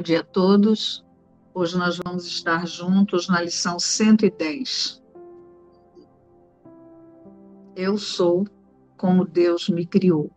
Bom 0.00 0.04
dia 0.04 0.20
a 0.20 0.24
todos. 0.24 1.04
Hoje 1.52 1.76
nós 1.76 2.00
vamos 2.02 2.26
estar 2.26 2.66
juntos 2.66 3.28
na 3.28 3.38
lição 3.42 3.78
110. 3.78 5.02
Eu 7.76 7.98
sou 7.98 8.48
como 8.96 9.26
Deus 9.26 9.68
me 9.68 9.84
criou. 9.84 10.30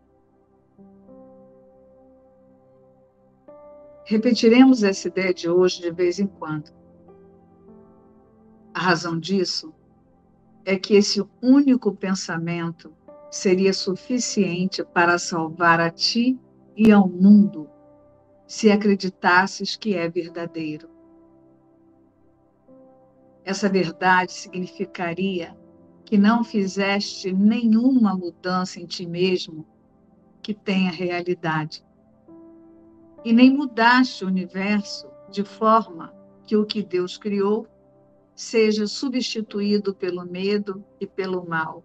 Repetiremos 4.04 4.84
essa 4.84 5.08
ideia 5.08 5.34
de 5.34 5.50
hoje 5.50 5.80
de 5.80 5.91
vez 5.91 6.20
em 6.20 6.27
quando. 6.27 6.70
A 8.73 8.82
razão 8.82 9.18
disso 9.18 9.73
é 10.66 10.77
que 10.77 10.94
esse 10.94 11.26
único 11.41 11.95
pensamento 11.95 12.91
seria 13.32 13.72
suficiente 13.72 14.84
para 14.84 15.18
salvar 15.18 15.80
a 15.80 15.90
ti 15.90 16.38
e 16.76 16.91
ao 16.91 17.08
mundo 17.08 17.70
se 18.48 18.72
acreditasses 18.72 19.76
que 19.76 19.96
é 19.96 20.08
verdadeiro. 20.10 20.90
Essa 23.44 23.68
verdade 23.70 24.32
significaria 24.32 25.56
que 26.06 26.18
não 26.18 26.44
fizeste 26.44 27.32
nenhuma 27.32 28.16
mudança 28.16 28.80
em 28.80 28.86
ti 28.86 29.06
mesmo 29.06 29.66
que 30.42 30.54
tenha 30.54 30.92
realidade. 30.92 31.84
E 33.24 33.32
nem 33.34 33.56
mudaste 33.56 34.24
o 34.24 34.28
universo 34.28 35.08
de 35.30 35.44
forma 35.44 36.14
que 36.46 36.55
o 36.55 36.66
que 36.66 36.84
Deus 36.84 37.18
criou 37.18 37.68
seja 38.36 38.86
substituído 38.88 39.94
pelo 39.94 40.26
medo 40.26 40.84
e 41.00 41.08
pelo 41.08 41.48
mal, 41.48 41.84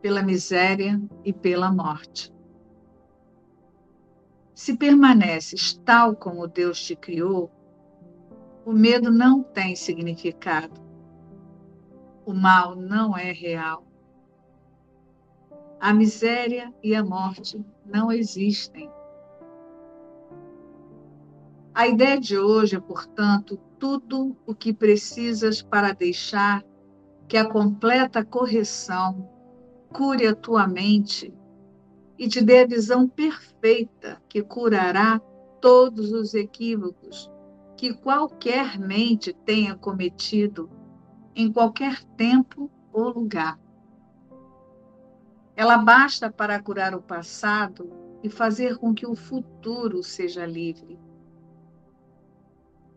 pela 0.00 0.22
miséria 0.22 1.00
e 1.24 1.32
pela 1.32 1.72
morte. 1.72 2.35
Se 4.56 4.74
permaneces 4.74 5.74
tal 5.84 6.16
como 6.16 6.48
Deus 6.48 6.82
te 6.82 6.96
criou, 6.96 7.50
o 8.64 8.72
medo 8.72 9.10
não 9.10 9.42
tem 9.42 9.76
significado. 9.76 10.80
O 12.24 12.32
mal 12.32 12.74
não 12.74 13.14
é 13.14 13.32
real. 13.32 13.86
A 15.78 15.92
miséria 15.92 16.72
e 16.82 16.94
a 16.94 17.04
morte 17.04 17.62
não 17.84 18.10
existem. 18.10 18.90
A 21.74 21.86
ideia 21.86 22.18
de 22.18 22.38
hoje 22.38 22.76
é, 22.76 22.80
portanto, 22.80 23.58
tudo 23.78 24.34
o 24.46 24.54
que 24.54 24.72
precisas 24.72 25.60
para 25.60 25.92
deixar 25.92 26.64
que 27.28 27.36
a 27.36 27.46
completa 27.46 28.24
correção 28.24 29.28
cure 29.92 30.26
a 30.26 30.34
tua 30.34 30.66
mente 30.66 31.30
e 32.18 32.28
te 32.28 32.42
dê 32.42 32.60
a 32.60 32.66
visão 32.66 33.08
perfeita 33.08 34.22
que 34.28 34.42
curará 34.42 35.20
todos 35.60 36.12
os 36.12 36.34
equívocos 36.34 37.30
que 37.76 37.92
qualquer 37.92 38.78
mente 38.78 39.32
tenha 39.44 39.74
cometido 39.74 40.70
em 41.34 41.52
qualquer 41.52 42.02
tempo 42.16 42.70
ou 42.92 43.10
lugar. 43.10 43.58
Ela 45.54 45.78
basta 45.78 46.30
para 46.30 46.60
curar 46.60 46.94
o 46.94 47.02
passado 47.02 47.90
e 48.22 48.30
fazer 48.30 48.78
com 48.78 48.94
que 48.94 49.06
o 49.06 49.14
futuro 49.14 50.02
seja 50.02 50.46
livre. 50.46 50.98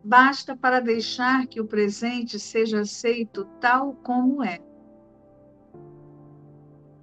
Basta 0.03 0.55
para 0.55 0.79
deixar 0.79 1.45
que 1.47 1.59
o 1.59 1.67
presente 1.67 2.39
seja 2.39 2.81
aceito 2.81 3.45
tal 3.59 3.93
como 3.95 4.41
é. 4.43 4.61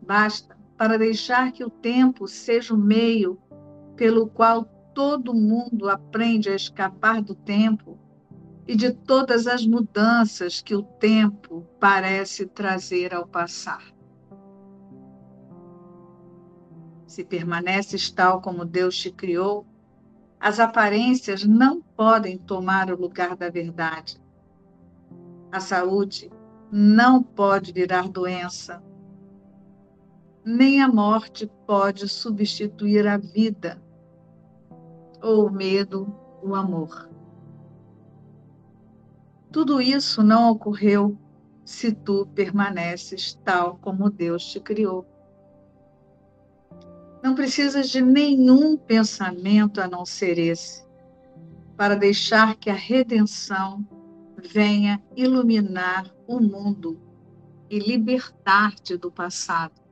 Basta 0.01 0.56
para 0.77 0.99
deixar 0.99 1.53
que 1.53 1.65
o 1.65 1.71
tempo 1.71 2.29
seja 2.29 2.75
o 2.75 2.79
meio 2.79 3.41
pelo 3.97 4.27
qual 4.27 4.65
todo 4.95 5.35
mundo 5.35 5.89
aprende 5.89 6.49
a 6.51 6.55
escapar 6.55 7.23
do 7.23 7.35
tempo 7.35 7.99
e 8.67 8.77
de 8.77 8.93
todas 8.93 9.47
as 9.47 9.67
mudanças 9.67 10.61
que 10.61 10.75
o 10.75 10.83
tempo 10.83 11.67
parece 11.79 12.47
trazer 12.47 13.15
ao 13.15 13.27
passar. 13.27 13.83
Se 17.07 17.25
permaneces 17.25 18.11
tal 18.11 18.41
como 18.41 18.65
Deus 18.65 18.99
te 18.99 19.11
criou, 19.11 19.67
as 20.39 20.61
aparências 20.61 21.45
não 21.45 21.81
podem 21.81 22.37
tomar 22.37 22.91
o 22.91 23.01
lugar 23.01 23.37
da 23.37 23.49
verdade. 23.49 24.21
A 25.51 25.61
saúde 25.61 26.31
não 26.71 27.23
pode 27.23 27.73
virar 27.73 28.09
doença, 28.09 28.83
nem 30.47 30.81
a 30.81 30.87
morte 30.87 31.51
pode 31.67 32.09
substituir 32.09 33.05
a 33.05 33.17
vida, 33.17 33.83
ou 35.21 35.49
o 35.49 35.51
medo, 35.51 36.07
o 36.41 36.55
amor. 36.55 37.11
Tudo 39.51 39.81
isso 39.81 40.23
não 40.23 40.53
ocorreu 40.53 41.19
se 41.65 41.91
tu 41.91 42.27
permaneces 42.27 43.35
tal 43.45 43.77
como 43.79 44.09
Deus 44.09 44.45
te 44.45 44.61
criou. 44.61 45.05
Não 47.25 47.35
precisas 47.35 47.89
de 47.89 48.01
nenhum 48.01 48.77
pensamento 48.77 49.81
a 49.81 49.89
não 49.89 50.07
ser 50.07 50.39
esse, 50.39 50.87
para 51.77 51.97
deixar 51.97 52.55
que 52.55 52.71
a 52.71 52.75
redenção 52.75 53.85
venha 54.37 55.03
iluminar 55.17 56.09
o 56.25 56.39
mundo 56.39 57.01
e 57.69 57.81
libertar-te 57.81 58.97
do 58.97 59.11
passado 59.11 59.86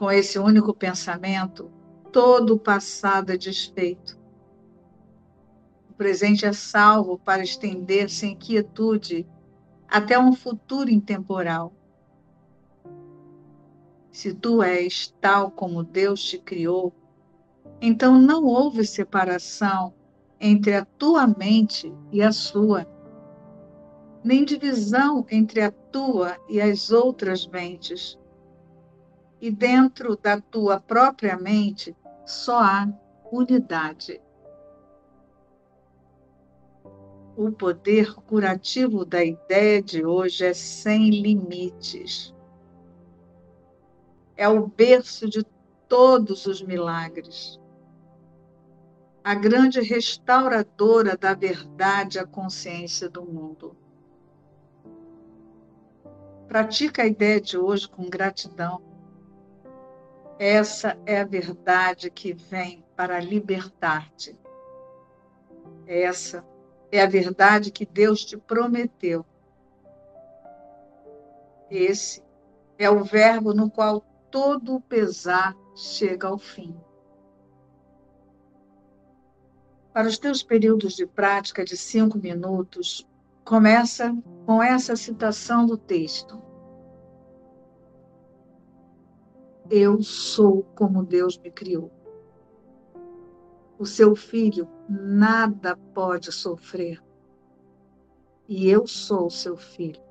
com 0.00 0.10
esse 0.10 0.38
único 0.38 0.72
pensamento, 0.72 1.70
todo 2.10 2.54
o 2.54 2.58
passado 2.58 3.32
é 3.32 3.36
desfeito. 3.36 4.18
O 5.90 5.92
presente 5.92 6.46
é 6.46 6.54
salvo 6.54 7.18
para 7.18 7.42
estender 7.42 8.08
sem 8.08 8.34
quietude 8.34 9.28
até 9.86 10.18
um 10.18 10.32
futuro 10.32 10.88
intemporal. 10.88 11.74
Se 14.10 14.32
tu 14.32 14.62
és 14.62 15.14
tal 15.20 15.50
como 15.50 15.84
Deus 15.84 16.24
te 16.24 16.38
criou, 16.38 16.94
então 17.78 18.18
não 18.18 18.46
houve 18.46 18.86
separação 18.86 19.92
entre 20.40 20.76
a 20.76 20.86
tua 20.86 21.26
mente 21.26 21.94
e 22.10 22.22
a 22.22 22.32
sua, 22.32 22.86
nem 24.24 24.46
divisão 24.46 25.26
entre 25.30 25.60
a 25.60 25.70
tua 25.70 26.38
e 26.48 26.58
as 26.58 26.90
outras 26.90 27.46
mentes 27.46 28.18
e 29.40 29.50
dentro 29.50 30.16
da 30.16 30.40
tua 30.40 30.78
própria 30.78 31.36
mente 31.36 31.96
só 32.26 32.58
há 32.60 32.88
unidade. 33.32 34.20
O 37.36 37.50
poder 37.50 38.12
curativo 38.14 39.04
da 39.04 39.24
ideia 39.24 39.82
de 39.82 40.04
hoje 40.04 40.44
é 40.44 40.52
sem 40.52 41.08
limites. 41.08 42.34
É 44.36 44.46
o 44.46 44.66
berço 44.66 45.28
de 45.28 45.42
todos 45.88 46.44
os 46.44 46.60
milagres. 46.60 47.58
A 49.24 49.34
grande 49.34 49.80
restauradora 49.80 51.16
da 51.16 51.32
verdade 51.34 52.18
à 52.18 52.26
consciência 52.26 53.08
do 53.08 53.24
mundo. 53.24 53.76
Pratica 56.46 57.02
a 57.02 57.06
ideia 57.06 57.40
de 57.40 57.56
hoje 57.56 57.88
com 57.88 58.10
gratidão 58.10 58.89
essa 60.42 60.96
é 61.04 61.20
a 61.20 61.24
verdade 61.24 62.10
que 62.10 62.32
vem 62.32 62.82
para 62.96 63.20
libertar-te. 63.20 64.34
Essa 65.86 66.42
é 66.90 67.02
a 67.02 67.06
verdade 67.06 67.70
que 67.70 67.84
Deus 67.84 68.24
te 68.24 68.38
prometeu. 68.38 69.22
Esse 71.70 72.24
é 72.78 72.88
o 72.88 73.04
verbo 73.04 73.52
no 73.52 73.70
qual 73.70 74.00
todo 74.30 74.76
o 74.76 74.80
pesar 74.80 75.54
chega 75.76 76.28
ao 76.28 76.38
fim. 76.38 76.74
Para 79.92 80.08
os 80.08 80.16
teus 80.16 80.42
períodos 80.42 80.96
de 80.96 81.04
prática 81.04 81.66
de 81.66 81.76
cinco 81.76 82.16
minutos, 82.16 83.06
começa 83.44 84.16
com 84.46 84.62
essa 84.62 84.96
citação 84.96 85.66
do 85.66 85.76
texto. 85.76 86.40
Eu 89.72 90.02
sou 90.02 90.64
como 90.74 91.04
Deus 91.04 91.38
me 91.38 91.48
criou. 91.48 91.92
O 93.78 93.86
seu 93.86 94.16
filho 94.16 94.68
nada 94.88 95.76
pode 95.94 96.32
sofrer. 96.32 97.00
E 98.48 98.68
eu 98.68 98.84
sou 98.84 99.30
seu 99.30 99.56
filho. 99.56 100.02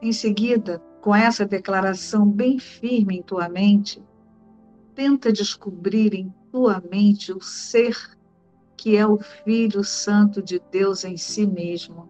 Em 0.00 0.12
seguida, 0.12 0.80
com 1.00 1.12
essa 1.12 1.44
declaração 1.44 2.24
bem 2.24 2.60
firme 2.60 3.18
em 3.18 3.22
tua 3.22 3.48
mente, 3.48 4.00
tenta 4.94 5.32
descobrir 5.32 6.14
em 6.14 6.32
tua 6.52 6.80
mente 6.88 7.32
o 7.32 7.40
ser 7.40 8.16
que 8.76 8.96
é 8.96 9.04
o 9.04 9.18
Filho 9.18 9.82
Santo 9.82 10.40
de 10.40 10.60
Deus 10.70 11.04
em 11.04 11.16
si 11.16 11.44
mesmo. 11.48 12.08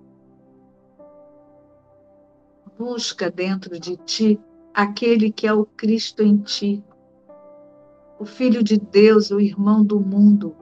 Busca 2.77 3.31
dentro 3.31 3.81
de 3.81 3.97
ti 3.97 4.39
aquele 4.75 5.31
que 5.31 5.47
é 5.47 5.53
o 5.53 5.65
Cristo 5.65 6.21
em 6.23 6.37
ti, 6.39 6.85
o 8.19 8.25
Filho 8.25 8.63
de 8.63 8.77
Deus, 8.77 9.31
o 9.31 9.41
irmão 9.41 9.85
do 9.85 10.01
mundo, 10.01 10.57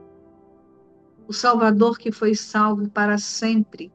o 1.27 1.33
Salvador 1.33 1.97
que 1.97 2.11
foi 2.11 2.35
salvo 2.35 2.87
para 2.89 3.17
sempre, 3.17 3.91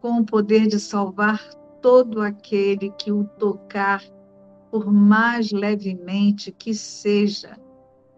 com 0.00 0.20
o 0.20 0.24
poder 0.24 0.66
de 0.66 0.80
salvar 0.80 1.46
todo 1.82 2.22
aquele 2.22 2.90
que 2.92 3.12
o 3.12 3.24
tocar, 3.38 4.02
por 4.70 4.90
mais 4.90 5.52
levemente 5.52 6.50
que 6.50 6.72
seja, 6.72 7.60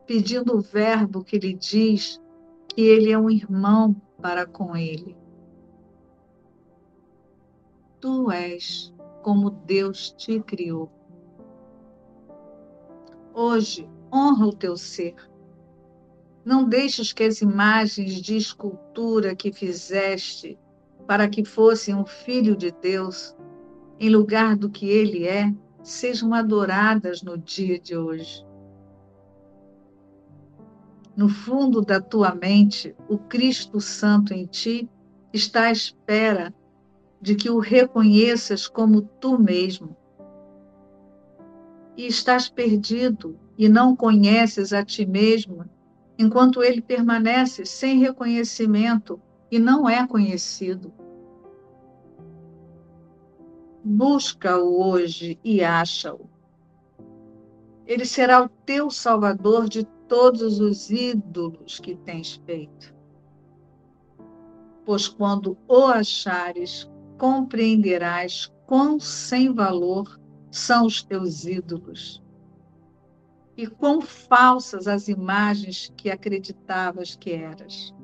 pedindo 0.06 0.56
o 0.56 0.60
verbo 0.60 1.24
que 1.24 1.38
lhe 1.38 1.54
diz 1.54 2.20
que 2.68 2.82
ele 2.82 3.10
é 3.10 3.18
um 3.18 3.28
irmão 3.28 3.96
para 4.20 4.46
com 4.46 4.76
ele. 4.76 5.16
Tu 8.00 8.30
és 8.30 8.93
como 9.24 9.48
Deus 9.48 10.10
te 10.10 10.38
criou. 10.40 10.92
Hoje, 13.32 13.88
honra 14.12 14.46
o 14.48 14.52
teu 14.52 14.76
ser. 14.76 15.14
Não 16.44 16.68
deixes 16.68 17.10
que 17.10 17.24
as 17.24 17.40
imagens 17.40 18.20
de 18.20 18.36
escultura 18.36 19.34
que 19.34 19.50
fizeste 19.50 20.58
para 21.06 21.26
que 21.26 21.42
fosse 21.42 21.94
um 21.94 22.04
filho 22.04 22.54
de 22.54 22.70
Deus, 22.70 23.34
em 23.98 24.10
lugar 24.10 24.56
do 24.56 24.68
que 24.68 24.90
ele 24.90 25.26
é, 25.26 25.50
sejam 25.82 26.34
adoradas 26.34 27.22
no 27.22 27.38
dia 27.38 27.80
de 27.80 27.96
hoje. 27.96 28.44
No 31.16 31.30
fundo 31.30 31.80
da 31.80 31.98
tua 31.98 32.34
mente, 32.34 32.94
o 33.08 33.16
Cristo 33.16 33.80
Santo 33.80 34.34
em 34.34 34.44
ti 34.44 34.86
está 35.32 35.68
à 35.68 35.72
espera 35.72 36.54
de 37.24 37.34
que 37.34 37.48
o 37.48 37.58
reconheças 37.58 38.68
como 38.68 39.00
tu 39.00 39.38
mesmo. 39.38 39.96
E 41.96 42.06
estás 42.06 42.50
perdido 42.50 43.40
e 43.56 43.66
não 43.66 43.96
conheces 43.96 44.74
a 44.74 44.84
ti 44.84 45.06
mesmo, 45.06 45.64
enquanto 46.18 46.62
ele 46.62 46.82
permanece 46.82 47.64
sem 47.64 47.98
reconhecimento 47.98 49.18
e 49.50 49.58
não 49.58 49.88
é 49.88 50.06
conhecido. 50.06 50.92
Busca-o 53.82 54.86
hoje 54.86 55.38
e 55.42 55.64
acha-o. 55.64 56.28
Ele 57.86 58.04
será 58.04 58.44
o 58.44 58.50
teu 58.50 58.90
salvador 58.90 59.66
de 59.66 59.84
todos 60.06 60.60
os 60.60 60.90
ídolos 60.90 61.80
que 61.80 61.96
tens 61.96 62.34
feito. 62.44 62.94
Pois 64.84 65.08
quando 65.08 65.56
o 65.66 65.86
achares, 65.86 66.86
compreenderás 67.18 68.52
quão 68.66 68.98
sem 68.98 69.52
valor 69.52 70.20
são 70.50 70.86
os 70.86 71.02
teus 71.02 71.44
ídolos 71.44 72.22
e 73.56 73.66
quão 73.66 74.00
falsas 74.00 74.88
as 74.88 75.08
imagens 75.08 75.92
que 75.96 76.10
acreditavas 76.10 77.14
que 77.14 77.32
eras. 77.32 77.94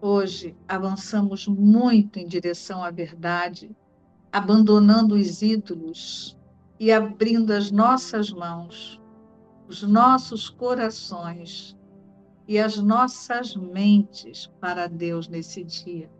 Hoje 0.00 0.54
avançamos 0.68 1.46
muito 1.46 2.18
em 2.18 2.26
direção 2.26 2.84
à 2.84 2.90
verdade, 2.90 3.74
abandonando 4.30 5.14
os 5.14 5.40
ídolos 5.40 6.36
e 6.78 6.92
abrindo 6.92 7.52
as 7.52 7.70
nossas 7.70 8.30
mãos 8.30 9.00
os 9.68 9.82
nossos 9.82 10.50
corações 10.50 11.76
e 12.46 12.58
as 12.58 12.76
nossas 12.76 13.56
mentes 13.56 14.50
para 14.60 14.86
Deus 14.86 15.28
nesse 15.28 15.64
dia. 15.64 16.10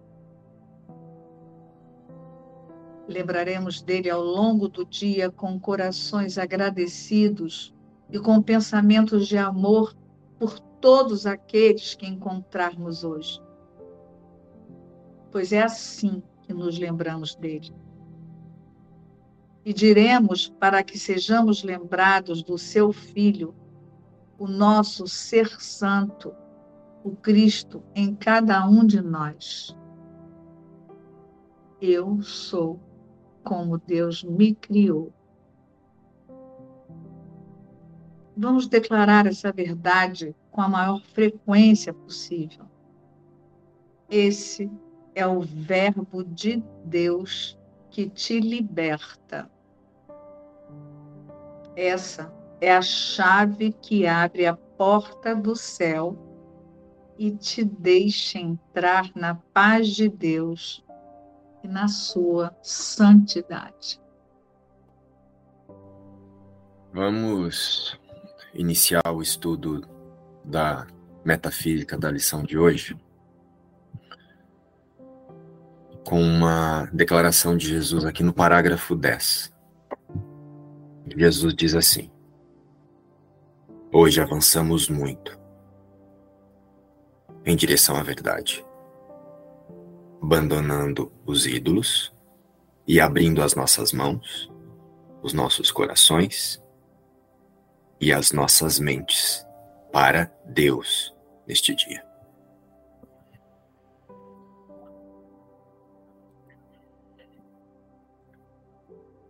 Lembraremos 3.06 3.82
dele 3.82 4.08
ao 4.08 4.22
longo 4.22 4.68
do 4.68 4.84
dia 4.84 5.30
com 5.30 5.58
corações 5.60 6.38
agradecidos 6.38 7.74
e 8.10 8.18
com 8.18 8.40
pensamentos 8.40 9.28
de 9.28 9.36
amor 9.36 9.94
por 10.38 10.58
todos 10.58 11.26
aqueles 11.26 11.94
que 11.94 12.06
encontrarmos 12.06 13.04
hoje. 13.04 13.40
Pois 15.30 15.52
é 15.52 15.62
assim 15.62 16.22
que 16.42 16.54
nos 16.54 16.78
lembramos 16.78 17.34
dele 17.34 17.74
e 19.64 19.72
diremos 19.72 20.48
para 20.60 20.82
que 20.82 20.98
sejamos 20.98 21.62
lembrados 21.62 22.42
do 22.42 22.58
seu 22.58 22.92
Filho, 22.92 23.54
o 24.38 24.46
nosso 24.46 25.06
ser 25.06 25.48
santo, 25.60 26.34
o 27.02 27.12
Cristo 27.16 27.82
em 27.94 28.14
cada 28.14 28.66
um 28.68 28.86
de 28.86 29.00
nós. 29.00 29.74
Eu 31.80 32.20
sou 32.22 32.78
como 33.44 33.78
Deus 33.78 34.24
me 34.24 34.54
criou. 34.54 35.12
Vamos 38.36 38.66
declarar 38.66 39.26
essa 39.26 39.52
verdade 39.52 40.34
com 40.50 40.60
a 40.60 40.68
maior 40.68 41.00
frequência 41.02 41.92
possível. 41.92 42.64
Esse 44.10 44.70
é 45.14 45.26
o 45.26 45.40
Verbo 45.40 46.24
de 46.24 46.62
Deus 46.84 47.56
que 47.90 48.08
te 48.08 48.40
liberta. 48.40 49.48
Essa 51.76 52.32
é 52.60 52.74
a 52.74 52.82
chave 52.82 53.72
que 53.72 54.06
abre 54.06 54.46
a 54.46 54.54
porta 54.54 55.34
do 55.34 55.54
céu 55.54 56.16
e 57.16 57.30
te 57.30 57.64
deixa 57.64 58.38
entrar 58.38 59.10
na 59.14 59.36
paz 59.36 59.88
de 59.88 60.08
Deus 60.08 60.83
e 61.64 61.68
na 61.68 61.88
sua 61.88 62.54
santidade. 62.62 64.00
Vamos 66.92 67.98
iniciar 68.52 69.02
o 69.12 69.22
estudo 69.22 69.82
da 70.44 70.86
metafísica 71.24 71.96
da 71.98 72.10
lição 72.10 72.42
de 72.44 72.58
hoje 72.58 72.96
com 76.04 76.20
uma 76.20 76.84
declaração 76.92 77.56
de 77.56 77.66
Jesus 77.66 78.04
aqui 78.04 78.22
no 78.22 78.32
parágrafo 78.32 78.94
10. 78.94 79.52
Jesus 81.16 81.54
diz 81.54 81.74
assim: 81.74 82.10
Hoje 83.90 84.20
avançamos 84.20 84.88
muito 84.88 85.38
em 87.44 87.56
direção 87.56 87.96
à 87.96 88.02
verdade, 88.02 88.64
abandonando 90.24 91.12
os 91.26 91.46
ídolos 91.46 92.10
e 92.88 92.98
abrindo 92.98 93.42
as 93.42 93.54
nossas 93.54 93.92
mãos, 93.92 94.50
os 95.22 95.34
nossos 95.34 95.70
corações 95.70 96.62
e 98.00 98.10
as 98.10 98.32
nossas 98.32 98.78
mentes 98.78 99.46
para 99.92 100.32
Deus 100.46 101.14
neste 101.46 101.74
dia. 101.74 102.02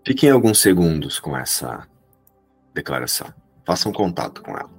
Fiquem 0.06 0.30
alguns 0.30 0.60
segundos 0.60 1.18
com 1.18 1.36
essa 1.36 1.88
declaração. 2.72 3.34
Façam 3.66 3.92
contato 3.92 4.40
com 4.44 4.52
ela. 4.52 4.70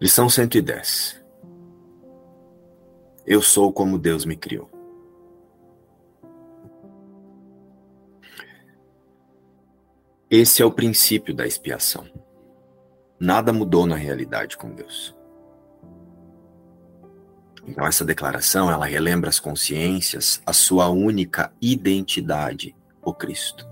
Lição 0.00 0.30
110. 0.30 1.17
Eu 3.30 3.42
sou 3.42 3.70
como 3.70 3.98
Deus 3.98 4.24
me 4.24 4.34
criou. 4.34 4.70
Esse 10.30 10.62
é 10.62 10.64
o 10.64 10.72
princípio 10.72 11.34
da 11.34 11.46
expiação. 11.46 12.06
Nada 13.20 13.52
mudou 13.52 13.86
na 13.86 13.96
realidade 13.96 14.56
com 14.56 14.74
Deus. 14.74 15.14
Então 17.66 17.86
essa 17.86 18.02
declaração, 18.02 18.70
ela 18.70 18.86
relembra 18.86 19.28
as 19.28 19.38
consciências 19.38 20.40
a 20.46 20.54
sua 20.54 20.88
única 20.88 21.52
identidade, 21.60 22.74
o 23.02 23.12
Cristo. 23.12 23.68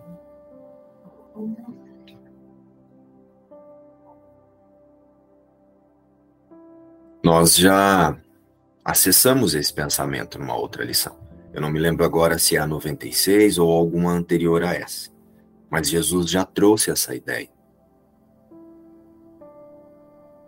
Nós 7.25 7.57
já 7.57 8.21
acessamos 8.87 9.55
esse 9.55 9.73
pensamento 9.75 10.38
numa 10.38 10.57
outra 10.57 10.85
lição. 10.85 11.19
Eu 11.52 11.61
não 11.61 11.71
me 11.71 11.78
lembro 11.78 12.05
agora 12.05 12.38
se 12.38 12.57
é 12.57 12.61
a 12.61 12.66
96 12.66 13.59
ou 13.59 13.71
alguma 13.71 14.12
anterior 14.12 14.62
a 14.62 14.75
essa. 14.75 15.11
Mas 15.69 15.88
Jesus 15.88 16.31
já 16.31 16.45
trouxe 16.45 16.90
essa 16.90 17.14
ideia. 17.14 17.49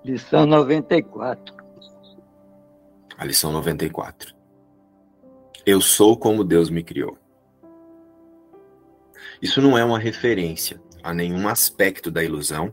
Lição 0.04 0.47
94 0.47 1.59
a 3.18 3.25
lição 3.25 3.50
94. 3.50 4.33
Eu 5.66 5.80
sou 5.80 6.16
como 6.16 6.45
Deus 6.45 6.71
me 6.71 6.85
criou. 6.85 7.18
Isso 9.42 9.61
não 9.61 9.76
é 9.76 9.85
uma 9.85 9.99
referência 9.99 10.80
a 11.02 11.12
nenhum 11.12 11.49
aspecto 11.49 12.12
da 12.12 12.23
ilusão 12.23 12.73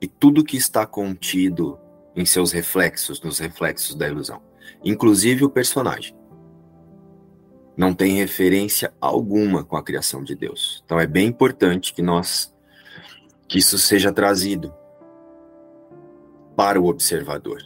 e 0.00 0.08
tudo 0.08 0.44
que 0.44 0.56
está 0.56 0.84
contido 0.84 1.78
em 2.16 2.26
seus 2.26 2.50
reflexos, 2.50 3.22
nos 3.22 3.38
reflexos 3.38 3.94
da 3.94 4.08
ilusão, 4.08 4.42
inclusive 4.86 5.44
o 5.44 5.50
personagem. 5.50 6.16
Não 7.76 7.92
tem 7.92 8.16
referência 8.16 8.94
alguma 9.00 9.64
com 9.64 9.76
a 9.76 9.82
criação 9.82 10.22
de 10.22 10.34
Deus. 10.34 10.82
Então 10.84 10.98
é 10.98 11.06
bem 11.06 11.26
importante 11.26 11.92
que 11.92 12.00
nós 12.00 12.54
que 13.48 13.58
isso 13.58 13.78
seja 13.78 14.12
trazido 14.12 14.74
para 16.56 16.80
o 16.80 16.86
observador. 16.86 17.62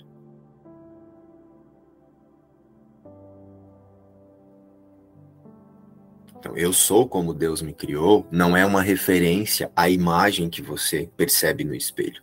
Então, 6.38 6.56
eu 6.56 6.72
sou 6.72 7.06
como 7.06 7.34
Deus 7.34 7.60
me 7.60 7.72
criou, 7.72 8.26
não 8.30 8.56
é 8.56 8.64
uma 8.64 8.80
referência 8.80 9.70
à 9.76 9.90
imagem 9.90 10.48
que 10.48 10.62
você 10.62 11.08
percebe 11.14 11.64
no 11.64 11.74
espelho. 11.74 12.22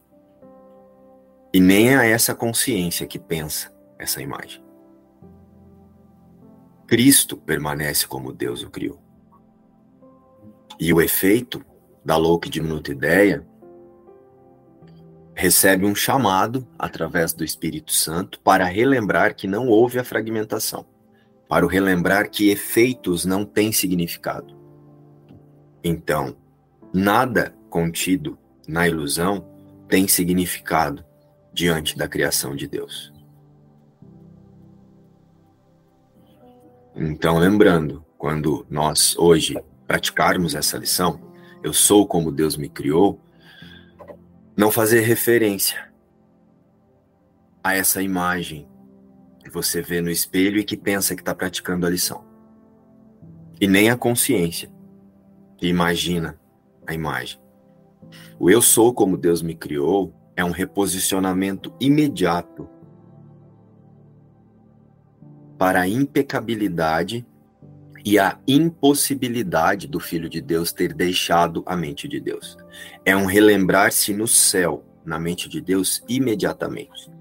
E 1.54 1.60
nem 1.60 1.96
a 1.96 2.04
essa 2.04 2.34
consciência 2.34 3.06
que 3.08 3.20
pensa 3.20 3.72
essa 3.98 4.22
imagem. 4.22 4.67
Cristo 6.88 7.36
permanece 7.36 8.08
como 8.08 8.32
Deus 8.32 8.64
o 8.64 8.70
criou. 8.70 9.00
E 10.80 10.94
o 10.94 11.02
efeito 11.02 11.64
da 12.04 12.16
louca 12.16 12.48
e 12.48 12.52
diminuta 12.52 12.92
ideia 12.92 13.46
recebe 15.36 15.86
um 15.86 15.94
chamado 15.94 16.68
através 16.80 17.34
do 17.34 17.44
Espírito 17.44 17.92
Santo 17.92 18.40
para 18.40 18.66
relembrar 18.66 19.36
que 19.36 19.48
não 19.48 19.68
houve 19.68 20.00
a 20.00 20.04
fragmentação 20.04 20.86
para 21.48 21.66
o 21.66 21.70
relembrar 21.70 22.30
que 22.30 22.50
efeitos 22.50 23.26
não 23.26 23.46
têm 23.46 23.72
significado. 23.72 24.56
Então, 25.84 26.36
nada 26.94 27.56
contido 27.70 28.38
na 28.68 28.88
ilusão 28.88 29.48
tem 29.88 30.08
significado 30.08 31.06
diante 31.54 31.98
da 31.98 32.08
criação 32.08 32.56
de 32.56 32.68
Deus. 32.68 33.14
Então, 37.00 37.38
lembrando, 37.38 38.04
quando 38.18 38.66
nós 38.68 39.16
hoje 39.20 39.56
praticarmos 39.86 40.56
essa 40.56 40.80
lição, 40.80 41.22
eu 41.64 41.72
sou 41.72 42.08
como 42.08 42.32
Deus 42.32 42.58
me 42.58 42.68
criou, 42.68 43.22
não 44.56 44.72
fazer 44.72 45.02
referência 45.02 45.92
a 47.64 47.76
essa 47.76 48.02
imagem 48.02 48.68
que 49.44 49.50
você 49.52 49.80
vê 49.80 50.02
no 50.02 50.10
espelho 50.10 50.60
e 50.60 50.64
que 50.64 50.76
pensa 50.76 51.16
que 51.16 51.22
está 51.22 51.36
praticando 51.36 51.86
a 51.86 51.90
lição. 51.90 52.26
E 53.62 53.68
nem 53.68 53.92
a 53.92 53.96
consciência 53.96 54.72
que 55.56 55.68
imagina 55.68 56.40
a 56.88 56.96
imagem. 56.96 57.40
O 58.40 58.50
eu 58.50 58.62
sou 58.62 58.92
como 58.92 59.18
Deus 59.18 59.44
me 59.44 59.54
criou 59.54 60.12
é 60.36 60.44
um 60.44 60.52
reposicionamento 60.52 61.72
imediato 61.80 62.68
para 65.58 65.82
a 65.82 65.88
impecabilidade 65.88 67.26
e 68.06 68.18
a 68.18 68.40
impossibilidade 68.48 69.88
do 69.88 70.00
Filho 70.00 70.30
de 70.30 70.42
Deus 70.42 70.72
ter 70.72 70.94
deixado 70.94 71.64
a 71.66 71.76
mente 71.76 72.08
de 72.08 72.20
Deus. 72.20 72.58
É 73.04 73.16
um 73.16 73.26
relembrar-se 73.26 74.14
no 74.14 74.28
céu, 74.28 74.86
na 75.04 75.20
mente 75.20 75.50
de 75.50 75.60
Deus, 75.60 76.04
imediatamente. 76.08 77.12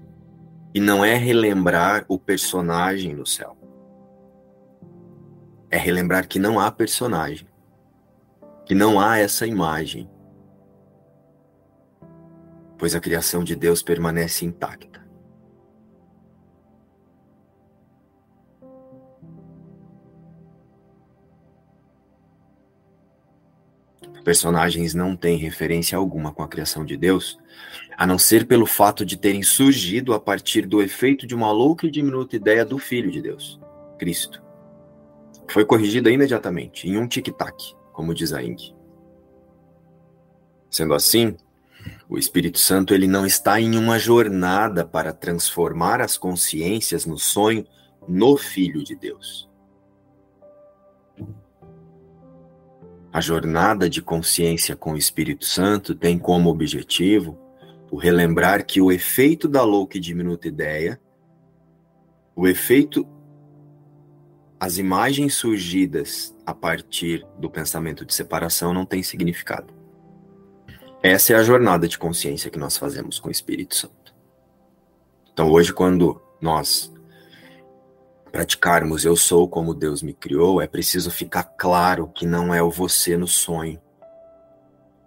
E 0.73 0.79
não 0.79 1.03
é 1.03 1.15
relembrar 1.15 2.05
o 2.07 2.17
personagem 2.17 3.13
no 3.13 3.25
céu. 3.25 3.57
É 5.69 5.77
relembrar 5.77 6.27
que 6.27 6.39
não 6.39 6.59
há 6.59 6.71
personagem. 6.71 7.47
Que 8.65 8.75
não 8.75 8.99
há 8.99 9.17
essa 9.17 9.45
imagem. 9.45 10.09
Pois 12.77 12.95
a 12.95 12.99
criação 12.99 13.43
de 13.43 13.55
Deus 13.55 13.81
permanece 13.81 14.45
intacta. 14.45 14.96
Personagens 24.27 24.93
não 24.93 25.15
têm 25.15 25.37
referência 25.37 25.97
alguma 25.97 26.33
com 26.33 26.43
a 26.43 26.49
criação 26.49 26.83
de 26.83 26.97
Deus, 26.97 27.39
a 27.97 28.05
não 28.05 28.19
ser 28.19 28.45
pelo 28.45 28.65
fato 28.65 29.05
de 29.05 29.15
terem 29.15 29.41
surgido 29.41 30.13
a 30.13 30.19
partir 30.19 30.67
do 30.67 30.81
efeito 30.81 31.25
de 31.25 31.33
uma 31.33 31.49
louca 31.49 31.87
e 31.87 31.89
diminuta 31.89 32.35
ideia 32.35 32.65
do 32.65 32.77
Filho 32.77 33.09
de 33.09 33.21
Deus, 33.21 33.57
Cristo. 33.97 34.43
Foi 35.47 35.63
corrigida 35.63 36.11
imediatamente, 36.11 36.89
em 36.89 36.97
um 36.97 37.07
tic-tac, 37.07 37.55
como 37.93 38.13
diz 38.13 38.33
a 38.33 38.43
Ing. 38.43 38.75
Sendo 40.69 40.93
assim, 40.93 41.37
o 42.09 42.17
Espírito 42.17 42.59
Santo 42.59 42.93
ele 42.93 43.07
não 43.07 43.25
está 43.25 43.61
em 43.61 43.77
uma 43.77 43.97
jornada 43.97 44.85
para 44.85 45.13
transformar 45.13 46.01
as 46.01 46.17
consciências 46.17 47.05
no 47.05 47.17
sonho 47.17 47.65
no 48.05 48.35
Filho 48.35 48.83
de 48.83 48.93
Deus. 48.93 49.46
A 53.11 53.21
jornada 53.21 53.89
de 53.89 54.01
consciência 54.01 54.75
com 54.75 54.93
o 54.93 54.97
Espírito 54.97 55.45
Santo 55.45 55.95
tem 55.95 56.19
como 56.19 56.49
objetivo 56.49 57.37
o 57.89 57.97
relembrar 57.97 58.65
que 58.65 58.81
o 58.81 58.91
efeito 58.91 59.47
da 59.47 59.63
louca 59.63 59.97
e 59.97 60.01
diminuta 60.01 60.47
ideia, 60.47 60.99
o 62.35 62.47
efeito, 62.47 63.07
as 64.59 64.77
imagens 64.77 65.35
surgidas 65.35 66.35
a 66.45 66.53
partir 66.53 67.25
do 67.39 67.49
pensamento 67.49 68.05
de 68.05 68.13
separação 68.13 68.73
não 68.73 68.85
tem 68.85 69.01
significado. 69.01 69.73
Essa 71.01 71.33
é 71.33 71.35
a 71.35 71.43
jornada 71.43 71.87
de 71.87 71.97
consciência 71.97 72.51
que 72.51 72.59
nós 72.59 72.77
fazemos 72.77 73.19
com 73.19 73.29
o 73.29 73.31
Espírito 73.31 73.75
Santo. 73.75 74.13
Então, 75.31 75.49
hoje, 75.49 75.71
quando 75.71 76.21
nós 76.41 76.91
praticarmos 78.37 79.03
eu 79.03 79.15
sou 79.15 79.49
como 79.49 79.73
Deus 79.73 80.03
me 80.03 80.13
criou, 80.13 80.61
é 80.61 80.67
preciso 80.67 81.09
ficar 81.09 81.41
claro 81.41 82.07
que 82.07 82.23
não 82.23 82.53
é 82.53 82.61
o 82.61 82.69
você 82.69 83.17
no 83.17 83.25
sonho. 83.25 83.81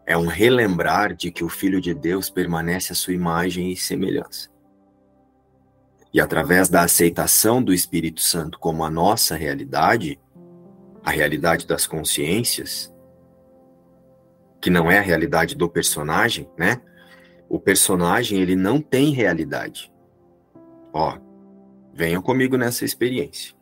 É 0.05 0.19
um 0.19 0.27
relembrar 0.27 1.15
de 1.15 1.31
que 1.31 1.45
o 1.45 1.49
Filho 1.49 1.81
de 1.81 1.95
Deus 1.95 2.29
permanece 2.29 2.91
à 2.91 2.97
sua 2.97 3.15
imagem 3.15 3.71
e 3.71 3.77
semelhança. 3.77 4.51
E 6.13 6.21
através 6.21 6.69
da 6.69 6.83
aceitação 6.83 7.63
do 7.63 7.73
Espírito 7.73 8.21
Santo 8.21 8.59
como 8.59 8.83
a 8.83 8.91
nossa 8.91 9.37
realidade, 9.37 10.19
a 11.05 11.13
realidade 11.13 11.69
das 11.69 11.87
consciências, 11.87 12.93
que 14.61 14.71
não 14.71 14.91
é 14.91 14.99
a 14.99 15.03
realidade 15.03 15.55
do 15.55 15.69
personagem, 15.69 16.51
né? 16.59 16.83
O 17.49 17.61
personagem, 17.61 18.41
ele 18.41 18.57
não 18.57 18.81
tem 18.81 19.13
realidade. 19.13 19.93
Ó, 20.93 21.30
Venham 21.93 22.23
comigo 22.23 22.57
nessa 22.57 22.85
experiência. 22.85 23.55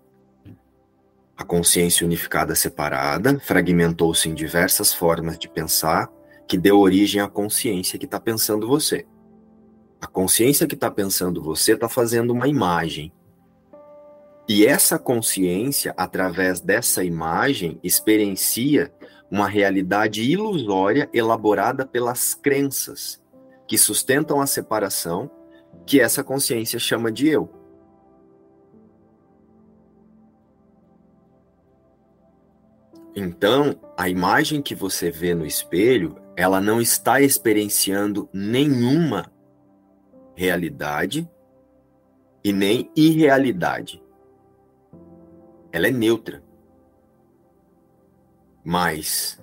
A 1.37 1.45
consciência 1.45 2.05
unificada 2.05 2.55
separada 2.55 3.39
fragmentou-se 3.39 4.29
em 4.29 4.35
diversas 4.35 4.93
formas 4.93 5.39
de 5.39 5.49
pensar 5.49 6.11
que 6.49 6.59
deu 6.59 6.79
origem 6.79 7.21
à 7.21 7.29
consciência 7.29 7.99
que 7.99 8.07
está 8.07 8.19
pensando 8.19 8.67
você. 8.67 9.07
A 10.01 10.07
consciência 10.07 10.67
que 10.67 10.75
está 10.75 10.91
pensando 10.91 11.43
você 11.43 11.73
está 11.73 11.89
fazendo 11.89 12.33
uma 12.33 12.49
imagem. 12.49 13.13
E 14.49 14.65
essa 14.65 14.99
consciência, 14.99 15.95
através 15.97 16.61
dessa 16.61 17.05
imagem, 17.05 17.79
experiencia 17.83 18.93
uma 19.31 19.47
realidade 19.47 20.23
ilusória 20.23 21.09
elaborada 21.13 21.87
pelas 21.87 22.35
crenças 22.35 23.23
que 23.67 23.77
sustentam 23.77 24.41
a 24.41 24.47
separação, 24.47 25.31
que 25.85 26.01
essa 26.01 26.25
consciência 26.25 26.79
chama 26.79 27.13
de 27.13 27.29
eu. 27.29 27.58
Então, 33.21 33.75
a 33.97 34.09
imagem 34.09 34.63
que 34.63 34.77
você 34.77 35.11
vê 35.11 35.35
no 35.35 35.45
espelho, 35.45 36.17
ela 36.37 36.61
não 36.61 36.81
está 36.81 37.21
experienciando 37.21 38.29
nenhuma 38.33 39.29
realidade 40.37 41.29
e 42.45 42.53
nem 42.53 42.89
irrealidade. 42.95 44.01
Ela 45.73 45.89
é 45.89 45.91
neutra. 45.91 46.45
Mas 48.65 49.43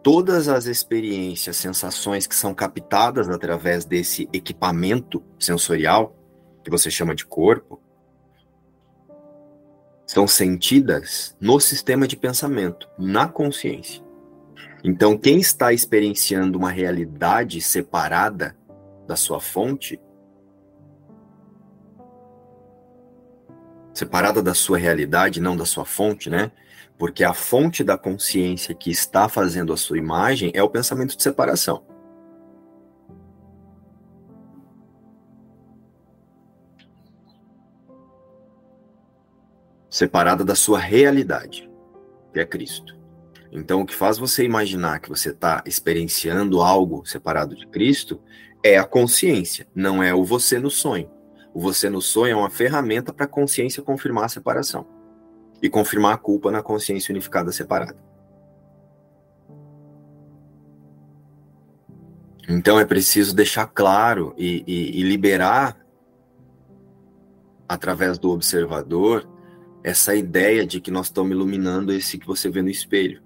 todas 0.00 0.46
as 0.46 0.66
experiências, 0.66 1.56
sensações 1.56 2.28
que 2.28 2.36
são 2.36 2.54
captadas 2.54 3.28
através 3.28 3.84
desse 3.84 4.28
equipamento 4.32 5.20
sensorial, 5.36 6.16
que 6.62 6.70
você 6.70 6.92
chama 6.92 7.12
de 7.12 7.26
corpo, 7.26 7.82
são 10.14 10.28
sentidas 10.28 11.36
no 11.40 11.58
sistema 11.58 12.06
de 12.06 12.16
pensamento, 12.16 12.88
na 12.96 13.26
consciência. 13.26 14.00
Então, 14.84 15.18
quem 15.18 15.40
está 15.40 15.72
experienciando 15.72 16.56
uma 16.56 16.70
realidade 16.70 17.60
separada 17.60 18.56
da 19.08 19.16
sua 19.16 19.40
fonte, 19.40 20.00
separada 23.92 24.40
da 24.40 24.54
sua 24.54 24.78
realidade, 24.78 25.40
não 25.40 25.56
da 25.56 25.66
sua 25.66 25.84
fonte, 25.84 26.30
né? 26.30 26.52
Porque 26.96 27.24
a 27.24 27.34
fonte 27.34 27.82
da 27.82 27.98
consciência 27.98 28.72
que 28.72 28.92
está 28.92 29.28
fazendo 29.28 29.72
a 29.72 29.76
sua 29.76 29.98
imagem 29.98 30.52
é 30.54 30.62
o 30.62 30.70
pensamento 30.70 31.16
de 31.16 31.22
separação. 31.24 31.84
Separada 39.94 40.44
da 40.44 40.56
sua 40.56 40.80
realidade, 40.80 41.70
que 42.32 42.40
é 42.40 42.44
Cristo. 42.44 42.98
Então, 43.52 43.80
o 43.80 43.86
que 43.86 43.94
faz 43.94 44.18
você 44.18 44.44
imaginar 44.44 44.98
que 44.98 45.08
você 45.08 45.30
está 45.30 45.62
experienciando 45.64 46.60
algo 46.60 47.06
separado 47.06 47.54
de 47.54 47.64
Cristo 47.68 48.20
é 48.60 48.76
a 48.76 48.84
consciência, 48.84 49.68
não 49.72 50.02
é 50.02 50.12
o 50.12 50.24
você 50.24 50.58
no 50.58 50.68
sonho. 50.68 51.08
O 51.54 51.60
você 51.60 51.88
no 51.88 52.02
sonho 52.02 52.32
é 52.32 52.36
uma 52.36 52.50
ferramenta 52.50 53.12
para 53.12 53.26
a 53.26 53.28
consciência 53.28 53.84
confirmar 53.84 54.24
a 54.24 54.28
separação 54.28 54.84
e 55.62 55.70
confirmar 55.70 56.14
a 56.14 56.18
culpa 56.18 56.50
na 56.50 56.60
consciência 56.60 57.12
unificada 57.12 57.52
separada. 57.52 57.96
Então 62.48 62.80
é 62.80 62.84
preciso 62.84 63.32
deixar 63.32 63.68
claro 63.68 64.34
e, 64.36 64.64
e, 64.66 65.00
e 65.00 65.02
liberar, 65.04 65.78
através 67.68 68.18
do 68.18 68.30
observador, 68.30 69.32
essa 69.84 70.16
ideia 70.16 70.66
de 70.66 70.80
que 70.80 70.90
nós 70.90 71.06
estamos 71.06 71.32
iluminando 71.32 71.92
esse 71.92 72.16
que 72.16 72.26
você 72.26 72.48
vê 72.48 72.62
no 72.62 72.70
espelho. 72.70 73.22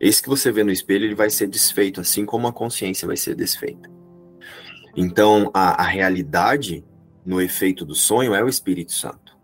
Esse 0.00 0.22
que 0.22 0.30
você 0.30 0.50
vê 0.50 0.64
no 0.64 0.72
espelho, 0.72 1.04
ele 1.04 1.14
vai 1.14 1.28
ser 1.28 1.46
desfeito, 1.46 2.00
assim 2.00 2.24
como 2.24 2.46
a 2.46 2.52
consciência 2.52 3.06
vai 3.06 3.16
ser 3.16 3.34
desfeita. 3.34 3.90
Então, 4.96 5.50
a, 5.52 5.82
a 5.82 5.86
realidade 5.86 6.82
no 7.24 7.38
efeito 7.38 7.84
do 7.84 7.94
sonho 7.94 8.34
é 8.34 8.42
o 8.42 8.48
Espírito 8.48 8.92
Santo, 8.92 9.36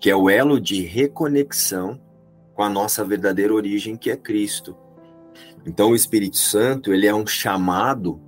que 0.00 0.08
é 0.08 0.16
o 0.16 0.30
elo 0.30 0.58
de 0.58 0.82
reconexão 0.82 2.00
com 2.54 2.62
a 2.62 2.70
nossa 2.70 3.04
verdadeira 3.04 3.52
origem, 3.52 3.94
que 3.94 4.10
é 4.10 4.16
Cristo. 4.16 4.74
Então, 5.66 5.90
o 5.90 5.94
Espírito 5.94 6.38
Santo, 6.38 6.94
ele 6.94 7.06
é 7.06 7.14
um 7.14 7.26
chamado 7.26 8.18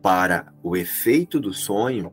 para 0.00 0.52
o 0.62 0.76
efeito 0.76 1.40
do 1.40 1.52
sonho 1.52 2.12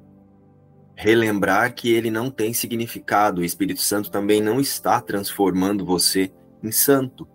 relembrar 1.01 1.74
que 1.74 1.91
ele 1.91 2.12
não 2.12 2.29
tem 2.29 2.53
significado. 2.53 3.41
O 3.41 3.43
Espírito 3.43 3.81
Santo 3.81 4.12
também 4.12 4.39
não 4.39 4.62
está 4.62 5.01
transformando 5.01 5.84
você 5.84 6.31
em 6.62 6.72
santo. 6.72 7.27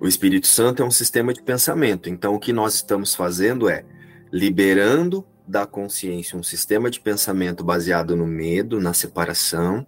O 0.00 0.08
Espírito 0.08 0.48
Santo 0.48 0.82
é 0.82 0.84
um 0.84 0.90
sistema 0.90 1.32
de 1.32 1.40
pensamento. 1.42 2.08
Então, 2.08 2.34
o 2.34 2.40
que 2.40 2.52
nós 2.52 2.74
estamos 2.74 3.14
fazendo 3.14 3.68
é 3.68 3.84
liberando 4.32 5.24
da 5.46 5.64
consciência 5.64 6.36
um 6.36 6.42
sistema 6.42 6.90
de 6.90 6.98
pensamento 6.98 7.62
baseado 7.62 8.16
no 8.16 8.26
medo, 8.26 8.80
na 8.80 8.92
separação, 8.92 9.86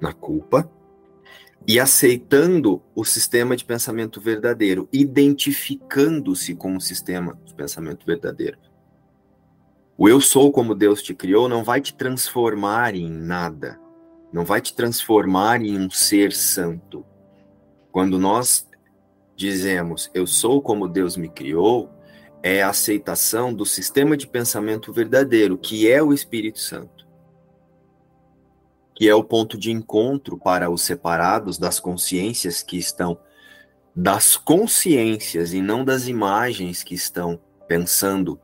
na 0.00 0.14
culpa, 0.14 0.70
e 1.66 1.78
aceitando 1.78 2.82
o 2.94 3.04
sistema 3.04 3.54
de 3.54 3.66
pensamento 3.66 4.18
verdadeiro, 4.18 4.88
identificando-se 4.90 6.54
com 6.54 6.74
o 6.74 6.80
sistema 6.80 7.38
de 7.44 7.52
pensamento 7.52 8.06
verdadeiro. 8.06 8.56
O 9.98 10.08
eu 10.08 10.20
sou 10.20 10.52
como 10.52 10.74
Deus 10.74 11.02
te 11.02 11.14
criou 11.14 11.48
não 11.48 11.64
vai 11.64 11.80
te 11.80 11.94
transformar 11.94 12.94
em 12.94 13.10
nada, 13.10 13.80
não 14.32 14.44
vai 14.44 14.60
te 14.60 14.74
transformar 14.74 15.62
em 15.62 15.78
um 15.78 15.90
ser 15.90 16.32
santo. 16.32 17.04
Quando 17.90 18.18
nós 18.18 18.68
dizemos 19.34 20.10
eu 20.12 20.26
sou 20.26 20.60
como 20.60 20.88
Deus 20.88 21.16
me 21.16 21.28
criou, 21.28 21.90
é 22.42 22.62
a 22.62 22.68
aceitação 22.68 23.52
do 23.52 23.64
sistema 23.64 24.16
de 24.16 24.26
pensamento 24.26 24.92
verdadeiro, 24.92 25.56
que 25.56 25.90
é 25.90 26.02
o 26.02 26.12
Espírito 26.12 26.60
Santo 26.60 26.96
que 28.96 29.06
é 29.06 29.14
o 29.14 29.22
ponto 29.22 29.58
de 29.58 29.70
encontro 29.70 30.38
para 30.38 30.70
os 30.70 30.80
separados 30.80 31.58
das 31.58 31.78
consciências 31.78 32.62
que 32.62 32.78
estão 32.78 33.18
das 33.94 34.38
consciências 34.38 35.52
e 35.52 35.60
não 35.60 35.84
das 35.84 36.08
imagens 36.08 36.82
que 36.82 36.94
estão 36.94 37.38
pensando 37.68 38.40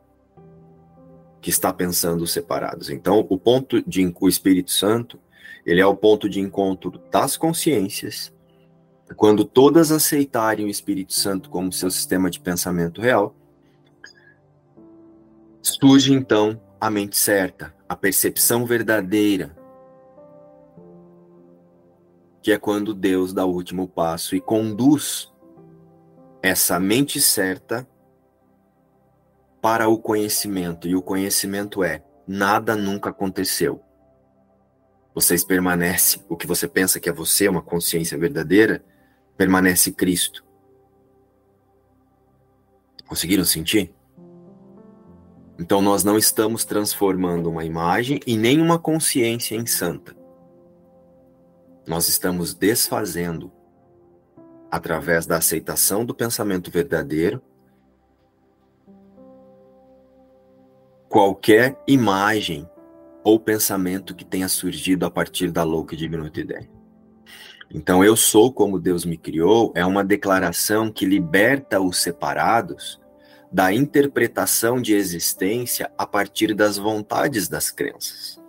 que 1.43 1.51
está 1.51 1.73
pensando 1.73 2.25
separados. 2.25 2.89
Então, 2.89 3.27
o 3.29 3.37
ponto 3.37 3.83
de 3.83 4.15
o 4.21 4.29
Espírito 4.29 4.71
Santo, 4.71 5.19
ele 5.67 5.81
é 5.81 5.87
o 5.87 5.97
ponto 5.97 6.29
de 6.29 6.39
encontro 6.39 7.03
das 7.11 7.37
consciências. 7.37 8.33
Quando 9.17 9.45
todas 9.45 9.91
aceitarem 9.91 10.65
o 10.65 10.71
Espírito 10.71 11.13
Santo 11.13 11.51
como 11.51 11.73
seu 11.73 11.91
sistema 11.91 12.31
de 12.31 12.39
pensamento 12.39 13.01
real, 13.01 13.35
surge 15.61 16.13
então 16.13 16.61
a 16.81 16.89
mente 16.89 17.19
certa, 17.19 17.75
a 17.89 17.97
percepção 17.97 18.65
verdadeira, 18.65 19.55
que 22.41 22.53
é 22.53 22.59
quando 22.59 22.95
Deus 22.95 23.33
dá 23.33 23.45
o 23.45 23.53
último 23.53 23.89
passo 23.89 24.37
e 24.37 24.41
conduz 24.41 25.31
essa 26.41 26.79
mente 26.79 27.21
certa 27.21 27.87
para 29.63 29.89
o 29.89 29.97
conhecimento. 29.97 30.89
E 30.89 30.97
o 30.97 31.01
conhecimento 31.01 31.85
é: 31.85 32.03
nada 32.27 32.75
nunca 32.77 33.11
aconteceu. 33.11 33.81
Vocês 35.15 35.45
permanecem, 35.45 36.23
o 36.29 36.37
que 36.37 36.47
você 36.47 36.67
pensa 36.67 36.99
que 36.99 37.09
é 37.09 37.13
você, 37.13 37.49
uma 37.49 37.63
consciência 37.63 38.19
verdadeira, 38.19 38.85
permanece 39.37 39.93
Cristo. 39.93 40.45
Conseguiram 43.07 43.45
sentir? 43.45 43.95
Então 45.59 45.83
nós 45.83 46.03
não 46.03 46.17
estamos 46.19 46.65
transformando 46.65 47.49
uma 47.51 47.65
imagem 47.65 48.21
e 48.27 48.37
nem 48.37 48.61
uma 48.61 48.79
consciência 48.79 49.55
em 49.55 49.67
santa. 49.67 50.17
Nós 51.87 52.09
estamos 52.09 52.55
desfazendo, 52.55 53.53
através 54.71 55.27
da 55.27 55.37
aceitação 55.37 56.07
do 56.07 56.15
pensamento 56.15 56.71
verdadeiro, 56.71 57.43
qualquer 61.13 61.79
imagem 61.87 62.67
ou 63.23 63.39
pensamento 63.39 64.15
que 64.15 64.25
tenha 64.25 64.49
surgido 64.49 65.05
a 65.05 65.11
partir 65.11 65.51
da 65.51 65.63
louca 65.63 65.95
e 65.95 65.99
diminuta 65.99 66.41
ideia. 66.41 66.71
Então, 67.71 68.03
eu 68.03 68.17
sou 68.17 68.51
como 68.51 68.81
Deus 68.81 69.05
me 69.05 69.19
criou 69.19 69.75
é 69.77 69.85
uma 69.85 70.03
declaração 70.03 70.91
que 70.91 71.05
liberta 71.05 71.79
os 71.79 71.99
separados 71.99 72.99
da 73.53 73.71
interpretação 73.71 74.81
de 74.81 74.95
existência 74.95 75.93
a 75.99 76.07
partir 76.07 76.55
das 76.55 76.79
vontades 76.79 77.47
das 77.47 77.71
crenças. 77.71 78.41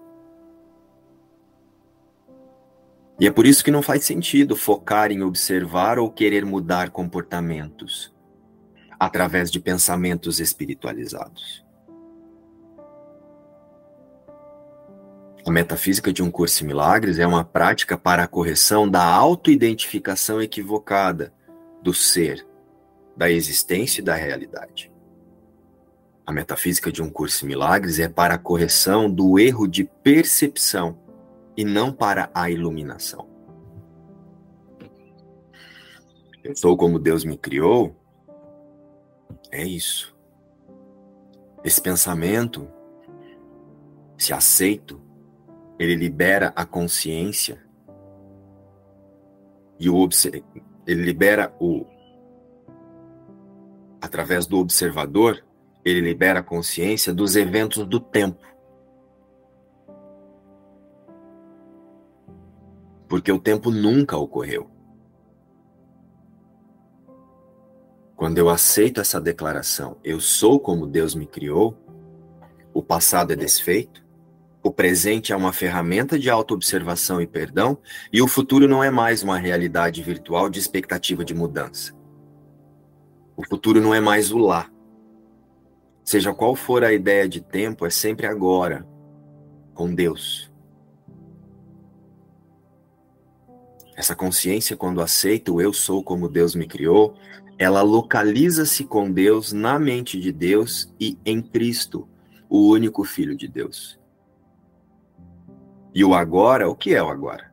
E 3.20 3.28
é 3.28 3.32
por 3.32 3.46
isso 3.46 3.62
que 3.62 3.72
não 3.72 3.82
faz 3.82 4.06
sentido 4.06 4.56
focar 4.56 5.12
em 5.12 5.22
observar 5.22 6.00
ou 6.00 6.10
querer 6.10 6.46
mudar 6.46 6.92
comportamentos 6.92 8.16
através 8.98 9.52
de 9.52 9.60
pensamentos 9.60 10.40
espiritualizados. 10.40 11.63
A 15.46 15.52
metafísica 15.52 16.14
de 16.14 16.24
um 16.24 16.32
curso 16.32 16.64
em 16.64 16.68
milagres 16.68 17.20
é 17.20 17.28
uma 17.28 17.44
prática 17.44 17.98
para 17.98 18.24
a 18.24 18.28
correção 18.28 18.90
da 18.90 19.04
autoidentificação 19.04 20.42
equivocada 20.42 21.34
do 21.82 21.94
ser, 21.94 22.48
da 23.16 23.30
existência 23.30 24.00
e 24.00 24.04
da 24.04 24.16
realidade. 24.16 24.90
A 26.26 26.32
metafísica 26.32 26.90
de 26.90 27.04
um 27.04 27.10
curso 27.10 27.44
em 27.44 27.50
milagres 27.50 28.00
é 28.00 28.08
para 28.08 28.36
a 28.36 28.38
correção 28.38 29.12
do 29.12 29.38
erro 29.38 29.68
de 29.68 29.84
percepção 29.84 30.98
e 31.58 31.66
não 31.66 31.92
para 31.92 32.32
a 32.34 32.50
iluminação. 32.50 33.28
Eu 36.42 36.56
sou 36.56 36.78
como 36.78 36.98
Deus 36.98 37.26
me 37.26 37.38
criou. 37.38 37.94
É 39.52 39.66
isso. 39.66 40.16
Esse 41.66 41.82
pensamento, 41.82 42.66
se 44.18 44.34
aceito, 44.34 45.03
ele 45.84 45.96
libera 45.96 46.54
a 46.56 46.66
consciência 46.66 47.62
e 49.80 49.90
o 49.90 50.08
ele 50.86 51.04
libera 51.04 51.56
o 51.60 51.86
através 54.02 54.46
do 54.46 54.58
observador, 54.58 55.44
ele 55.84 56.02
libera 56.02 56.40
a 56.40 56.44
consciência 56.44 57.14
dos 57.14 57.36
eventos 57.36 57.86
do 57.86 58.00
tempo. 58.00 58.54
porque 63.14 63.32
o 63.32 63.38
tempo 63.38 63.70
nunca 63.70 64.18
ocorreu. 64.18 64.68
Quando 68.16 68.40
eu 68.40 68.50
aceito 68.50 69.00
essa 69.00 69.22
declaração, 69.22 69.98
eu 70.04 70.20
sou 70.20 70.60
como 70.60 70.88
Deus 70.88 71.14
me 71.14 71.28
criou, 71.28 71.78
o 72.74 72.82
passado 72.82 73.32
é 73.32 73.36
desfeito, 73.36 74.03
o 74.64 74.72
presente 74.72 75.34
é 75.34 75.36
uma 75.36 75.52
ferramenta 75.52 76.18
de 76.18 76.30
autoobservação 76.30 77.22
e 77.22 77.28
perdão, 77.28 77.78
e 78.14 78.22
o 78.22 78.28
futuro 78.30 78.66
não 78.66 78.82
é 78.82 78.90
mais 78.90 79.22
uma 79.22 79.38
realidade 79.38 80.02
virtual 80.02 80.50
de 80.50 80.58
expectativa 80.58 81.26
de 81.26 81.34
mudança. 81.34 81.94
O 83.36 83.46
futuro 83.46 83.82
não 83.82 83.94
é 83.94 84.00
mais 84.00 84.32
o 84.32 84.38
lá. 84.38 84.72
Seja 86.02 86.34
qual 86.34 86.56
for 86.56 86.82
a 86.82 86.94
ideia 86.94 87.28
de 87.28 87.42
tempo, 87.42 87.86
é 87.86 87.90
sempre 87.90 88.26
agora, 88.26 88.88
com 89.74 89.94
Deus. 89.94 90.50
Essa 93.98 94.16
consciência, 94.16 94.78
quando 94.78 95.02
aceita 95.02 95.52
o 95.52 95.60
eu 95.60 95.74
sou 95.74 96.02
como 96.02 96.30
Deus 96.30 96.56
me 96.56 96.68
criou, 96.68 97.16
ela 97.58 97.82
localiza-se 97.82 98.86
com 98.86 99.12
Deus 99.12 99.52
na 99.52 99.78
mente 99.78 100.20
de 100.20 100.32
Deus 100.32 100.94
e 101.00 101.18
em 101.26 101.42
Cristo, 101.42 102.08
o 102.50 102.70
único 102.70 103.04
Filho 103.04 103.36
de 103.36 103.48
Deus. 103.48 104.02
E 105.94 106.04
o 106.04 106.14
agora, 106.14 106.70
o 106.70 106.76
que 106.76 106.96
é 106.96 107.04
o 107.04 107.10
agora? 107.10 107.52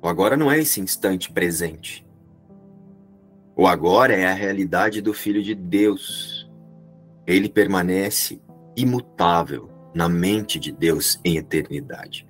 O 0.00 0.08
agora 0.08 0.36
não 0.36 0.50
é 0.50 0.60
esse 0.60 0.80
instante 0.80 1.32
presente. 1.32 2.06
O 3.56 3.66
agora 3.66 4.14
é 4.14 4.26
a 4.26 4.34
realidade 4.34 5.00
do 5.00 5.12
Filho 5.12 5.42
de 5.42 5.54
Deus. 5.54 6.50
Ele 7.26 7.48
permanece 7.48 8.40
imutável 8.76 9.70
na 9.94 10.08
mente 10.08 10.58
de 10.58 10.70
Deus 10.72 11.18
em 11.24 11.36
eternidade. 11.36 12.26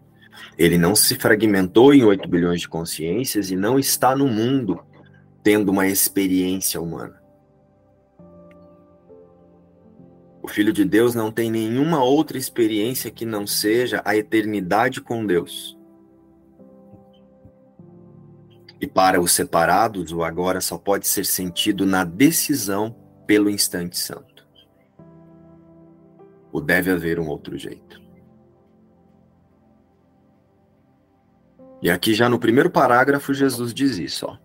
Ele 0.56 0.78
não 0.78 0.94
se 0.94 1.16
fragmentou 1.16 1.92
em 1.92 2.04
8 2.04 2.28
bilhões 2.28 2.60
de 2.60 2.68
consciências 2.68 3.50
e 3.50 3.56
não 3.56 3.78
está 3.78 4.14
no 4.14 4.28
mundo 4.28 4.80
tendo 5.42 5.70
uma 5.70 5.86
experiência 5.86 6.80
humana. 6.80 7.23
O 10.44 10.46
Filho 10.46 10.74
de 10.74 10.84
Deus 10.84 11.14
não 11.14 11.32
tem 11.32 11.50
nenhuma 11.50 12.04
outra 12.04 12.36
experiência 12.36 13.10
que 13.10 13.24
não 13.24 13.46
seja 13.46 14.02
a 14.04 14.14
eternidade 14.14 15.00
com 15.00 15.24
Deus. 15.24 15.74
E 18.78 18.86
para 18.86 19.22
os 19.22 19.32
separados, 19.32 20.12
o 20.12 20.22
agora 20.22 20.60
só 20.60 20.76
pode 20.76 21.06
ser 21.06 21.24
sentido 21.24 21.86
na 21.86 22.04
decisão 22.04 22.94
pelo 23.26 23.48
instante 23.48 23.98
santo. 23.98 24.46
O 26.52 26.60
deve 26.60 26.90
haver 26.90 27.18
um 27.18 27.26
outro 27.26 27.56
jeito. 27.56 27.98
E 31.80 31.88
aqui 31.88 32.12
já 32.12 32.28
no 32.28 32.38
primeiro 32.38 32.68
parágrafo 32.68 33.32
Jesus 33.32 33.72
diz 33.72 33.96
isso, 33.96 34.26
ó. 34.28 34.43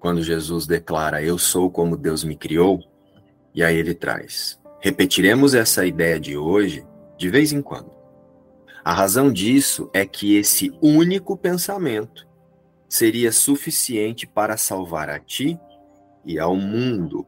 Quando 0.00 0.22
Jesus 0.22 0.66
declara 0.66 1.22
eu 1.22 1.36
sou 1.36 1.70
como 1.70 1.94
Deus 1.94 2.24
me 2.24 2.34
criou, 2.34 2.82
e 3.54 3.62
aí 3.62 3.76
ele 3.76 3.94
traz: 3.94 4.58
repetiremos 4.80 5.54
essa 5.54 5.84
ideia 5.84 6.18
de 6.18 6.38
hoje 6.38 6.84
de 7.18 7.28
vez 7.28 7.52
em 7.52 7.60
quando. 7.60 7.92
A 8.82 8.94
razão 8.94 9.30
disso 9.30 9.90
é 9.92 10.06
que 10.06 10.36
esse 10.36 10.72
único 10.80 11.36
pensamento 11.36 12.26
seria 12.88 13.30
suficiente 13.30 14.26
para 14.26 14.56
salvar 14.56 15.10
a 15.10 15.20
ti 15.20 15.60
e 16.24 16.38
ao 16.38 16.56
mundo. 16.56 17.26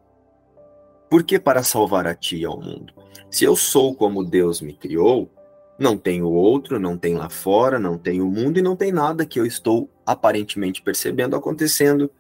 Por 1.11 1.23
que 1.23 1.39
para 1.39 1.63
salvar 1.63 2.07
a 2.07 2.15
ti 2.15 2.39
e 2.39 2.45
ao 2.47 2.59
mundo? 2.59 2.95
Se 3.31 3.45
eu 3.45 3.55
sou 3.55 3.95
como 3.95 4.25
Deus 4.25 4.63
me 4.63 4.73
criou, 4.73 5.31
não 5.79 5.99
tenho 5.99 6.27
outro, 6.27 6.81
não 6.81 6.97
tem 6.97 7.17
lá 7.17 7.29
fora, 7.29 7.79
não 7.79 7.99
tem 7.99 8.23
o 8.23 8.27
mundo 8.27 8.59
e 8.59 8.63
não 8.63 8.75
tem 8.75 8.91
nada 8.91 9.27
que 9.27 9.39
eu 9.39 9.45
estou 9.45 9.91
aparentemente 10.07 10.81
percebendo 10.81 11.37
acontecendo, 11.37 12.11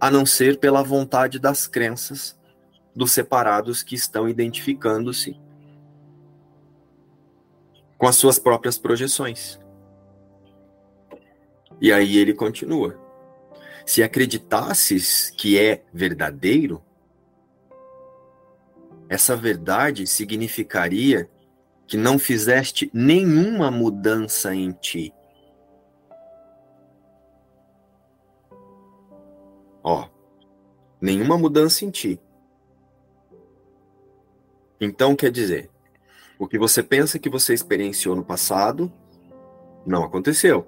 a 0.00 0.10
não 0.10 0.26
ser 0.26 0.58
pela 0.58 0.82
vontade 0.82 1.38
das 1.38 1.66
crenças 1.66 2.38
dos 2.94 3.12
separados 3.12 3.82
que 3.82 3.94
estão 3.94 4.28
identificando-se 4.28 5.38
com 7.98 8.06
as 8.06 8.16
suas 8.16 8.38
próprias 8.38 8.78
projeções. 8.78 9.58
E 11.80 11.92
aí 11.92 12.16
ele 12.16 12.32
continua: 12.32 12.98
se 13.84 14.02
acreditasses 14.02 15.30
que 15.30 15.58
é 15.58 15.84
verdadeiro, 15.92 16.82
essa 19.08 19.36
verdade 19.36 20.06
significaria 20.06 21.30
que 21.86 21.96
não 21.96 22.18
fizeste 22.18 22.90
nenhuma 22.92 23.70
mudança 23.70 24.54
em 24.54 24.72
ti. 24.72 25.12
Ó, 29.88 30.08
nenhuma 31.00 31.38
mudança 31.38 31.84
em 31.84 31.90
ti. 31.90 32.20
Então 34.80 35.14
quer 35.14 35.30
dizer, 35.30 35.70
o 36.40 36.48
que 36.48 36.58
você 36.58 36.82
pensa 36.82 37.20
que 37.20 37.30
você 37.30 37.54
experienciou 37.54 38.16
no 38.16 38.24
passado 38.24 38.92
não 39.86 40.02
aconteceu. 40.02 40.66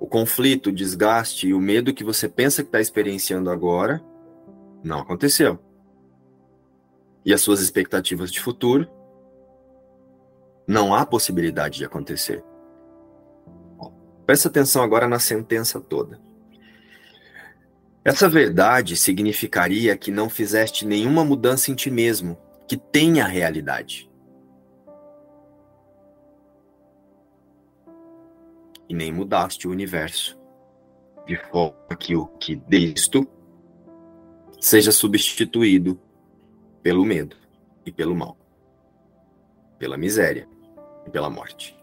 O 0.00 0.08
conflito, 0.08 0.70
o 0.70 0.72
desgaste 0.72 1.46
e 1.46 1.54
o 1.54 1.60
medo 1.60 1.94
que 1.94 2.02
você 2.02 2.28
pensa 2.28 2.64
que 2.64 2.68
está 2.68 2.80
experienciando 2.80 3.48
agora 3.48 4.02
não 4.82 4.98
aconteceu. 4.98 5.56
E 7.24 7.32
as 7.32 7.40
suas 7.40 7.60
expectativas 7.60 8.32
de 8.32 8.40
futuro? 8.40 8.90
Não 10.66 10.92
há 10.92 11.06
possibilidade 11.06 11.78
de 11.78 11.84
acontecer. 11.84 12.44
Presta 14.26 14.48
atenção 14.48 14.82
agora 14.82 15.08
na 15.08 15.18
sentença 15.18 15.80
toda. 15.80 16.20
Essa 18.04 18.28
verdade 18.28 18.96
significaria 18.96 19.96
que 19.96 20.10
não 20.10 20.28
fizeste 20.28 20.84
nenhuma 20.84 21.24
mudança 21.24 21.70
em 21.70 21.74
ti 21.74 21.90
mesmo, 21.90 22.36
que 22.66 22.76
tenha 22.76 23.24
realidade. 23.24 24.10
E 28.88 28.94
nem 28.94 29.12
mudaste 29.12 29.68
o 29.68 29.70
universo, 29.70 30.38
de 31.26 31.36
forma 31.36 31.96
que 31.98 32.16
o 32.16 32.26
que 32.26 32.56
disto 32.56 33.26
seja 34.60 34.90
substituído 34.90 36.00
pelo 36.82 37.04
medo 37.04 37.36
e 37.86 37.92
pelo 37.92 38.16
mal, 38.16 38.36
pela 39.78 39.96
miséria 39.96 40.48
e 41.06 41.10
pela 41.10 41.30
morte. 41.30 41.81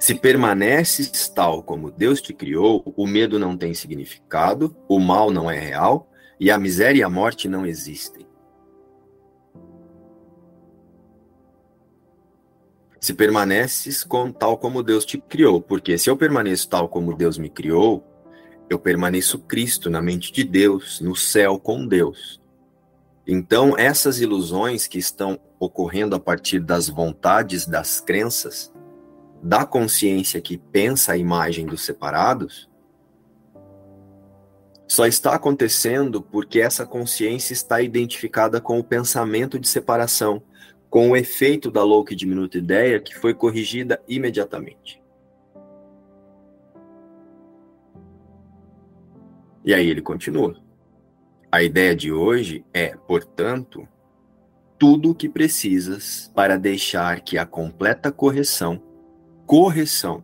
Se 0.00 0.14
permaneces 0.14 1.28
tal 1.28 1.62
como 1.62 1.90
Deus 1.90 2.22
te 2.22 2.32
criou, 2.32 2.82
o 2.96 3.06
medo 3.06 3.38
não 3.38 3.54
tem 3.54 3.74
significado, 3.74 4.74
o 4.88 4.98
mal 4.98 5.30
não 5.30 5.50
é 5.50 5.58
real 5.58 6.10
e 6.40 6.50
a 6.50 6.58
miséria 6.58 7.00
e 7.00 7.02
a 7.02 7.10
morte 7.10 7.46
não 7.46 7.66
existem. 7.66 8.26
Se 12.98 13.12
permaneces 13.12 14.02
com, 14.02 14.32
tal 14.32 14.56
como 14.56 14.82
Deus 14.82 15.04
te 15.04 15.18
criou, 15.18 15.60
porque 15.60 15.98
se 15.98 16.08
eu 16.08 16.16
permaneço 16.16 16.70
tal 16.70 16.88
como 16.88 17.14
Deus 17.14 17.36
me 17.36 17.50
criou, 17.50 18.02
eu 18.70 18.78
permaneço 18.78 19.38
Cristo 19.40 19.90
na 19.90 20.00
mente 20.00 20.32
de 20.32 20.44
Deus, 20.44 21.02
no 21.02 21.14
céu 21.14 21.58
com 21.58 21.86
Deus. 21.86 22.40
Então, 23.26 23.76
essas 23.76 24.18
ilusões 24.18 24.86
que 24.86 24.98
estão 24.98 25.38
ocorrendo 25.58 26.16
a 26.16 26.20
partir 26.20 26.58
das 26.58 26.88
vontades, 26.88 27.66
das 27.66 28.00
crenças, 28.00 28.72
da 29.42 29.64
consciência 29.64 30.40
que 30.40 30.58
pensa 30.58 31.12
a 31.12 31.16
imagem 31.16 31.66
dos 31.66 31.82
separados, 31.82 32.68
só 34.86 35.06
está 35.06 35.34
acontecendo 35.34 36.20
porque 36.20 36.60
essa 36.60 36.84
consciência 36.84 37.52
está 37.52 37.80
identificada 37.80 38.60
com 38.60 38.78
o 38.78 38.84
pensamento 38.84 39.58
de 39.58 39.68
separação, 39.68 40.42
com 40.90 41.10
o 41.10 41.16
efeito 41.16 41.70
da 41.70 41.84
louca 41.84 42.12
e 42.12 42.16
diminuta 42.16 42.58
ideia 42.58 43.00
que 43.00 43.14
foi 43.14 43.32
corrigida 43.32 44.02
imediatamente. 44.08 45.00
E 49.64 49.72
aí 49.72 49.88
ele 49.88 50.02
continua. 50.02 50.56
A 51.52 51.62
ideia 51.62 51.94
de 51.94 52.10
hoje 52.10 52.64
é, 52.74 52.96
portanto, 52.96 53.86
tudo 54.76 55.10
o 55.10 55.14
que 55.14 55.28
precisas 55.28 56.32
para 56.34 56.58
deixar 56.58 57.20
que 57.20 57.38
a 57.38 57.46
completa 57.46 58.10
correção, 58.10 58.82
correção, 59.50 60.22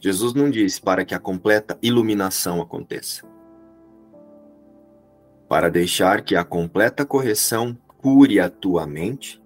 Jesus 0.00 0.32
não 0.32 0.48
disse 0.48 0.80
para 0.80 1.04
que 1.04 1.16
a 1.16 1.18
completa 1.18 1.76
iluminação 1.82 2.62
aconteça. 2.62 3.26
Para 5.48 5.68
deixar 5.68 6.22
que 6.22 6.36
a 6.36 6.44
completa 6.44 7.04
correção 7.04 7.76
cure 8.00 8.38
a 8.38 8.48
tua 8.48 8.86
mente 8.86 9.42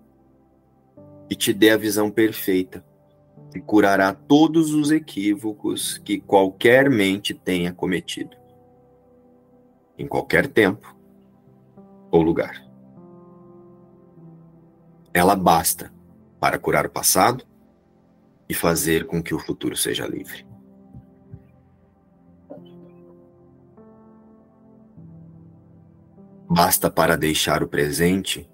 e 1.31 1.35
te 1.35 1.55
dê 1.55 1.71
a 1.71 1.79
visão 1.79 2.11
perfeita, 2.11 2.85
e 3.55 3.59
curará 3.59 4.13
todos 4.13 4.75
os 4.75 4.91
equívocos 4.91 5.97
que 5.97 6.21
qualquer 6.21 6.91
mente 6.91 7.33
tenha 7.33 7.73
cometido 7.73 8.37
em 9.97 10.07
qualquer 10.07 10.47
tempo 10.47 10.95
ou 12.11 12.21
lugar. 12.21 12.63
Ela 15.15 15.35
basta 15.35 15.91
para 16.39 16.59
curar 16.59 16.85
o 16.85 16.91
passado 16.91 17.51
e 18.53 18.55
fazer 18.55 19.07
com 19.07 19.23
que 19.23 19.35
o 19.35 19.39
futuro 19.39 19.75
seja 19.75 20.07
livre. 20.07 20.47
Basta 26.47 26.91
para 26.91 27.17
deixar 27.17 27.63
o 27.63 27.67
presente, 27.67 28.47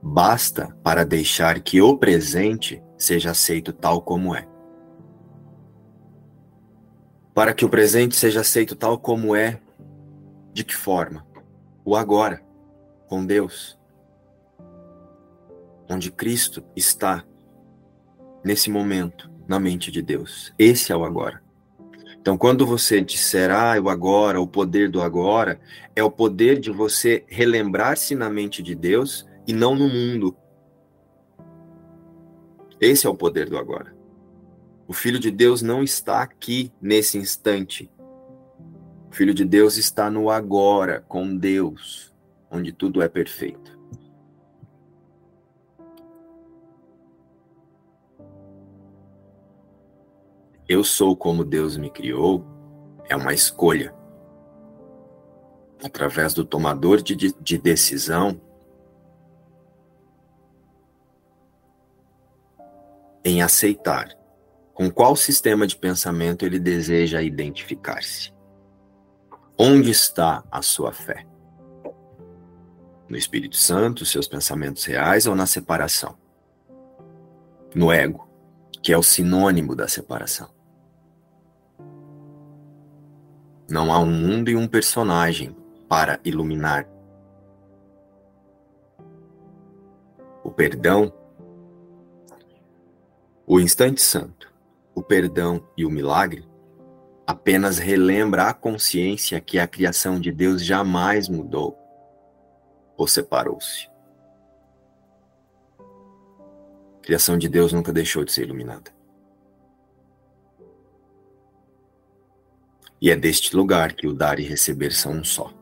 basta 0.00 0.68
para 0.80 1.04
deixar 1.04 1.60
que 1.60 1.82
o 1.82 1.98
presente 1.98 2.80
seja 2.96 3.32
aceito 3.32 3.72
tal 3.72 4.00
como 4.00 4.32
é. 4.32 4.46
Para 7.34 7.52
que 7.52 7.64
o 7.64 7.68
presente 7.68 8.14
seja 8.14 8.42
aceito 8.42 8.76
tal 8.76 8.96
como 8.96 9.34
é, 9.34 9.60
de 10.52 10.62
que 10.62 10.76
forma? 10.76 11.26
O 11.84 11.96
agora, 11.96 12.40
com 13.08 13.26
Deus. 13.26 13.76
Onde 15.90 16.12
Cristo 16.12 16.62
está 16.76 17.24
nesse 18.44 18.70
momento 18.70 19.30
na 19.48 19.58
mente 19.58 19.90
de 19.90 20.02
Deus. 20.02 20.52
Esse 20.58 20.92
é 20.92 20.96
o 20.96 21.04
agora. 21.04 21.42
Então, 22.20 22.38
quando 22.38 22.66
você 22.66 23.02
disser, 23.02 23.50
ah, 23.50 23.78
o 23.78 23.90
agora, 23.90 24.40
o 24.40 24.46
poder 24.46 24.88
do 24.88 25.02
agora, 25.02 25.60
é 25.94 26.02
o 26.02 26.10
poder 26.10 26.58
de 26.58 26.70
você 26.70 27.24
relembrar-se 27.26 28.14
na 28.14 28.30
mente 28.30 28.62
de 28.62 28.74
Deus 28.74 29.26
e 29.46 29.52
não 29.52 29.74
no 29.74 29.88
mundo. 29.88 30.34
Esse 32.80 33.06
é 33.06 33.10
o 33.10 33.14
poder 33.14 33.48
do 33.48 33.58
agora. 33.58 33.94
O 34.86 34.92
Filho 34.92 35.18
de 35.18 35.30
Deus 35.30 35.62
não 35.62 35.82
está 35.82 36.22
aqui 36.22 36.72
nesse 36.80 37.18
instante. 37.18 37.90
O 39.10 39.14
Filho 39.14 39.34
de 39.34 39.44
Deus 39.44 39.76
está 39.76 40.10
no 40.10 40.30
agora, 40.30 41.04
com 41.06 41.36
Deus, 41.36 42.14
onde 42.50 42.72
tudo 42.72 43.02
é 43.02 43.08
perfeito. 43.08 43.73
Eu 50.68 50.82
sou 50.82 51.16
como 51.16 51.44
Deus 51.44 51.76
me 51.76 51.90
criou 51.90 52.44
é 53.08 53.14
uma 53.14 53.34
escolha. 53.34 53.94
Através 55.82 56.32
do 56.32 56.44
tomador 56.44 57.02
de, 57.02 57.14
de 57.14 57.58
decisão, 57.58 58.40
em 63.24 63.42
aceitar 63.42 64.16
com 64.72 64.90
qual 64.90 65.14
sistema 65.14 65.66
de 65.66 65.76
pensamento 65.76 66.44
ele 66.44 66.58
deseja 66.58 67.22
identificar-se. 67.22 68.32
Onde 69.56 69.90
está 69.90 70.42
a 70.50 70.62
sua 70.62 70.92
fé? 70.92 71.26
No 73.08 73.16
Espírito 73.16 73.56
Santo, 73.56 74.04
seus 74.04 74.26
pensamentos 74.26 74.84
reais 74.84 75.26
ou 75.26 75.34
na 75.34 75.46
separação? 75.46 76.16
No 77.74 77.92
ego, 77.92 78.28
que 78.82 78.92
é 78.92 78.98
o 78.98 79.02
sinônimo 79.02 79.76
da 79.76 79.86
separação. 79.86 80.53
Não 83.68 83.92
há 83.92 83.98
um 83.98 84.10
mundo 84.10 84.50
e 84.50 84.56
um 84.56 84.68
personagem 84.68 85.56
para 85.88 86.20
iluminar. 86.24 86.88
O 90.42 90.50
perdão, 90.50 91.12
o 93.46 93.58
instante 93.58 94.02
santo, 94.02 94.52
o 94.94 95.02
perdão 95.02 95.66
e 95.76 95.84
o 95.84 95.90
milagre 95.90 96.46
apenas 97.26 97.78
relembra 97.78 98.48
a 98.48 98.54
consciência 98.54 99.40
que 99.40 99.58
a 99.58 99.66
criação 99.66 100.20
de 100.20 100.30
Deus 100.30 100.64
jamais 100.64 101.28
mudou 101.28 101.78
ou 102.96 103.08
separou-se. 103.08 103.88
A 106.98 107.02
criação 107.02 107.36
de 107.36 107.48
Deus 107.48 107.72
nunca 107.72 107.92
deixou 107.92 108.24
de 108.24 108.32
ser 108.32 108.44
iluminada. 108.44 108.90
E 113.04 113.10
é 113.10 113.16
deste 113.16 113.54
lugar 113.54 113.92
que 113.92 114.06
o 114.06 114.14
dar 114.14 114.40
e 114.40 114.44
receber 114.44 114.90
são 114.90 115.12
um 115.12 115.22
só. 115.22 115.52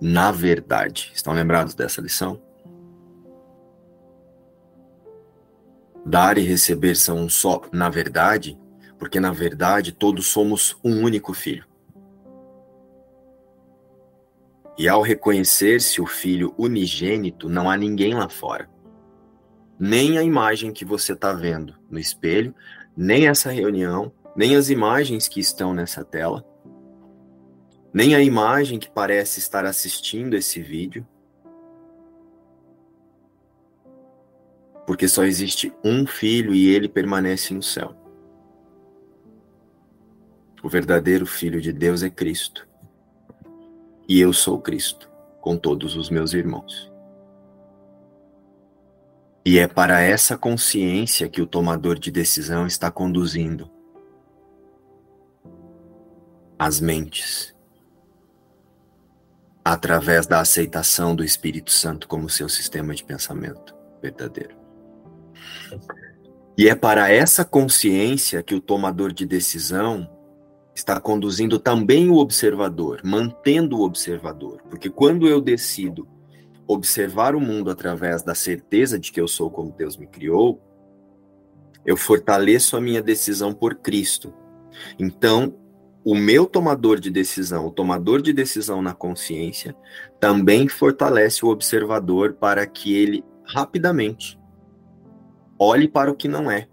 Na 0.00 0.30
verdade, 0.30 1.10
estão 1.12 1.32
lembrados 1.32 1.74
dessa 1.74 2.00
lição? 2.00 2.40
Dar 6.06 6.38
e 6.38 6.42
receber 6.42 6.94
são 6.94 7.18
um 7.18 7.28
só, 7.28 7.62
na 7.72 7.90
verdade, 7.90 8.56
porque 8.96 9.18
na 9.18 9.32
verdade 9.32 9.90
todos 9.90 10.28
somos 10.28 10.78
um 10.84 11.02
único 11.02 11.34
filho. 11.34 11.64
E 14.78 14.88
ao 14.88 15.02
reconhecer-se 15.02 16.00
o 16.00 16.06
filho 16.06 16.54
unigênito, 16.56 17.48
não 17.48 17.68
há 17.68 17.76
ninguém 17.76 18.14
lá 18.14 18.28
fora. 18.28 18.70
Nem 19.80 20.16
a 20.16 20.22
imagem 20.22 20.72
que 20.72 20.84
você 20.84 21.12
está 21.12 21.32
vendo 21.32 21.74
no 21.90 21.98
espelho, 21.98 22.54
nem 22.96 23.26
essa 23.26 23.50
reunião, 23.50 24.12
nem 24.34 24.56
as 24.56 24.70
imagens 24.70 25.28
que 25.28 25.40
estão 25.40 25.74
nessa 25.74 26.04
tela, 26.04 26.44
nem 27.92 28.14
a 28.14 28.22
imagem 28.22 28.78
que 28.78 28.90
parece 28.90 29.40
estar 29.40 29.64
assistindo 29.64 30.34
esse 30.34 30.62
vídeo, 30.62 31.06
porque 34.86 35.08
só 35.08 35.24
existe 35.24 35.72
um 35.84 36.06
filho 36.06 36.54
e 36.54 36.68
ele 36.68 36.88
permanece 36.88 37.52
no 37.54 37.62
céu. 37.62 37.94
O 40.62 40.68
verdadeiro 40.68 41.26
Filho 41.26 41.60
de 41.60 41.72
Deus 41.72 42.02
é 42.02 42.10
Cristo. 42.10 42.68
E 44.06 44.20
eu 44.20 44.32
sou 44.32 44.60
Cristo, 44.60 45.10
com 45.40 45.56
todos 45.56 45.96
os 45.96 46.10
meus 46.10 46.34
irmãos. 46.34 46.92
E 49.44 49.58
é 49.58 49.66
para 49.66 50.00
essa 50.00 50.36
consciência 50.36 51.28
que 51.28 51.40
o 51.40 51.46
tomador 51.46 51.98
de 51.98 52.10
decisão 52.10 52.66
está 52.66 52.90
conduzindo 52.90 53.70
as 56.60 56.78
mentes 56.78 57.56
através 59.64 60.26
da 60.26 60.40
aceitação 60.40 61.16
do 61.16 61.24
Espírito 61.24 61.70
Santo 61.70 62.06
como 62.06 62.28
seu 62.28 62.50
sistema 62.50 62.94
de 62.94 63.02
pensamento 63.02 63.74
verdadeiro. 64.02 64.54
E 66.58 66.68
é 66.68 66.74
para 66.74 67.10
essa 67.10 67.46
consciência 67.46 68.42
que 68.42 68.54
o 68.54 68.60
tomador 68.60 69.10
de 69.10 69.24
decisão 69.24 70.06
está 70.74 71.00
conduzindo 71.00 71.58
também 71.58 72.10
o 72.10 72.16
observador, 72.16 73.00
mantendo 73.02 73.78
o 73.78 73.82
observador, 73.82 74.60
porque 74.68 74.90
quando 74.90 75.26
eu 75.26 75.40
decido 75.40 76.06
observar 76.68 77.34
o 77.34 77.40
mundo 77.40 77.70
através 77.70 78.22
da 78.22 78.34
certeza 78.34 78.98
de 78.98 79.10
que 79.10 79.20
eu 79.20 79.26
sou 79.26 79.50
como 79.50 79.72
Deus 79.72 79.96
me 79.96 80.06
criou, 80.06 80.60
eu 81.86 81.96
fortaleço 81.96 82.76
a 82.76 82.82
minha 82.82 83.00
decisão 83.00 83.54
por 83.54 83.76
Cristo. 83.76 84.34
Então, 84.98 85.54
o 86.04 86.14
meu 86.14 86.46
tomador 86.46 86.98
de 86.98 87.10
decisão, 87.10 87.66
o 87.66 87.70
tomador 87.70 88.22
de 88.22 88.32
decisão 88.32 88.80
na 88.80 88.94
consciência, 88.94 89.76
também 90.18 90.68
fortalece 90.68 91.44
o 91.44 91.48
observador 91.48 92.34
para 92.34 92.66
que 92.66 92.94
ele 92.94 93.24
rapidamente 93.44 94.38
olhe 95.58 95.86
para 95.86 96.10
o 96.10 96.16
que 96.16 96.26
não 96.26 96.50
é 96.50 96.68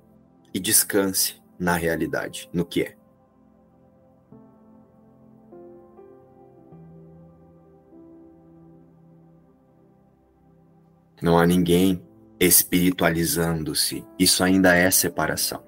e 0.54 0.60
descanse 0.60 1.42
na 1.60 1.76
realidade, 1.76 2.50
no 2.54 2.64
que 2.64 2.84
é. 2.84 2.98
Não 11.22 11.38
há 11.38 11.46
ninguém 11.46 12.02
espiritualizando-se. 12.40 14.06
Isso 14.20 14.44
ainda 14.44 14.76
é 14.76 14.90
separação. 14.92 15.67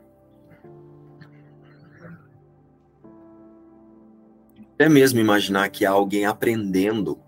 Até 4.80 4.88
mesmo 4.88 5.20
imaginar 5.20 5.70
que 5.70 5.86
há 5.86 5.92
alguém 5.92 6.26
aprendendo 6.26 7.20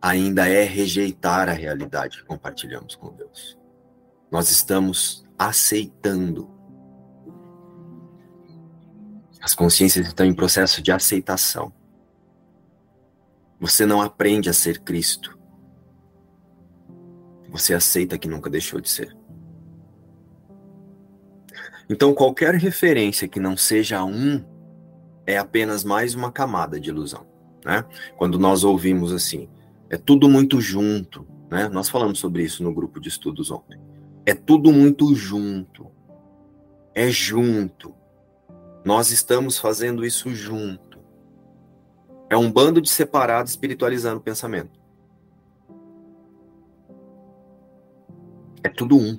ainda 0.00 0.48
é 0.48 0.64
rejeitar 0.64 1.50
a 1.50 1.52
realidade 1.52 2.16
que 2.16 2.24
compartilhamos 2.24 2.96
com 2.96 3.14
Deus. 3.14 3.58
Nós 4.30 4.50
estamos 4.50 5.22
aceitando. 5.38 6.50
As 9.38 9.52
consciências 9.52 10.06
estão 10.06 10.24
em 10.24 10.32
processo 10.32 10.80
de 10.80 10.90
aceitação. 10.90 11.70
Você 13.60 13.84
não 13.84 14.00
aprende 14.00 14.48
a 14.48 14.54
ser 14.54 14.78
Cristo. 14.78 15.38
Você 17.50 17.74
aceita 17.74 18.16
que 18.16 18.28
nunca 18.28 18.48
deixou 18.48 18.80
de 18.80 18.88
ser. 18.88 19.14
Então, 21.86 22.14
qualquer 22.14 22.54
referência 22.54 23.28
que 23.28 23.38
não 23.38 23.58
seja 23.58 24.02
um 24.02 24.53
é 25.26 25.38
apenas 25.38 25.84
mais 25.84 26.14
uma 26.14 26.30
camada 26.30 26.78
de 26.78 26.90
ilusão, 26.90 27.26
né? 27.64 27.84
Quando 28.16 28.38
nós 28.38 28.64
ouvimos 28.64 29.12
assim, 29.12 29.48
é 29.88 29.96
tudo 29.96 30.28
muito 30.28 30.60
junto, 30.60 31.26
né? 31.50 31.68
Nós 31.68 31.88
falamos 31.88 32.18
sobre 32.18 32.42
isso 32.42 32.62
no 32.62 32.74
grupo 32.74 33.00
de 33.00 33.08
estudos 33.08 33.50
ontem. 33.50 33.80
É 34.26 34.34
tudo 34.34 34.72
muito 34.72 35.14
junto. 35.14 35.90
É 36.94 37.10
junto. 37.10 37.94
Nós 38.84 39.10
estamos 39.10 39.58
fazendo 39.58 40.04
isso 40.04 40.30
junto. 40.30 40.98
É 42.28 42.36
um 42.36 42.50
bando 42.50 42.80
de 42.80 42.88
separados 42.88 43.52
espiritualizando 43.52 44.18
o 44.18 44.22
pensamento. 44.22 44.80
É 48.62 48.68
tudo 48.68 48.96
um. 48.96 49.18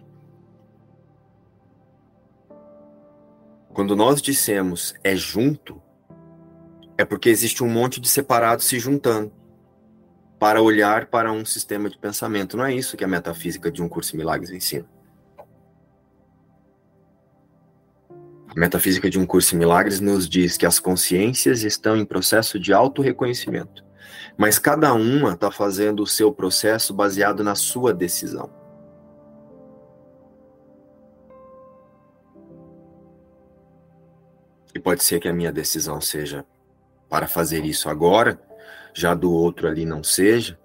Quando 3.74 3.96
nós 3.96 4.22
dissemos 4.22 4.96
é 5.04 5.16
junto, 5.16 5.82
é 6.98 7.04
porque 7.04 7.30
existe 7.30 7.64
um 7.64 7.70
monte 7.70 8.00
de 8.00 8.08
separados 8.08 8.66
se 8.66 8.80
juntando 8.80 9.32
para 10.40 10.62
olhar 10.62 11.08
para 11.08 11.32
um 11.32 11.46
sistema 11.46 11.90
de 11.90 11.98
pensamento. 11.98 12.56
Não 12.56 12.66
é 12.66 12.74
isso 12.74 12.96
que 12.96 13.04
a 13.04 13.08
metafísica 13.08 13.72
de 13.72 13.82
um 13.82 13.90
curso 13.90 14.12
de 14.12 14.18
milagres 14.18 14.52
ensina. 14.52 14.86
A 18.56 18.60
metafísica 18.60 19.10
de 19.10 19.20
um 19.20 19.26
curso 19.26 19.52
de 19.52 19.58
milagres 19.58 20.00
nos 20.00 20.30
diz 20.30 20.56
que 20.56 20.66
as 20.66 20.80
consciências 20.80 21.64
estão 21.64 21.98
em 21.98 22.06
processo 22.06 22.58
de 22.58 22.72
auto-reconhecimento, 22.72 23.84
mas 24.38 24.58
cada 24.58 24.94
uma 24.94 25.34
está 25.34 25.52
fazendo 25.52 26.04
o 26.04 26.08
seu 26.08 26.32
processo 26.32 26.94
baseado 26.94 27.44
na 27.44 27.56
sua 27.56 27.94
decisão. 27.94 28.50
E 34.74 34.80
pode 34.80 35.04
ser 35.04 35.20
que 35.20 35.28
a 35.28 35.34
minha 35.34 35.52
decisão 35.52 36.00
seja 36.00 36.46
para 37.10 37.28
fazer 37.28 37.66
isso 37.66 37.90
agora, 37.90 38.40
já 38.94 39.14
do 39.14 39.32
outro 39.32 39.68
ali 39.68 39.86
não 39.86 40.04
seja, 40.04 40.60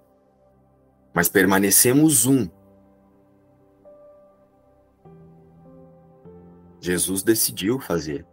mas 1.12 1.28
permanecemos 1.28 2.26
um. 2.26 2.48
Jesus 6.80 7.22
decidiu 7.22 7.78
fazer 7.78 8.26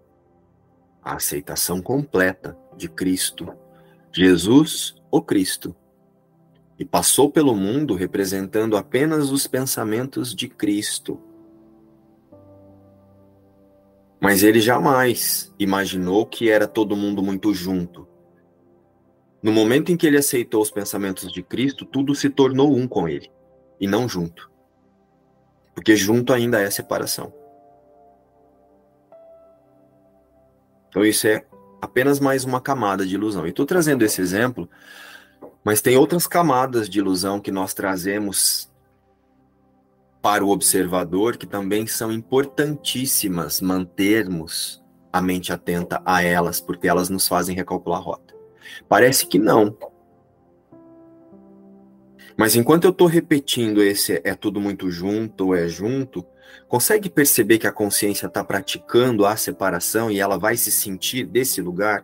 a 1.03 1.15
aceitação 1.15 1.81
completa 1.81 2.57
de 2.75 2.87
Cristo. 2.87 3.53
Jesus, 4.11 4.95
o 5.11 5.21
Cristo. 5.21 5.75
E 6.79 6.85
passou 6.85 7.31
pelo 7.31 7.55
mundo 7.55 7.95
representando 7.95 8.77
apenas 8.77 9.31
os 9.31 9.47
pensamentos 9.47 10.33
de 10.33 10.47
Cristo. 10.47 11.19
Mas 14.19 14.41
ele 14.43 14.59
jamais 14.59 15.53
imaginou 15.59 16.25
que 16.25 16.49
era 16.49 16.67
todo 16.67 16.95
mundo 16.95 17.21
muito 17.21 17.53
junto. 17.53 18.07
No 19.41 19.51
momento 19.51 19.91
em 19.91 19.97
que 19.97 20.07
ele 20.07 20.17
aceitou 20.17 20.61
os 20.61 20.71
pensamentos 20.71 21.31
de 21.31 21.43
Cristo, 21.43 21.85
tudo 21.85 22.15
se 22.15 22.29
tornou 22.29 22.75
um 22.75 22.87
com 22.87 23.07
ele, 23.07 23.31
e 23.79 23.87
não 23.87 24.09
junto. 24.09 24.51
Porque 25.75 25.95
junto 25.95 26.33
ainda 26.33 26.59
é 26.59 26.69
separação. 26.71 27.31
Então 30.89 31.05
isso 31.05 31.27
é 31.27 31.45
apenas 31.79 32.19
mais 32.19 32.43
uma 32.43 32.59
camada 32.59 33.05
de 33.05 33.13
ilusão. 33.13 33.45
E 33.45 33.49
estou 33.49 33.65
trazendo 33.65 34.03
esse 34.03 34.19
exemplo, 34.19 34.67
mas 35.63 35.81
tem 35.81 35.95
outras 35.95 36.25
camadas 36.25 36.89
de 36.89 36.97
ilusão 36.97 37.39
que 37.39 37.51
nós 37.51 37.73
trazemos 37.73 38.71
para 40.27 40.43
o 40.43 40.49
observador 40.49 41.37
que 41.37 41.47
também 41.47 41.87
são 41.87 42.11
importantíssimas 42.11 43.61
mantermos 43.61 44.83
a 45.11 45.21
mente 45.21 45.53
atenta 45.53 46.01
a 46.03 46.21
elas, 46.21 46.59
porque 46.59 46.85
elas 46.85 47.09
nos 47.09 47.25
fazem 47.29 47.55
recalcular 47.55 47.99
a 47.99 48.03
rota. 48.03 48.35
Parece 48.89 49.25
que 49.25 49.39
não. 49.39 49.73
Mas 52.35 52.57
enquanto 52.57 52.83
eu 52.83 52.89
estou 52.89 53.07
repetindo 53.07 53.81
esse 53.81 54.19
é 54.21 54.35
tudo 54.35 54.59
muito 54.59 54.91
junto 54.91 55.45
ou 55.45 55.55
é 55.55 55.69
junto, 55.69 56.25
consegue 56.67 57.09
perceber 57.09 57.57
que 57.57 57.67
a 57.67 57.71
consciência 57.71 58.27
está 58.27 58.43
praticando 58.43 59.25
a 59.25 59.37
separação 59.37 60.11
e 60.11 60.19
ela 60.19 60.37
vai 60.37 60.57
se 60.57 60.73
sentir 60.73 61.25
desse 61.25 61.61
lugar? 61.61 62.03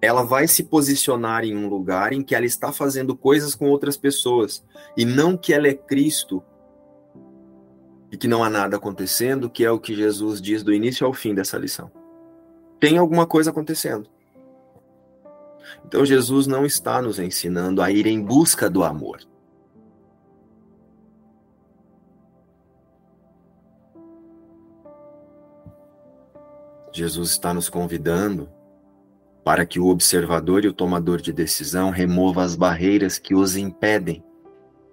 Ela 0.00 0.22
vai 0.22 0.46
se 0.46 0.62
posicionar 0.62 1.44
em 1.44 1.56
um 1.56 1.68
lugar 1.68 2.12
em 2.12 2.22
que 2.22 2.36
ela 2.36 2.46
está 2.46 2.70
fazendo 2.70 3.16
coisas 3.16 3.56
com 3.56 3.68
outras 3.68 3.96
pessoas 3.96 4.64
e 4.96 5.04
não 5.04 5.36
que 5.36 5.52
ela 5.52 5.66
é 5.66 5.74
Cristo 5.74 6.44
e 8.10 8.16
que 8.16 8.26
não 8.26 8.42
há 8.42 8.50
nada 8.50 8.76
acontecendo, 8.76 9.48
que 9.48 9.64
é 9.64 9.70
o 9.70 9.78
que 9.78 9.94
Jesus 9.94 10.40
diz 10.40 10.62
do 10.62 10.72
início 10.72 11.06
ao 11.06 11.12
fim 11.12 11.34
dessa 11.34 11.56
lição. 11.56 11.90
Tem 12.80 12.98
alguma 12.98 13.26
coisa 13.26 13.50
acontecendo. 13.50 14.08
Então 15.84 16.04
Jesus 16.04 16.46
não 16.46 16.66
está 16.66 17.00
nos 17.00 17.18
ensinando 17.18 17.80
a 17.80 17.90
ir 17.90 18.06
em 18.06 18.20
busca 18.20 18.68
do 18.68 18.82
amor. 18.82 19.20
Jesus 26.92 27.30
está 27.30 27.54
nos 27.54 27.68
convidando 27.68 28.50
para 29.44 29.64
que 29.64 29.78
o 29.78 29.86
observador 29.86 30.64
e 30.64 30.68
o 30.68 30.72
tomador 30.72 31.20
de 31.20 31.32
decisão 31.32 31.90
remova 31.90 32.42
as 32.42 32.56
barreiras 32.56 33.18
que 33.18 33.34
os 33.34 33.56
impedem 33.56 34.24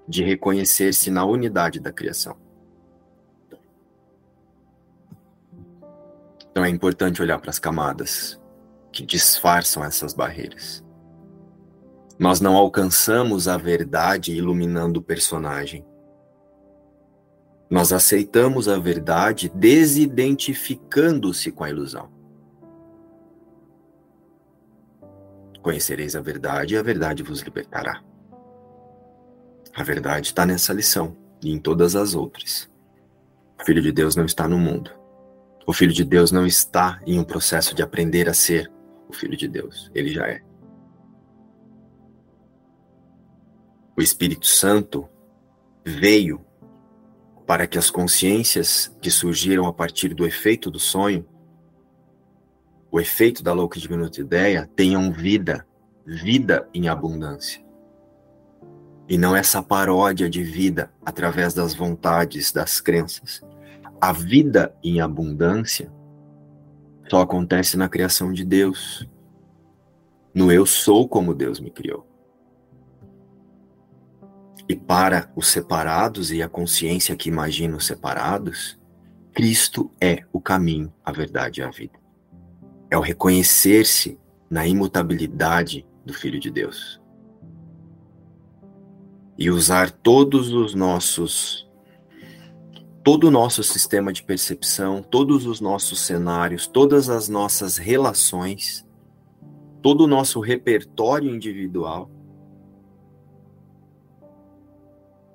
de 0.07 0.23
reconhecer-se 0.23 1.09
na 1.09 1.25
unidade 1.25 1.79
da 1.79 1.91
criação. 1.91 2.46
Então 6.57 6.65
é 6.65 6.69
importante 6.69 7.21
olhar 7.21 7.37
para 7.37 7.51
as 7.51 7.59
camadas 7.59 8.41
que 8.91 9.05
disfarçam 9.05 9.83
essas 9.83 10.11
barreiras. 10.11 10.83
Nós 12.17 12.41
não 12.41 12.55
alcançamos 12.55 13.47
a 13.47 13.57
verdade 13.57 14.35
iluminando 14.35 14.99
o 14.99 15.03
personagem. 15.03 15.85
Nós 17.69 17.93
aceitamos 17.93 18.67
a 18.67 18.79
verdade 18.79 19.51
desidentificando-se 19.53 21.51
com 21.51 21.63
a 21.63 21.69
ilusão. 21.69 22.09
Conhecereis 25.61 26.15
a 26.15 26.21
verdade 26.21 26.73
e 26.73 26.77
a 26.79 26.81
verdade 26.81 27.21
vos 27.21 27.41
libertará. 27.41 28.01
A 29.75 29.83
verdade 29.83 30.29
está 30.29 30.43
nessa 30.43 30.73
lição 30.73 31.15
e 31.39 31.51
em 31.51 31.59
todas 31.59 31.95
as 31.95 32.15
outras. 32.15 32.67
O 33.61 33.63
Filho 33.63 33.83
de 33.83 33.91
Deus 33.91 34.15
não 34.15 34.25
está 34.25 34.47
no 34.47 34.57
mundo. 34.57 34.96
O 35.67 35.73
Filho 35.73 35.91
de 35.91 36.05
Deus 36.05 36.31
não 36.31 36.45
está 36.45 37.01
em 37.05 37.19
um 37.19 37.25
processo 37.25 37.75
de 37.75 37.83
aprender 37.83 38.29
a 38.29 38.33
ser 38.33 38.71
o 39.09 39.11
Filho 39.13 39.35
de 39.35 39.49
Deus. 39.49 39.91
Ele 39.93 40.13
já 40.13 40.25
é. 40.25 40.41
O 43.97 44.01
Espírito 44.01 44.47
Santo 44.47 45.09
veio 45.85 46.39
para 47.45 47.67
que 47.67 47.77
as 47.77 47.89
consciências 47.89 48.95
que 49.01 49.11
surgiram 49.11 49.67
a 49.67 49.73
partir 49.73 50.13
do 50.13 50.25
efeito 50.25 50.71
do 50.71 50.79
sonho, 50.79 51.27
o 52.89 52.97
efeito 52.97 53.43
da 53.43 53.51
louca 53.51 53.77
e 53.77 53.81
diminuta 53.81 54.21
ideia, 54.21 54.69
tenham 54.73 55.11
vida, 55.11 55.67
vida 56.05 56.69
em 56.73 56.87
abundância. 56.87 57.61
E 59.09 59.17
não 59.17 59.35
essa 59.35 59.61
paródia 59.61 60.29
de 60.29 60.43
vida 60.43 60.93
através 61.05 61.53
das 61.53 61.73
vontades, 61.73 62.53
das 62.53 62.79
crenças. 62.79 63.41
A 63.99 64.13
vida 64.13 64.75
em 64.83 65.01
abundância 65.01 65.91
só 67.09 67.21
acontece 67.21 67.77
na 67.77 67.89
criação 67.89 68.31
de 68.31 68.45
Deus. 68.45 69.07
No 70.33 70.51
eu 70.51 70.65
sou 70.65 71.07
como 71.07 71.33
Deus 71.33 71.59
me 71.59 71.71
criou. 71.71 72.05
E 74.69 74.75
para 74.75 75.31
os 75.35 75.47
separados 75.47 76.31
e 76.31 76.43
a 76.43 76.49
consciência 76.49 77.15
que 77.15 77.29
imagina 77.29 77.77
os 77.77 77.85
separados, 77.85 78.77
Cristo 79.33 79.89
é 79.99 80.23
o 80.31 80.41
caminho, 80.41 80.93
a 81.03 81.11
verdade 81.11 81.61
e 81.61 81.63
a 81.63 81.71
vida. 81.71 81.97
É 82.91 82.97
o 82.97 83.01
reconhecer-se 83.01 84.19
na 84.49 84.67
imutabilidade 84.67 85.87
do 86.05 86.13
Filho 86.13 86.39
de 86.39 86.51
Deus. 86.51 87.01
E 89.37 89.49
usar 89.49 89.89
todos 89.89 90.51
os 90.51 90.73
nossos 90.73 91.66
todo 93.07 93.29
o 93.29 93.31
nosso 93.31 93.63
sistema 93.63 94.11
de 94.11 94.21
percepção, 94.21 95.01
todos 95.01 95.45
os 95.45 95.61
nossos 95.61 96.01
cenários, 96.01 96.67
todas 96.67 97.07
as 97.07 97.29
nossas 97.29 97.77
relações, 97.77 98.85
todo 99.81 100.03
o 100.03 100.07
nosso 100.07 100.41
repertório 100.41 101.33
individual 101.33 102.11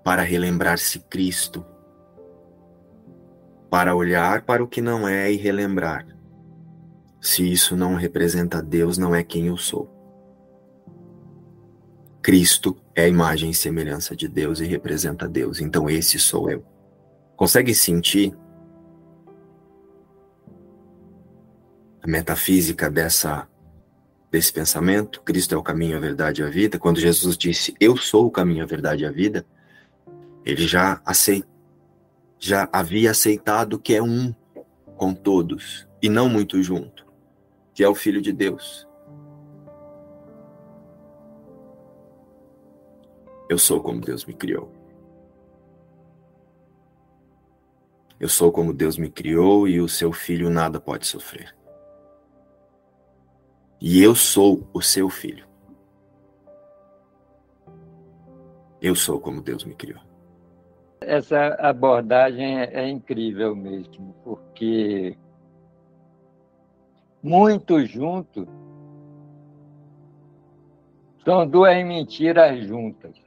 para 0.05 0.21
relembrar-se 0.21 0.99
Cristo, 0.99 1.65
para 3.71 3.97
olhar 3.97 4.43
para 4.43 4.63
o 4.63 4.69
que 4.69 4.83
não 4.83 5.09
é 5.09 5.33
e 5.33 5.37
relembrar. 5.37 6.07
Se 7.23 7.51
isso 7.51 7.75
não 7.75 7.95
representa 7.95 8.63
Deus, 8.63 8.99
não 8.99 9.15
é 9.15 9.25
quem 9.25 9.47
eu 9.47 9.57
sou. 9.57 9.91
Cristo 12.21 12.77
é 12.95 13.05
a 13.05 13.09
imagem 13.09 13.49
e 13.49 13.55
semelhança 13.55 14.15
de 14.15 14.29
Deus 14.29 14.61
e 14.61 14.67
representa 14.67 15.27
Deus, 15.27 15.59
então 15.59 15.89
esse 15.89 16.19
sou 16.19 16.51
eu. 16.51 16.72
Consegue 17.43 17.75
sentir 17.75 18.33
a 22.01 22.07
metafísica 22.07 22.89
dessa 22.89 23.49
desse 24.31 24.53
pensamento? 24.53 25.21
Cristo 25.23 25.53
é 25.53 25.59
o 25.59 25.63
caminho, 25.63 25.97
a 25.97 26.01
verdade 26.01 26.41
e 26.41 26.45
a 26.45 26.49
vida. 26.49 26.79
Quando 26.79 27.01
Jesus 27.01 27.37
disse: 27.37 27.75
"Eu 27.81 27.97
sou 27.97 28.27
o 28.27 28.31
caminho, 28.31 28.63
a 28.63 28.67
verdade 28.67 29.03
e 29.03 29.07
a 29.07 29.11
vida", 29.11 29.45
ele 30.45 30.69
já 30.69 31.03
aceit, 31.05 31.45
já 32.39 32.69
havia 32.73 33.11
aceitado 33.11 33.77
que 33.77 33.93
é 33.93 34.01
um 34.01 34.33
com 34.97 35.13
todos 35.13 35.89
e 36.01 36.09
não 36.09 36.29
muito 36.29 36.63
junto, 36.63 37.05
que 37.75 37.83
é 37.83 37.89
o 37.89 37.95
Filho 37.97 38.23
de 38.23 38.33
Deus. 38.33 38.87
Eu 43.51 43.59
sou 43.59 43.81
como 43.81 44.01
Deus 44.01 44.25
me 44.25 44.33
criou. 44.33 44.82
Eu 48.23 48.29
sou 48.29 48.53
como 48.53 48.73
Deus 48.73 48.97
me 48.97 49.11
criou 49.11 49.67
e 49.67 49.81
o 49.81 49.89
seu 49.89 50.13
filho 50.13 50.49
nada 50.49 50.79
pode 50.79 51.09
sofrer. 51.09 51.53
E 53.81 54.01
eu 54.01 54.15
sou 54.15 54.65
o 54.73 54.81
seu 54.81 55.11
filho. 55.11 55.45
Eu 58.81 58.95
sou 58.95 59.19
como 59.19 59.43
Deus 59.43 59.65
me 59.65 59.75
criou. 59.75 60.01
Essa 61.01 61.57
abordagem 61.59 62.61
é, 62.61 62.85
é 62.85 62.89
incrível 62.89 63.57
mesmo, 63.57 64.15
porque 64.23 65.19
muito 67.21 67.85
junto 67.85 68.47
são 71.25 71.45
duas 71.45 71.85
mentiras 71.85 72.65
juntas. 72.69 73.21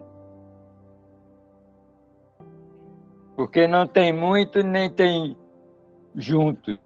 Porque 3.36 3.68
não 3.68 3.86
tem 3.86 4.14
muito 4.14 4.64
nem 4.64 4.90
tem 4.90 5.38
junto. 6.16 6.80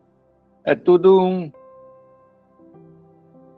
É 0.64 0.76
tudo 0.76 1.22
um. 1.22 1.52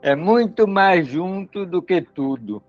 é 0.02 0.14
muito 0.14 0.66
mais 0.68 1.06
junto 1.06 1.64
do 1.64 1.80
que 1.80 2.02
tudo. 2.02 2.62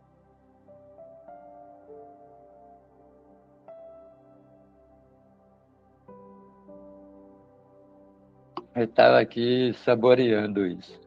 Eu 8.76 8.86
estava 8.86 9.20
aqui 9.20 9.72
saboreando 9.84 10.66
isso. 10.66 11.00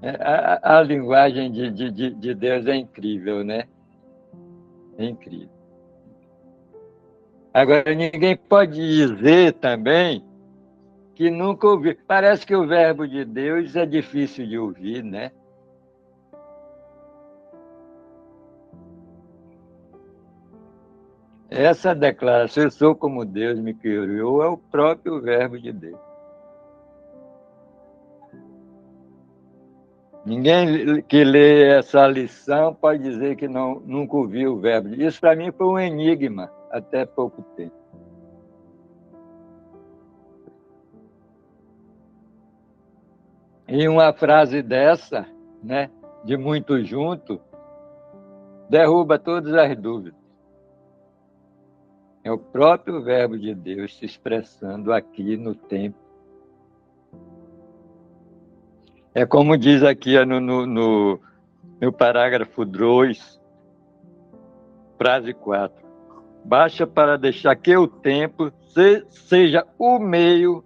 É, 0.00 0.10
a, 0.10 0.78
a 0.78 0.82
linguagem 0.82 1.50
de, 1.52 1.70
de, 1.70 2.10
de 2.10 2.34
Deus 2.34 2.66
é 2.66 2.74
incrível, 2.74 3.44
né? 3.44 3.68
É 4.98 5.04
incrível. 5.04 5.48
Agora, 7.54 7.94
ninguém 7.94 8.36
pode 8.36 8.74
dizer 8.74 9.54
também 9.54 10.24
que 11.14 11.30
nunca 11.30 11.68
ouviu. 11.68 11.96
Parece 12.06 12.44
que 12.44 12.54
o 12.54 12.66
verbo 12.66 13.06
de 13.06 13.24
Deus 13.24 13.74
é 13.76 13.86
difícil 13.86 14.46
de 14.46 14.58
ouvir, 14.58 15.02
né? 15.02 15.32
Essa 21.48 21.94
declaração, 21.94 22.64
eu 22.64 22.70
sou 22.70 22.94
como 22.94 23.24
Deus 23.24 23.58
me 23.58 23.72
criou, 23.72 24.42
é 24.42 24.48
o 24.48 24.58
próprio 24.58 25.20
verbo 25.20 25.58
de 25.58 25.72
Deus. 25.72 26.07
Ninguém 30.28 31.00
que 31.04 31.24
lê 31.24 31.70
essa 31.78 32.06
lição 32.06 32.74
pode 32.74 33.02
dizer 33.02 33.34
que 33.34 33.48
não, 33.48 33.80
nunca 33.80 34.14
ouviu 34.14 34.52
o 34.52 34.60
verbo. 34.60 34.90
Isso 34.90 35.18
para 35.18 35.34
mim 35.34 35.50
foi 35.50 35.66
um 35.66 35.78
enigma 35.78 36.52
até 36.70 37.06
pouco 37.06 37.40
tempo. 37.56 37.74
E 43.66 43.88
uma 43.88 44.12
frase 44.12 44.60
dessa, 44.60 45.26
né, 45.62 45.90
de 46.22 46.36
muito 46.36 46.84
junto, 46.84 47.40
derruba 48.68 49.18
todas 49.18 49.54
as 49.54 49.74
dúvidas. 49.78 50.20
É 52.22 52.30
o 52.30 52.36
próprio 52.36 53.02
Verbo 53.02 53.38
de 53.38 53.54
Deus 53.54 53.96
se 53.96 54.04
expressando 54.04 54.92
aqui 54.92 55.38
no 55.38 55.54
tempo. 55.54 56.07
É 59.14 59.26
como 59.26 59.56
diz 59.56 59.82
aqui 59.82 60.22
no, 60.24 60.40
no, 60.40 60.66
no, 60.66 61.20
no 61.80 61.92
parágrafo 61.92 62.64
2, 62.64 63.40
frase 64.96 65.34
4. 65.34 65.86
Baixa 66.44 66.86
para 66.86 67.18
deixar 67.18 67.54
que 67.56 67.76
o 67.76 67.88
tempo 67.88 68.52
se, 68.72 69.04
seja 69.10 69.66
o 69.78 69.98
meio 69.98 70.64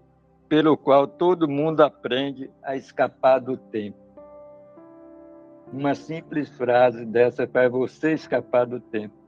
pelo 0.49 0.77
qual 0.77 1.07
todo 1.07 1.49
mundo 1.49 1.81
aprende 1.83 2.51
a 2.63 2.77
escapar 2.77 3.41
do 3.41 3.57
tempo. 3.57 3.99
Uma 5.73 5.95
simples 5.95 6.51
frase 6.51 7.07
dessa 7.07 7.47
para 7.47 7.69
você 7.69 8.13
escapar 8.13 8.67
do 8.67 8.79
tempo 8.79 9.23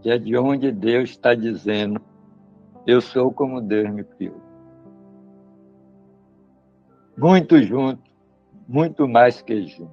que 0.00 0.10
é 0.10 0.18
de 0.18 0.36
onde 0.36 0.72
Deus 0.72 1.10
está 1.10 1.34
dizendo: 1.34 2.00
Eu 2.86 3.00
sou 3.00 3.32
como 3.32 3.60
Deus 3.60 3.90
me 3.90 4.04
criou. 4.04 4.40
Muito 7.20 7.62
junto, 7.62 8.02
muito 8.66 9.06
mais 9.06 9.42
que 9.42 9.66
junto. 9.66 9.92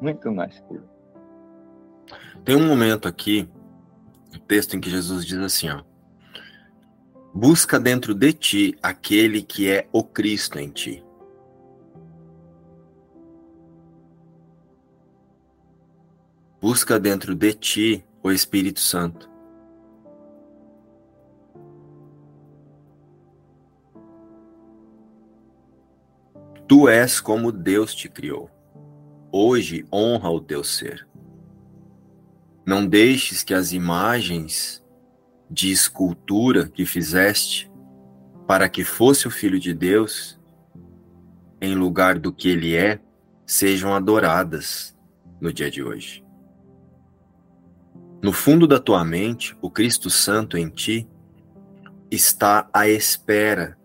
Muito 0.00 0.32
mais 0.32 0.58
que 0.58 0.74
junto. 0.74 0.90
Tem 2.44 2.56
um 2.56 2.66
momento 2.66 3.06
aqui, 3.06 3.48
um 4.34 4.38
texto 4.40 4.74
em 4.74 4.80
que 4.80 4.90
Jesus 4.90 5.24
diz 5.24 5.38
assim: 5.38 5.68
ó, 5.70 5.84
Busca 7.32 7.78
dentro 7.78 8.16
de 8.16 8.32
ti 8.32 8.78
aquele 8.82 9.42
que 9.42 9.70
é 9.70 9.88
o 9.92 10.02
Cristo 10.02 10.58
em 10.58 10.68
ti. 10.70 11.04
Busca 16.60 16.98
dentro 16.98 17.32
de 17.32 17.54
ti 17.54 18.04
o 18.24 18.32
Espírito 18.32 18.80
Santo. 18.80 19.29
Tu 26.70 26.88
és 26.88 27.20
como 27.20 27.50
Deus 27.50 27.92
te 27.92 28.08
criou. 28.08 28.48
Hoje 29.32 29.84
honra 29.92 30.30
o 30.30 30.40
teu 30.40 30.62
ser. 30.62 31.04
Não 32.64 32.86
deixes 32.86 33.42
que 33.42 33.52
as 33.52 33.72
imagens 33.72 34.80
de 35.50 35.72
escultura 35.72 36.68
que 36.68 36.86
fizeste 36.86 37.68
para 38.46 38.68
que 38.68 38.84
fosse 38.84 39.26
o 39.26 39.32
Filho 39.32 39.58
de 39.58 39.74
Deus, 39.74 40.38
em 41.60 41.74
lugar 41.74 42.20
do 42.20 42.32
que 42.32 42.50
ele 42.50 42.76
é, 42.76 43.00
sejam 43.44 43.92
adoradas 43.92 44.96
no 45.40 45.52
dia 45.52 45.72
de 45.72 45.82
hoje. 45.82 46.24
No 48.22 48.32
fundo 48.32 48.68
da 48.68 48.78
tua 48.78 49.04
mente, 49.04 49.58
o 49.60 49.68
Cristo 49.68 50.08
Santo 50.08 50.56
em 50.56 50.68
ti 50.68 51.08
está 52.12 52.70
à 52.72 52.88
espera 52.88 53.76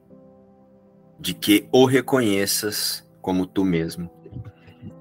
de 1.19 1.33
que 1.33 1.67
o 1.71 1.85
reconheças 1.85 3.07
como 3.21 3.45
tu 3.45 3.63
mesmo. 3.63 4.09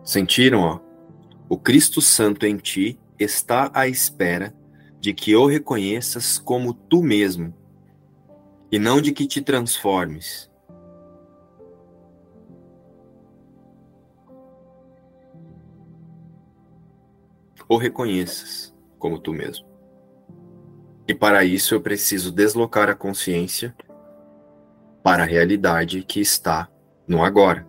Sentiram, 0.04 0.60
ó? 0.60 0.80
O 1.48 1.58
Cristo 1.58 2.00
Santo 2.00 2.46
em 2.46 2.56
ti 2.56 2.98
está 3.18 3.70
à 3.74 3.86
espera 3.86 4.54
de 5.00 5.12
que 5.12 5.36
o 5.36 5.46
reconheças 5.46 6.38
como 6.38 6.72
tu 6.72 7.02
mesmo 7.02 7.54
e 8.72 8.78
não 8.78 9.00
de 9.00 9.12
que 9.12 9.26
te 9.26 9.42
transformes. 9.42 10.50
O 17.68 17.76
reconheças 17.76 18.74
como 18.98 19.18
tu 19.18 19.32
mesmo. 19.32 19.66
E 21.06 21.14
para 21.14 21.44
isso 21.44 21.74
eu 21.74 21.80
preciso 21.80 22.32
deslocar 22.32 22.88
a 22.88 22.94
consciência 22.94 23.74
para 25.04 25.24
a 25.24 25.26
realidade 25.26 26.02
que 26.02 26.20
está 26.20 26.66
no 27.06 27.22
agora, 27.22 27.66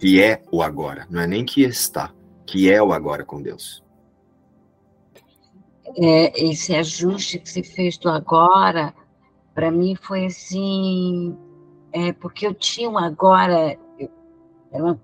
que 0.00 0.20
é 0.20 0.42
o 0.50 0.60
agora, 0.60 1.06
não 1.08 1.20
é 1.20 1.26
nem 1.28 1.44
que 1.44 1.62
está, 1.62 2.12
que 2.44 2.68
é 2.68 2.82
o 2.82 2.92
agora 2.92 3.24
com 3.24 3.40
Deus. 3.40 3.82
É, 5.96 6.44
esse 6.44 6.74
ajuste 6.74 7.38
que 7.38 7.48
você 7.48 7.62
fez 7.62 7.96
do 7.96 8.10
agora, 8.10 8.92
para 9.54 9.70
mim 9.70 9.94
foi 9.94 10.26
assim, 10.26 11.38
é, 11.92 12.12
porque 12.12 12.48
eu 12.48 12.52
tinha 12.52 12.90
um 12.90 12.98
agora, 12.98 13.78
eu, 14.72 14.98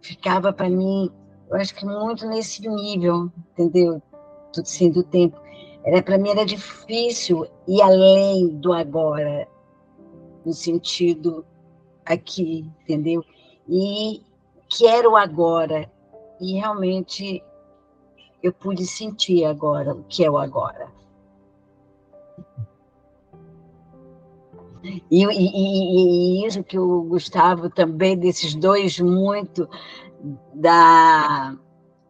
ficava 0.00 0.50
para 0.50 0.70
mim, 0.70 1.10
eu 1.50 1.56
acho 1.56 1.74
que 1.74 1.84
muito 1.84 2.26
nesse 2.26 2.66
nível, 2.66 3.30
entendeu? 3.50 4.02
tudo 4.52 4.64
assim, 4.64 4.90
do 4.90 5.02
tempo. 5.02 5.38
Era 5.84 6.02
para 6.02 6.16
mim 6.16 6.30
era 6.30 6.44
difícil 6.44 7.46
ir 7.66 7.82
além 7.82 8.48
do 8.48 8.72
agora, 8.72 9.46
no 10.48 10.54
sentido 10.54 11.44
aqui, 12.06 12.66
entendeu? 12.82 13.22
E 13.68 14.22
quero 14.68 15.14
agora. 15.14 15.90
E 16.40 16.54
realmente 16.54 17.42
eu 18.42 18.52
pude 18.52 18.86
sentir 18.86 19.44
agora 19.44 19.92
o 19.92 20.04
que 20.04 20.24
é 20.24 20.30
o 20.30 20.38
agora. 20.38 20.90
E, 25.10 25.24
e, 25.24 26.42
e, 26.42 26.46
isso 26.46 26.64
que 26.64 26.78
o 26.78 27.02
Gustavo 27.02 27.68
também, 27.68 28.16
desses 28.16 28.54
dois, 28.54 28.98
muito 28.98 29.68
da 30.54 31.54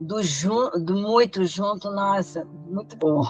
do, 0.01 0.23
jun, 0.23 0.71
do 0.85 0.95
muito 0.95 1.45
junto, 1.45 1.91
nossa, 1.91 2.47
muito 2.69 2.97
bom. 2.97 3.25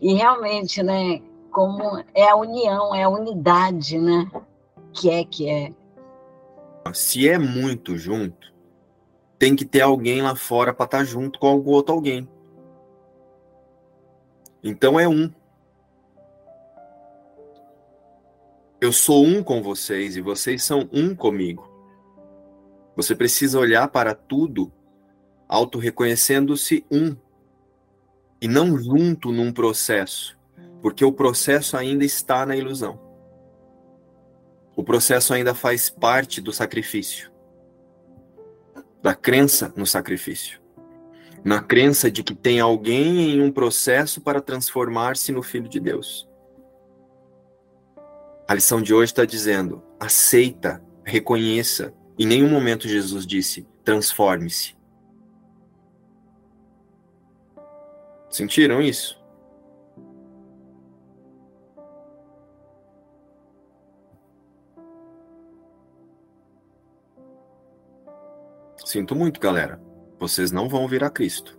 E 0.00 0.14
realmente, 0.14 0.82
né, 0.82 1.20
como 1.52 2.02
é 2.14 2.28
a 2.28 2.34
união, 2.34 2.94
é 2.94 3.04
a 3.04 3.08
unidade, 3.08 3.98
né, 3.98 4.28
que 4.92 5.10
é 5.10 5.24
que 5.24 5.48
é. 5.48 5.72
Se 6.92 7.28
é 7.28 7.38
muito 7.38 7.96
junto, 7.96 8.52
tem 9.38 9.54
que 9.54 9.64
ter 9.64 9.82
alguém 9.82 10.22
lá 10.22 10.34
fora 10.34 10.74
para 10.74 10.86
estar 10.86 10.98
tá 10.98 11.04
junto 11.04 11.38
com 11.38 11.46
algum 11.46 11.70
outro 11.70 11.94
alguém. 11.94 12.28
Então 14.64 14.98
é 14.98 15.06
um. 15.06 15.30
Eu 18.80 18.92
sou 18.92 19.24
um 19.24 19.44
com 19.44 19.62
vocês 19.62 20.16
e 20.16 20.20
vocês 20.20 20.64
são 20.64 20.88
um 20.92 21.14
comigo. 21.14 21.70
Você 22.96 23.14
precisa 23.14 23.58
olhar 23.58 23.88
para 23.88 24.14
tudo 24.14 24.72
auto-reconhecendo-se 25.48 26.84
um 26.90 27.16
e 28.40 28.48
não 28.48 28.76
junto 28.76 29.30
num 29.30 29.52
processo, 29.52 30.36
porque 30.82 31.04
o 31.04 31.12
processo 31.12 31.76
ainda 31.76 32.04
está 32.04 32.44
na 32.44 32.56
ilusão. 32.56 33.00
O 34.74 34.82
processo 34.82 35.32
ainda 35.32 35.54
faz 35.54 35.88
parte 35.88 36.40
do 36.40 36.52
sacrifício, 36.52 37.30
da 39.00 39.14
crença 39.14 39.72
no 39.76 39.86
sacrifício, 39.86 40.60
na 41.44 41.62
crença 41.62 42.10
de 42.10 42.24
que 42.24 42.34
tem 42.34 42.58
alguém 42.58 43.30
em 43.30 43.40
um 43.40 43.52
processo 43.52 44.20
para 44.20 44.40
transformar-se 44.40 45.30
no 45.30 45.42
Filho 45.42 45.68
de 45.68 45.78
Deus. 45.78 46.28
A 48.48 48.54
lição 48.54 48.82
de 48.82 48.92
hoje 48.92 49.12
está 49.12 49.24
dizendo: 49.24 49.82
aceita, 50.00 50.82
reconheça. 51.04 51.94
Em 52.18 52.26
nenhum 52.26 52.48
momento 52.48 52.88
Jesus 52.88 53.24
disse: 53.24 53.66
transforme-se. 53.84 54.74
Sentiram 58.28 58.80
isso? 58.80 59.21
Sinto 68.92 69.16
muito, 69.16 69.40
galera. 69.40 69.80
Vocês 70.18 70.52
não 70.52 70.68
vão 70.68 70.86
vir 70.86 71.02
a 71.02 71.08
Cristo. 71.08 71.58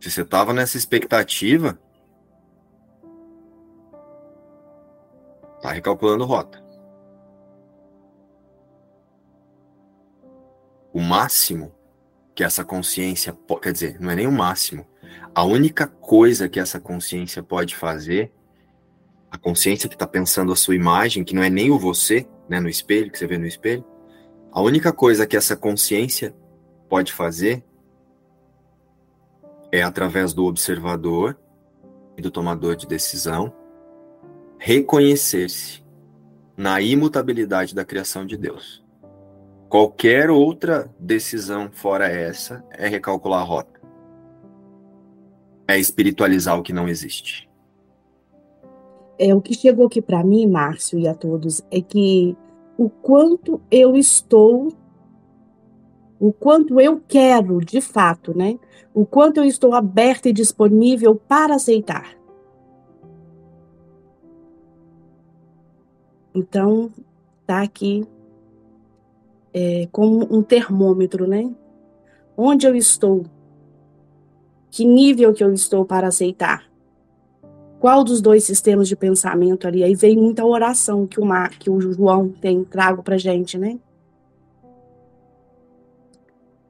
Se 0.00 0.12
você 0.12 0.22
estava 0.22 0.52
nessa 0.52 0.76
expectativa, 0.76 1.76
tá 5.60 5.72
recalculando 5.72 6.24
rota. 6.24 6.64
O 10.92 11.00
máximo 11.00 11.74
que 12.32 12.44
essa 12.44 12.64
consciência, 12.64 13.36
quer 13.60 13.72
dizer, 13.72 14.00
não 14.00 14.12
é 14.12 14.14
nem 14.14 14.28
o 14.28 14.30
máximo. 14.30 14.86
A 15.34 15.42
única 15.42 15.88
coisa 15.88 16.48
que 16.48 16.60
essa 16.60 16.78
consciência 16.78 17.42
pode 17.42 17.74
fazer, 17.74 18.32
a 19.28 19.36
consciência 19.36 19.88
que 19.88 19.96
está 19.96 20.06
pensando 20.06 20.52
a 20.52 20.56
sua 20.56 20.76
imagem, 20.76 21.24
que 21.24 21.34
não 21.34 21.42
é 21.42 21.50
nem 21.50 21.72
o 21.72 21.78
você, 21.78 22.24
né, 22.48 22.60
no 22.60 22.68
espelho, 22.68 23.10
que 23.10 23.18
você 23.18 23.26
vê 23.26 23.36
no 23.36 23.48
espelho, 23.48 23.84
a 24.50 24.60
única 24.60 24.92
coisa 24.92 25.26
que 25.26 25.36
essa 25.36 25.56
consciência 25.56 26.34
pode 26.88 27.12
fazer 27.12 27.64
é 29.70 29.82
através 29.82 30.32
do 30.32 30.46
observador 30.46 31.38
e 32.16 32.22
do 32.22 32.30
tomador 32.30 32.74
de 32.74 32.86
decisão 32.86 33.52
reconhecer-se 34.58 35.84
na 36.56 36.80
imutabilidade 36.80 37.74
da 37.74 37.84
criação 37.84 38.26
de 38.26 38.36
Deus. 38.36 38.84
Qualquer 39.68 40.30
outra 40.30 40.90
decisão 40.98 41.70
fora 41.70 42.08
essa 42.08 42.64
é 42.70 42.88
recalcular 42.88 43.40
a 43.40 43.44
rota. 43.44 43.78
É 45.68 45.78
espiritualizar 45.78 46.58
o 46.58 46.62
que 46.62 46.72
não 46.72 46.88
existe. 46.88 47.48
É 49.18 49.34
o 49.34 49.40
que 49.40 49.52
chegou 49.52 49.86
aqui 49.86 50.00
para 50.00 50.24
mim, 50.24 50.46
Márcio 50.46 50.98
e 50.98 51.06
a 51.06 51.14
todos, 51.14 51.62
é 51.70 51.80
que 51.80 52.36
o 52.78 52.88
quanto 52.88 53.60
eu 53.70 53.96
estou 53.96 54.72
o 56.20 56.32
quanto 56.32 56.80
eu 56.80 57.00
quero, 57.06 57.60
de 57.60 57.80
fato, 57.80 58.36
né? 58.36 58.58
O 58.92 59.06
quanto 59.06 59.38
eu 59.38 59.44
estou 59.44 59.72
aberta 59.72 60.28
e 60.28 60.32
disponível 60.32 61.14
para 61.14 61.54
aceitar. 61.54 62.16
Então, 66.34 66.90
tá 67.46 67.62
aqui 67.62 68.04
é, 69.54 69.88
como 69.92 70.26
um 70.34 70.42
termômetro, 70.42 71.26
né? 71.26 71.54
Onde 72.36 72.66
eu 72.66 72.74
estou? 72.74 73.24
Que 74.70 74.84
nível 74.84 75.32
que 75.32 75.42
eu 75.42 75.52
estou 75.52 75.84
para 75.84 76.08
aceitar? 76.08 76.67
Qual 77.80 78.02
dos 78.02 78.20
dois 78.20 78.44
sistemas 78.44 78.88
de 78.88 78.96
pensamento 78.96 79.66
ali? 79.66 79.84
Aí 79.84 79.94
vem 79.94 80.16
muita 80.16 80.44
oração 80.44 81.06
que 81.06 81.20
o, 81.20 81.24
Mar, 81.24 81.50
que 81.50 81.70
o 81.70 81.80
João 81.80 82.28
tem 82.28 82.64
trago 82.64 83.02
para 83.02 83.16
gente, 83.16 83.56
né? 83.56 83.78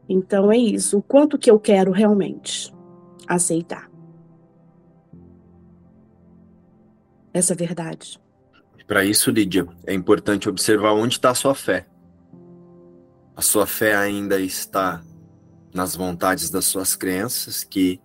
Então 0.09 0.53
é 0.53 0.57
isso. 0.57 0.99
O 0.99 1.03
quanto 1.03 1.39
que 1.39 1.51
eu 1.51 1.59
quero 1.59 1.91
realmente 1.93 2.75
aceitar 3.27 3.89
essa 7.33 7.55
verdade. 7.55 8.19
Para 8.87 9.05
isso, 9.05 9.31
Lídia, 9.31 9.67
é 9.87 9.93
importante 9.93 10.49
observar 10.49 10.93
onde 10.93 11.17
está 11.17 11.31
a 11.31 11.35
sua 11.35 11.55
fé. 11.55 11.87
A 13.37 13.43
sua 13.43 13.67
fé 13.67 13.95
ainda 13.95 14.41
está 14.41 15.03
nas 15.75 15.95
vontades 15.95 16.49
das 16.51 16.65
suas 16.65 16.97
crenças, 16.97 17.63
que 17.63 18.01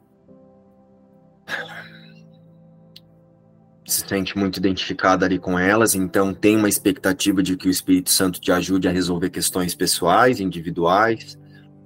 se 3.86 4.08
sente 4.08 4.38
muito 4.38 4.58
identificada 4.58 5.26
ali 5.26 5.38
com 5.38 5.60
elas, 5.60 5.94
então 5.94 6.34
tem 6.34 6.56
uma 6.56 6.70
expectativa 6.70 7.44
de 7.44 7.58
que 7.58 7.68
o 7.68 7.72
Espírito 7.72 8.10
Santo 8.10 8.40
te 8.40 8.52
ajude 8.52 8.88
a 8.88 8.92
resolver 8.92 9.30
questões 9.30 9.76
pessoais, 9.76 10.40
individuais, 10.40 11.38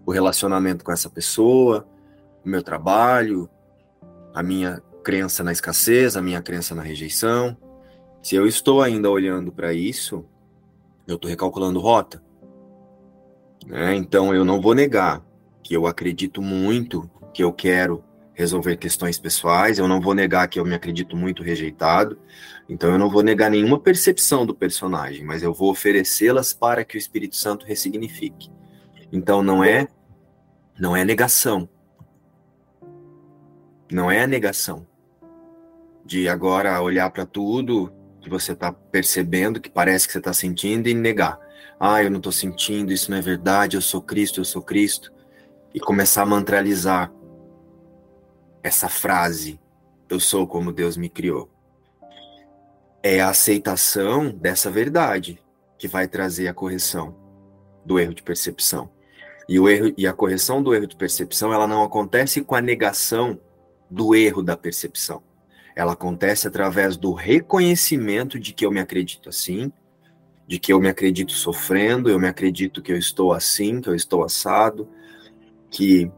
o 0.05 0.11
relacionamento 0.11 0.85
com 0.85 0.91
essa 0.91 1.09
pessoa, 1.09 1.87
o 2.45 2.49
meu 2.49 2.61
trabalho, 2.61 3.49
a 4.33 4.43
minha 4.43 4.81
crença 5.03 5.43
na 5.43 5.51
escassez, 5.51 6.15
a 6.15 6.21
minha 6.21 6.41
crença 6.41 6.75
na 6.75 6.81
rejeição. 6.81 7.57
Se 8.21 8.35
eu 8.35 8.45
estou 8.45 8.81
ainda 8.81 9.09
olhando 9.09 9.51
para 9.51 9.73
isso, 9.73 10.23
eu 11.07 11.15
estou 11.15 11.29
recalculando 11.29 11.79
rota. 11.79 12.21
Né? 13.65 13.95
Então 13.95 14.33
eu 14.33 14.45
não 14.45 14.61
vou 14.61 14.75
negar 14.75 15.25
que 15.63 15.73
eu 15.73 15.87
acredito 15.87 16.41
muito 16.41 17.09
que 17.33 17.43
eu 17.43 17.51
quero 17.51 18.03
resolver 18.37 18.77
questões 18.77 19.17
pessoais, 19.17 19.79
eu 19.79 19.87
não 19.87 19.99
vou 19.99 20.13
negar 20.13 20.47
que 20.47 20.59
eu 20.59 20.63
me 20.63 20.75
acredito 20.75 21.17
muito 21.17 21.41
rejeitado, 21.41 22.19
então 22.69 22.91
eu 22.91 22.99
não 22.99 23.09
vou 23.09 23.23
negar 23.23 23.49
nenhuma 23.49 23.79
percepção 23.79 24.45
do 24.45 24.53
personagem, 24.53 25.25
mas 25.25 25.41
eu 25.41 25.51
vou 25.51 25.71
oferecê-las 25.71 26.53
para 26.53 26.85
que 26.85 26.95
o 26.95 26.99
Espírito 26.99 27.35
Santo 27.35 27.65
ressignifique. 27.65 28.51
Então 29.11 29.41
não 29.41 29.63
é 29.63 29.87
não 30.79 30.95
é 30.95 31.03
negação. 31.03 31.67
Não 33.91 34.11
é 34.11 34.21
a 34.21 34.27
negação 34.27 34.85
de 36.05 36.29
agora 36.29 36.79
olhar 36.79 37.09
para 37.09 37.25
tudo 37.25 37.91
que 38.21 38.29
você 38.29 38.51
está 38.51 38.71
percebendo, 38.71 39.59
que 39.59 39.69
parece 39.69 40.05
que 40.05 40.13
você 40.13 40.19
está 40.19 40.31
sentindo 40.31 40.87
e 40.87 40.93
negar. 40.93 41.39
Ah, 41.79 42.03
eu 42.03 42.11
não 42.11 42.17
estou 42.17 42.31
sentindo, 42.31 42.93
isso 42.93 43.09
não 43.09 43.17
é 43.17 43.21
verdade, 43.21 43.75
eu 43.75 43.81
sou 43.81 43.99
Cristo, 43.99 44.39
eu 44.39 44.45
sou 44.45 44.61
Cristo. 44.61 45.11
E 45.73 45.79
começar 45.79 46.21
a 46.21 46.25
mantralizar 46.25 47.11
essa 48.67 48.89
frase, 48.89 49.59
eu 50.09 50.19
sou 50.19 50.45
como 50.45 50.73
Deus 50.73 50.97
me 50.97 51.09
criou. 51.09 51.49
É 53.01 53.21
a 53.21 53.29
aceitação 53.29 54.29
dessa 54.29 54.69
verdade 54.69 55.39
que 55.77 55.87
vai 55.87 56.07
trazer 56.07 56.47
a 56.47 56.53
correção 56.53 57.15
do 57.85 57.97
erro 57.97 58.13
de 58.13 58.21
percepção. 58.21 58.89
E 59.47 59.57
o 59.59 59.69
erro 59.69 59.93
e 59.97 60.05
a 60.05 60.11
correção 60.11 60.61
do 60.61 60.75
erro 60.75 60.85
de 60.85 60.97
percepção, 60.97 61.53
ela 61.53 61.65
não 61.65 61.81
acontece 61.81 62.41
com 62.41 62.55
a 62.55 62.61
negação 62.61 63.39
do 63.89 64.13
erro 64.13 64.43
da 64.43 64.57
percepção. 64.57 65.23
Ela 65.73 65.93
acontece 65.93 66.47
através 66.47 66.97
do 66.97 67.13
reconhecimento 67.13 68.37
de 68.37 68.53
que 68.53 68.65
eu 68.65 68.71
me 68.71 68.81
acredito 68.81 69.29
assim, 69.29 69.71
de 70.45 70.59
que 70.59 70.73
eu 70.73 70.79
me 70.81 70.89
acredito 70.89 71.31
sofrendo, 71.31 72.09
eu 72.09 72.19
me 72.19 72.27
acredito 72.27 72.81
que 72.81 72.91
eu 72.91 72.97
estou 72.97 73.31
assim, 73.31 73.79
que 73.79 73.87
eu 73.87 73.95
estou 73.95 74.23
assado, 74.23 74.89
que 75.69 76.11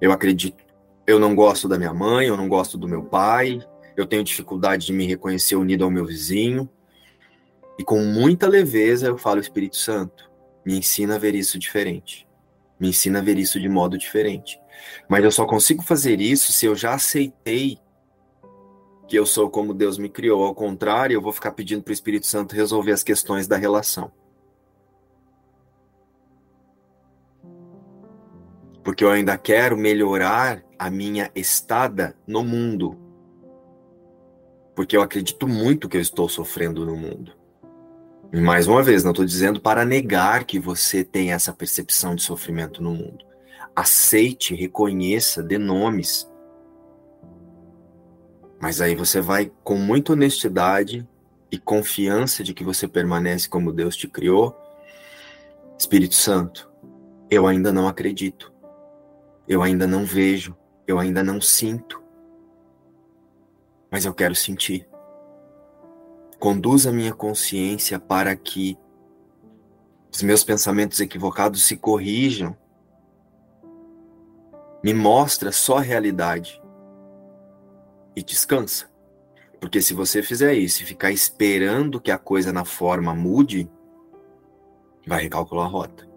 eu 0.00 0.12
acredito, 0.12 0.67
eu 1.08 1.18
não 1.18 1.34
gosto 1.34 1.66
da 1.66 1.78
minha 1.78 1.94
mãe, 1.94 2.26
eu 2.26 2.36
não 2.36 2.46
gosto 2.46 2.76
do 2.76 2.86
meu 2.86 3.02
pai, 3.02 3.66
eu 3.96 4.06
tenho 4.06 4.22
dificuldade 4.22 4.84
de 4.84 4.92
me 4.92 5.06
reconhecer 5.06 5.56
unido 5.56 5.82
ao 5.82 5.90
meu 5.90 6.04
vizinho. 6.04 6.68
E 7.78 7.82
com 7.82 8.04
muita 8.04 8.46
leveza 8.46 9.06
eu 9.06 9.16
falo, 9.16 9.40
Espírito 9.40 9.78
Santo, 9.78 10.30
me 10.66 10.76
ensina 10.76 11.14
a 11.14 11.18
ver 11.18 11.34
isso 11.34 11.58
diferente. 11.58 12.28
Me 12.78 12.90
ensina 12.90 13.20
a 13.20 13.22
ver 13.22 13.38
isso 13.38 13.58
de 13.58 13.70
modo 13.70 13.96
diferente. 13.96 14.60
Mas 15.08 15.24
eu 15.24 15.32
só 15.32 15.46
consigo 15.46 15.82
fazer 15.82 16.20
isso 16.20 16.52
se 16.52 16.66
eu 16.66 16.76
já 16.76 16.92
aceitei 16.92 17.78
que 19.08 19.18
eu 19.18 19.24
sou 19.24 19.48
como 19.48 19.72
Deus 19.72 19.96
me 19.96 20.10
criou. 20.10 20.44
Ao 20.44 20.54
contrário, 20.54 21.14
eu 21.14 21.22
vou 21.22 21.32
ficar 21.32 21.52
pedindo 21.52 21.82
para 21.82 21.90
o 21.90 21.94
Espírito 21.94 22.26
Santo 22.26 22.54
resolver 22.54 22.92
as 22.92 23.02
questões 23.02 23.48
da 23.48 23.56
relação. 23.56 24.12
Porque 28.84 29.02
eu 29.02 29.10
ainda 29.10 29.38
quero 29.38 29.74
melhorar 29.74 30.67
a 30.78 30.90
minha 30.90 31.30
estada 31.34 32.16
no 32.26 32.44
mundo. 32.44 32.96
Porque 34.74 34.96
eu 34.96 35.02
acredito 35.02 35.48
muito 35.48 35.88
que 35.88 35.96
eu 35.96 36.00
estou 36.00 36.28
sofrendo 36.28 36.86
no 36.86 36.96
mundo. 36.96 37.32
E 38.32 38.40
mais 38.40 38.68
uma 38.68 38.82
vez, 38.82 39.02
não 39.02 39.12
estou 39.12 39.24
dizendo 39.24 39.60
para 39.60 39.84
negar 39.84 40.44
que 40.44 40.58
você 40.58 41.02
tem 41.02 41.32
essa 41.32 41.52
percepção 41.52 42.14
de 42.14 42.22
sofrimento 42.22 42.82
no 42.82 42.92
mundo. 42.92 43.24
Aceite, 43.74 44.54
reconheça, 44.54 45.42
dê 45.42 45.56
nomes 45.58 46.28
mas 48.60 48.80
aí 48.80 48.94
você 48.94 49.20
vai 49.20 49.52
com 49.62 49.76
muita 49.76 50.12
honestidade 50.12 51.06
e 51.50 51.58
confiança 51.58 52.42
de 52.42 52.52
que 52.52 52.64
você 52.64 52.88
permanece 52.88 53.48
como 53.48 53.72
Deus 53.72 53.96
te 53.96 54.08
criou. 54.08 54.56
Espírito 55.78 56.16
Santo, 56.16 56.70
eu 57.30 57.46
ainda 57.46 57.72
não 57.72 57.86
acredito. 57.86 58.52
Eu 59.46 59.62
ainda 59.62 59.86
não 59.86 60.04
vejo, 60.04 60.56
eu 60.88 60.98
ainda 60.98 61.22
não 61.22 61.38
sinto. 61.38 62.02
Mas 63.90 64.06
eu 64.06 64.14
quero 64.14 64.34
sentir. 64.34 64.88
Conduza 66.38 66.90
minha 66.90 67.12
consciência 67.12 67.98
para 68.00 68.34
que 68.34 68.78
os 70.10 70.22
meus 70.22 70.42
pensamentos 70.42 70.98
equivocados 70.98 71.66
se 71.66 71.76
corrijam. 71.76 72.56
Me 74.82 74.94
mostra 74.94 75.52
só 75.52 75.76
a 75.76 75.82
realidade 75.82 76.60
e 78.16 78.22
descansa. 78.22 78.90
Porque 79.60 79.82
se 79.82 79.92
você 79.92 80.22
fizer 80.22 80.54
isso 80.54 80.82
e 80.82 80.86
ficar 80.86 81.10
esperando 81.10 82.00
que 82.00 82.10
a 82.10 82.18
coisa 82.18 82.50
na 82.52 82.64
forma 82.64 83.14
mude, 83.14 83.68
vai 85.06 85.22
recalcular 85.22 85.66
a 85.66 85.70
rota. 85.70 86.07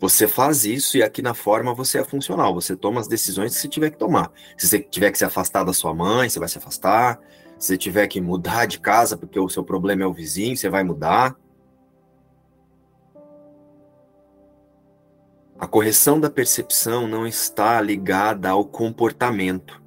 Você 0.00 0.26
faz 0.26 0.64
isso 0.64 0.96
e 0.96 1.02
aqui 1.02 1.20
na 1.20 1.34
forma 1.34 1.74
você 1.74 1.98
é 1.98 2.04
funcional. 2.04 2.54
Você 2.54 2.74
toma 2.74 3.00
as 3.00 3.06
decisões 3.06 3.54
que 3.54 3.60
você 3.60 3.68
tiver 3.68 3.90
que 3.90 3.98
tomar. 3.98 4.32
Se 4.56 4.66
você 4.66 4.80
tiver 4.80 5.12
que 5.12 5.18
se 5.18 5.26
afastar 5.26 5.62
da 5.62 5.74
sua 5.74 5.92
mãe, 5.92 6.28
você 6.28 6.38
vai 6.38 6.48
se 6.48 6.56
afastar. 6.56 7.20
Se 7.58 7.66
você 7.66 7.76
tiver 7.76 8.06
que 8.08 8.18
mudar 8.18 8.64
de 8.64 8.80
casa 8.80 9.14
porque 9.14 9.38
o 9.38 9.48
seu 9.50 9.62
problema 9.62 10.02
é 10.02 10.06
o 10.06 10.14
vizinho, 10.14 10.56
você 10.56 10.70
vai 10.70 10.82
mudar. 10.82 11.36
A 15.58 15.66
correção 15.66 16.18
da 16.18 16.30
percepção 16.30 17.06
não 17.06 17.26
está 17.26 17.78
ligada 17.82 18.48
ao 18.48 18.64
comportamento. 18.64 19.82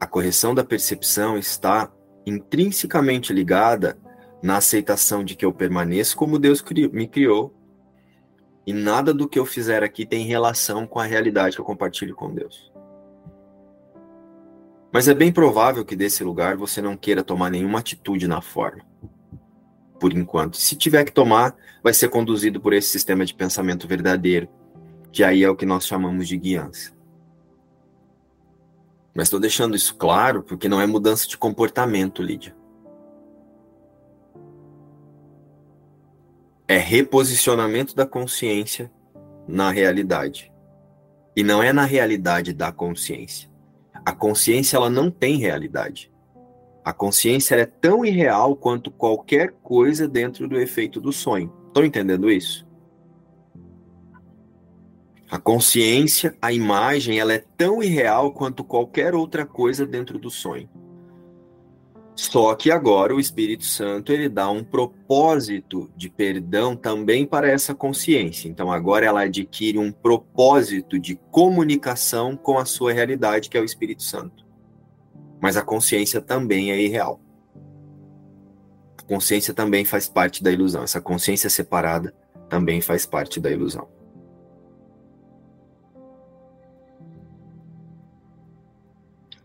A 0.00 0.06
correção 0.06 0.54
da 0.54 0.64
percepção 0.64 1.36
está 1.36 1.92
intrinsecamente 2.24 3.34
ligada 3.34 3.98
na 4.42 4.56
aceitação 4.56 5.22
de 5.22 5.36
que 5.36 5.44
eu 5.44 5.52
permaneço 5.52 6.16
como 6.16 6.38
Deus 6.38 6.64
me 6.90 7.06
criou 7.06 7.59
e 8.66 8.72
nada 8.72 9.12
do 9.12 9.28
que 9.28 9.38
eu 9.38 9.46
fizer 9.46 9.82
aqui 9.82 10.04
tem 10.04 10.26
relação 10.26 10.86
com 10.86 10.98
a 10.98 11.04
realidade 11.04 11.56
que 11.56 11.60
eu 11.60 11.64
compartilho 11.64 12.14
com 12.14 12.32
Deus. 12.32 12.70
Mas 14.92 15.06
é 15.06 15.14
bem 15.14 15.32
provável 15.32 15.84
que 15.84 15.94
desse 15.94 16.24
lugar 16.24 16.56
você 16.56 16.82
não 16.82 16.96
queira 16.96 17.22
tomar 17.22 17.50
nenhuma 17.50 17.78
atitude 17.78 18.26
na 18.26 18.40
forma. 18.40 18.82
Por 20.00 20.12
enquanto. 20.12 20.56
Se 20.56 20.74
tiver 20.74 21.04
que 21.04 21.12
tomar, 21.12 21.54
vai 21.82 21.94
ser 21.94 22.08
conduzido 22.08 22.60
por 22.60 22.72
esse 22.72 22.88
sistema 22.88 23.24
de 23.24 23.34
pensamento 23.34 23.86
verdadeiro, 23.86 24.48
que 25.12 25.22
aí 25.22 25.44
é 25.44 25.50
o 25.50 25.56
que 25.56 25.66
nós 25.66 25.86
chamamos 25.86 26.26
de 26.26 26.36
guiança. 26.36 26.92
Mas 29.14 29.26
estou 29.26 29.38
deixando 29.38 29.76
isso 29.76 29.94
claro 29.94 30.42
porque 30.42 30.68
não 30.68 30.80
é 30.80 30.86
mudança 30.86 31.28
de 31.28 31.36
comportamento, 31.36 32.22
Lídia. 32.22 32.54
É 36.70 36.78
reposicionamento 36.78 37.96
da 37.96 38.06
consciência 38.06 38.92
na 39.48 39.72
realidade. 39.72 40.52
E 41.34 41.42
não 41.42 41.60
é 41.60 41.72
na 41.72 41.84
realidade 41.84 42.52
da 42.52 42.70
consciência. 42.70 43.50
A 44.06 44.12
consciência 44.12 44.76
ela 44.76 44.88
não 44.88 45.10
tem 45.10 45.36
realidade. 45.36 46.12
A 46.84 46.92
consciência 46.92 47.56
é 47.56 47.66
tão 47.66 48.04
irreal 48.04 48.54
quanto 48.54 48.88
qualquer 48.88 49.50
coisa 49.64 50.06
dentro 50.06 50.46
do 50.46 50.60
efeito 50.60 51.00
do 51.00 51.12
sonho. 51.12 51.52
Estão 51.66 51.84
entendendo 51.84 52.30
isso? 52.30 52.64
A 55.28 55.40
consciência, 55.40 56.36
a 56.40 56.52
imagem, 56.52 57.18
ela 57.18 57.32
é 57.32 57.44
tão 57.56 57.82
irreal 57.82 58.32
quanto 58.32 58.62
qualquer 58.62 59.12
outra 59.12 59.44
coisa 59.44 59.84
dentro 59.84 60.20
do 60.20 60.30
sonho. 60.30 60.70
Só 62.20 62.54
que 62.54 62.70
agora 62.70 63.14
o 63.14 63.18
Espírito 63.18 63.64
Santo 63.64 64.12
ele 64.12 64.28
dá 64.28 64.50
um 64.50 64.62
propósito 64.62 65.90
de 65.96 66.10
perdão 66.10 66.76
também 66.76 67.24
para 67.24 67.48
essa 67.48 67.74
consciência. 67.74 68.46
Então 68.46 68.70
agora 68.70 69.06
ela 69.06 69.22
adquire 69.22 69.78
um 69.78 69.90
propósito 69.90 70.98
de 70.98 71.16
comunicação 71.30 72.36
com 72.36 72.58
a 72.58 72.66
sua 72.66 72.92
realidade, 72.92 73.48
que 73.48 73.56
é 73.56 73.60
o 73.60 73.64
Espírito 73.64 74.02
Santo. 74.02 74.44
Mas 75.40 75.56
a 75.56 75.62
consciência 75.62 76.20
também 76.20 76.70
é 76.70 76.78
irreal. 76.78 77.18
A 78.98 79.02
consciência 79.02 79.54
também 79.54 79.86
faz 79.86 80.06
parte 80.06 80.44
da 80.44 80.52
ilusão. 80.52 80.82
Essa 80.82 81.00
consciência 81.00 81.48
separada 81.48 82.14
também 82.50 82.82
faz 82.82 83.06
parte 83.06 83.40
da 83.40 83.50
ilusão. 83.50 83.88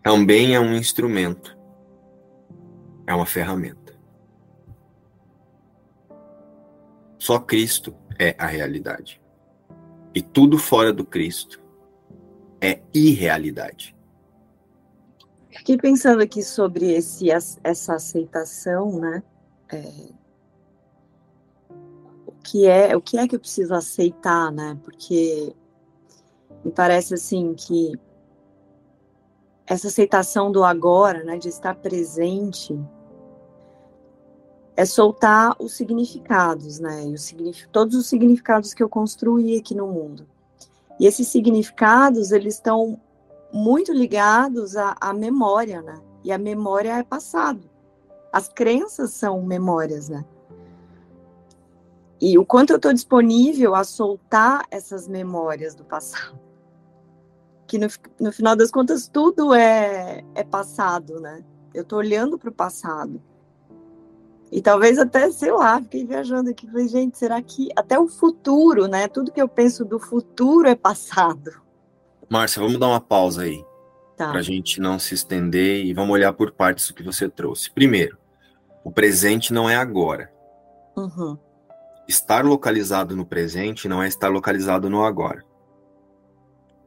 Também 0.03 0.53
é 0.53 0.59
um 0.59 0.75
instrumento 0.75 1.55
é 3.07 3.13
uma 3.13 3.25
ferramenta. 3.25 3.93
Só 7.17 7.39
Cristo 7.39 7.95
é 8.19 8.35
a 8.37 8.45
realidade. 8.45 9.21
E 10.13 10.21
tudo 10.21 10.57
fora 10.57 10.93
do 10.93 11.05
Cristo 11.05 11.61
é 12.61 12.81
irrealidade. 12.93 13.95
Fiquei 15.49 15.77
pensando 15.77 16.21
aqui 16.21 16.43
sobre 16.43 16.93
esse, 16.93 17.29
essa 17.31 17.95
aceitação, 17.95 18.99
né? 18.99 19.23
É, 19.71 20.09
o 22.25 22.31
que 22.43 22.67
é 22.67 22.95
o 22.95 23.01
que 23.01 23.17
é 23.17 23.27
que 23.27 23.35
eu 23.35 23.39
preciso 23.39 23.73
aceitar, 23.73 24.51
né? 24.51 24.77
Porque 24.83 25.55
me 26.63 26.71
parece 26.71 27.13
assim 27.13 27.53
que 27.53 27.93
essa 29.65 29.87
aceitação 29.87 30.51
do 30.51 30.63
agora, 30.63 31.23
né, 31.23 31.37
de 31.37 31.49
estar 31.49 31.75
presente, 31.75 32.79
é 34.75 34.85
soltar 34.85 35.55
os 35.59 35.73
significados, 35.73 36.79
né? 36.79 37.03
Os 37.05 37.21
signific... 37.23 37.69
Todos 37.69 37.95
os 37.95 38.07
significados 38.07 38.73
que 38.73 38.83
eu 38.83 38.89
construí 38.89 39.57
aqui 39.57 39.73
no 39.73 39.87
mundo. 39.87 40.27
E 40.99 41.05
esses 41.05 41.27
significados, 41.27 42.31
eles 42.31 42.55
estão 42.55 42.99
muito 43.53 43.93
ligados 43.93 44.75
à, 44.75 44.95
à 44.99 45.13
memória, 45.13 45.81
né? 45.81 46.01
E 46.23 46.31
a 46.31 46.37
memória 46.37 46.97
é 46.97 47.03
passado. 47.03 47.69
As 48.31 48.49
crenças 48.49 49.11
são 49.11 49.41
memórias, 49.41 50.09
né? 50.09 50.25
E 52.19 52.37
o 52.37 52.45
quanto 52.45 52.71
eu 52.71 52.77
estou 52.77 52.91
disponível 52.91 53.75
a 53.75 53.83
soltar 53.83 54.65
essas 54.71 55.07
memórias 55.07 55.75
do 55.75 55.85
passado. 55.85 56.39
Que 57.67 57.77
no, 57.77 57.87
no 58.19 58.31
final 58.31 58.55
das 58.55 58.71
contas 58.71 59.07
tudo 59.07 59.53
é, 59.53 60.23
é 60.33 60.43
passado, 60.43 61.19
né? 61.19 61.43
Eu 61.73 61.83
estou 61.83 61.99
olhando 61.99 62.37
para 62.37 62.49
o 62.49 62.53
passado. 62.53 63.21
E 64.51 64.61
talvez 64.61 64.97
até, 64.97 65.29
sei 65.31 65.51
lá, 65.51 65.81
fiquei 65.81 66.05
viajando 66.05 66.49
aqui, 66.49 66.67
falei, 66.67 66.87
gente, 66.87 67.17
será 67.17 67.41
que 67.41 67.69
até 67.75 67.99
o 67.99 68.07
futuro, 68.07 68.87
né? 68.87 69.07
Tudo 69.07 69.31
que 69.31 69.41
eu 69.41 69.47
penso 69.47 69.83
do 69.83 69.99
futuro 69.99 70.67
é 70.67 70.75
passado. 70.75 71.51
Márcia, 72.29 72.61
vamos 72.61 72.79
dar 72.79 72.87
uma 72.87 73.01
pausa 73.01 73.43
aí. 73.43 73.63
Tá. 74.15 74.29
Para 74.29 74.39
a 74.39 74.43
gente 74.43 74.79
não 74.79 74.97
se 74.97 75.13
estender 75.13 75.85
e 75.85 75.93
vamos 75.93 76.13
olhar 76.13 76.31
por 76.31 76.51
partes 76.51 76.87
do 76.87 76.93
que 76.93 77.03
você 77.03 77.27
trouxe. 77.27 77.69
Primeiro, 77.71 78.17
o 78.83 78.91
presente 78.91 79.51
não 79.51 79.69
é 79.69 79.75
agora. 79.75 80.31
Uhum. 80.95 81.37
Estar 82.07 82.45
localizado 82.45 83.15
no 83.15 83.25
presente 83.25 83.87
não 83.87 84.01
é 84.01 84.07
estar 84.07 84.29
localizado 84.29 84.89
no 84.89 85.03
agora. 85.03 85.43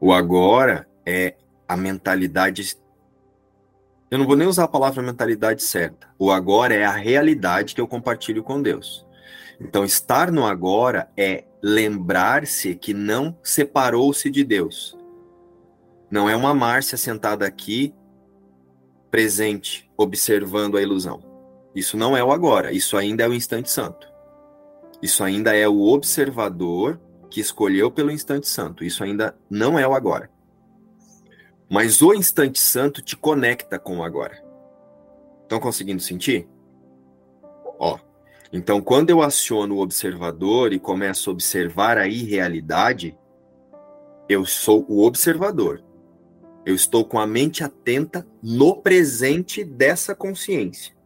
O 0.00 0.12
agora 0.12 0.88
é 1.04 1.34
a 1.66 1.76
mentalidade 1.76 2.76
eu 4.10 4.18
não 4.18 4.26
vou 4.26 4.36
nem 4.36 4.48
usar 4.48 4.64
a 4.64 4.68
palavra 4.68 5.02
mentalidade 5.02 5.62
certa. 5.62 6.08
O 6.18 6.30
agora 6.30 6.74
é 6.74 6.84
a 6.84 6.92
realidade 6.92 7.74
que 7.74 7.80
eu 7.80 7.86
compartilho 7.86 8.42
com 8.42 8.62
Deus. 8.62 9.06
Então, 9.60 9.84
estar 9.84 10.30
no 10.30 10.46
agora 10.46 11.10
é 11.16 11.44
lembrar-se 11.62 12.74
que 12.74 12.94
não 12.94 13.36
separou-se 13.42 14.30
de 14.30 14.44
Deus. 14.44 14.96
Não 16.10 16.28
é 16.28 16.34
uma 16.34 16.54
Márcia 16.54 16.96
sentada 16.96 17.46
aqui, 17.46 17.92
presente, 19.10 19.90
observando 19.96 20.76
a 20.76 20.82
ilusão. 20.82 21.20
Isso 21.74 21.96
não 21.96 22.16
é 22.16 22.24
o 22.24 22.32
agora, 22.32 22.72
isso 22.72 22.96
ainda 22.96 23.24
é 23.24 23.28
o 23.28 23.34
instante 23.34 23.70
santo. 23.70 24.08
Isso 25.02 25.22
ainda 25.22 25.54
é 25.54 25.68
o 25.68 25.82
observador 25.82 26.98
que 27.30 27.40
escolheu 27.40 27.90
pelo 27.90 28.10
instante 28.10 28.48
santo. 28.48 28.82
Isso 28.82 29.04
ainda 29.04 29.36
não 29.50 29.78
é 29.78 29.86
o 29.86 29.94
agora. 29.94 30.30
Mas 31.68 32.00
o 32.00 32.14
instante 32.14 32.58
santo 32.58 33.02
te 33.02 33.14
conecta 33.14 33.78
com 33.78 33.98
o 33.98 34.02
agora. 34.02 34.42
Estão 35.42 35.60
conseguindo 35.60 36.00
sentir? 36.00 36.48
Ó. 37.78 37.98
Então, 38.50 38.80
quando 38.80 39.10
eu 39.10 39.20
aciono 39.20 39.76
o 39.76 39.82
observador 39.82 40.72
e 40.72 40.78
começo 40.78 41.28
a 41.28 41.32
observar 41.34 41.98
a 41.98 42.08
irrealidade, 42.08 43.18
eu 44.26 44.46
sou 44.46 44.86
o 44.88 45.04
observador. 45.04 45.84
Eu 46.64 46.74
estou 46.74 47.04
com 47.04 47.18
a 47.18 47.26
mente 47.26 47.62
atenta 47.62 48.26
no 48.42 48.76
presente 48.76 49.62
dessa 49.62 50.14
consciência. 50.14 50.96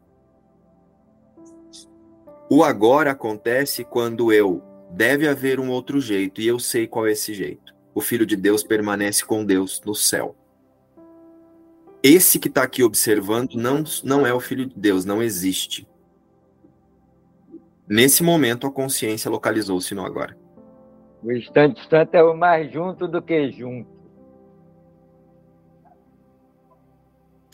O 2.49 2.63
agora 2.63 3.11
acontece 3.11 3.83
quando 3.83 4.33
eu 4.33 4.63
deve 4.91 5.27
haver 5.27 5.59
um 5.59 5.71
outro 5.71 6.01
jeito 6.01 6.41
e 6.41 6.47
eu 6.47 6.61
sei 6.61 6.87
qual 6.87 7.07
é 7.07 7.13
esse 7.13 7.35
jeito. 7.35 7.75
O 7.95 8.01
filho 8.01 8.27
de 8.27 8.37
Deus 8.37 8.63
permanece 8.63 9.25
com 9.25 9.45
Deus 9.45 9.81
no 9.85 9.95
céu 9.95 10.37
esse 12.03 12.39
que 12.39 12.49
está 12.49 12.63
aqui 12.63 12.83
observando 12.83 13.55
não, 13.55 13.85
não 14.03 14.27
é 14.27 14.35
o 14.35 14.41
Filho 14.41 14.67
de 14.67 14.75
Deus, 14.79 15.05
não 15.05 15.23
existe. 15.23 15.89
Nesse 17.89 18.23
momento, 18.23 18.67
a 18.67 18.73
consciência 18.73 19.31
localizou-se 19.31 19.95
no 19.95 20.05
agora. 20.05 20.37
O 21.23 21.31
instante 21.31 21.87
santo 21.89 22.15
é 22.15 22.23
o 22.23 22.37
mais 22.37 22.73
junto 22.73 23.07
do 23.07 23.23
que 23.23 23.51
junto. 23.53 23.89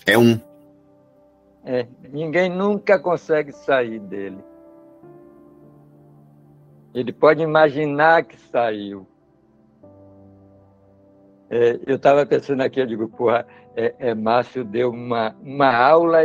É 0.07 0.17
um. 0.17 0.41
É, 1.65 1.87
ninguém 2.11 2.49
nunca 2.49 2.99
consegue 2.99 3.53
sair 3.53 3.99
dele. 3.99 4.39
Ele 6.95 7.13
pode 7.13 7.43
imaginar 7.43 8.25
que 8.25 8.39
saiu. 8.41 9.07
É, 11.51 11.79
eu 11.87 11.97
estava 11.97 12.25
pensando 12.25 12.63
aqui, 12.63 12.81
eu 12.81 12.87
digo, 12.87 13.09
porra, 13.09 13.47
é, 13.79 13.95
é, 14.01 14.15
Márcio 14.15 14.65
deu 14.65 14.91
uma, 14.91 15.37
uma 15.41 15.73
aula 15.73 16.19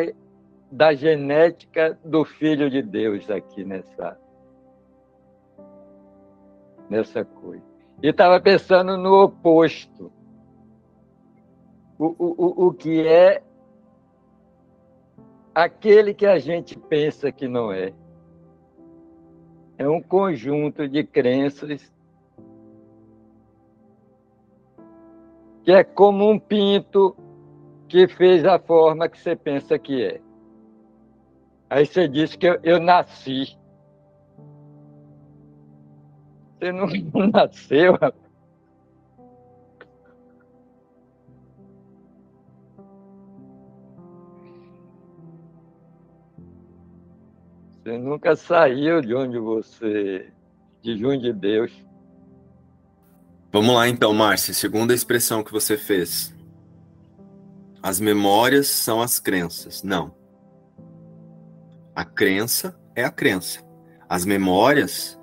da 0.71 0.91
genética 0.95 1.95
do 2.03 2.25
Filho 2.25 2.67
de 2.67 2.81
Deus 2.81 3.29
aqui 3.29 3.63
nessa, 3.63 4.19
nessa 6.89 7.23
coisa. 7.23 7.63
E 8.01 8.07
estava 8.07 8.41
pensando 8.41 8.97
no 8.97 9.21
oposto. 9.21 10.11
O, 11.99 12.15
o, 12.17 12.67
o 12.67 12.73
que 12.73 13.07
é 13.07 13.43
aquele 15.53 16.11
que 16.15 16.25
a 16.25 16.39
gente 16.39 16.75
pensa 16.75 17.31
que 17.31 17.47
não 17.47 17.71
é. 17.71 17.93
É 19.77 19.87
um 19.87 20.01
conjunto 20.01 20.87
de 20.87 21.03
crenças 21.03 21.93
que 25.63 25.71
é 25.71 25.83
como 25.83 26.27
um 26.27 26.39
pinto 26.39 27.15
que 27.93 28.07
fez 28.07 28.43
a 28.43 28.57
forma 28.57 29.07
que 29.07 29.19
você 29.19 29.35
pensa 29.35 29.77
que 29.77 30.03
é. 30.03 30.19
Aí 31.69 31.85
você 31.85 32.07
disse 32.07 32.35
que 32.35 32.47
eu, 32.47 32.59
eu 32.63 32.79
nasci. 32.79 33.55
Você 36.57 36.71
não 36.71 36.87
nasceu, 37.31 37.91
rapaz. 37.91 38.15
Você 47.83 47.97
nunca 47.99 48.35
saiu 48.35 49.01
de 49.01 49.13
onde 49.13 49.37
você, 49.37 50.33
de 50.81 50.97
junho 50.97 51.21
de 51.21 51.31
Deus. 51.31 51.71
Vamos 53.51 53.75
lá 53.75 53.87
então, 53.87 54.11
Márcia. 54.15 54.51
Segunda 54.51 54.95
expressão 54.95 55.43
que 55.43 55.51
você 55.51 55.77
fez. 55.77 56.32
As 57.83 57.99
memórias 57.99 58.67
são 58.67 59.01
as 59.01 59.19
crenças. 59.19 59.83
Não. 59.83 60.15
A 61.93 62.05
crença 62.05 62.79
é 62.95 63.03
a 63.03 63.11
crença. 63.11 63.59
As 64.07 64.23
memórias 64.23 65.19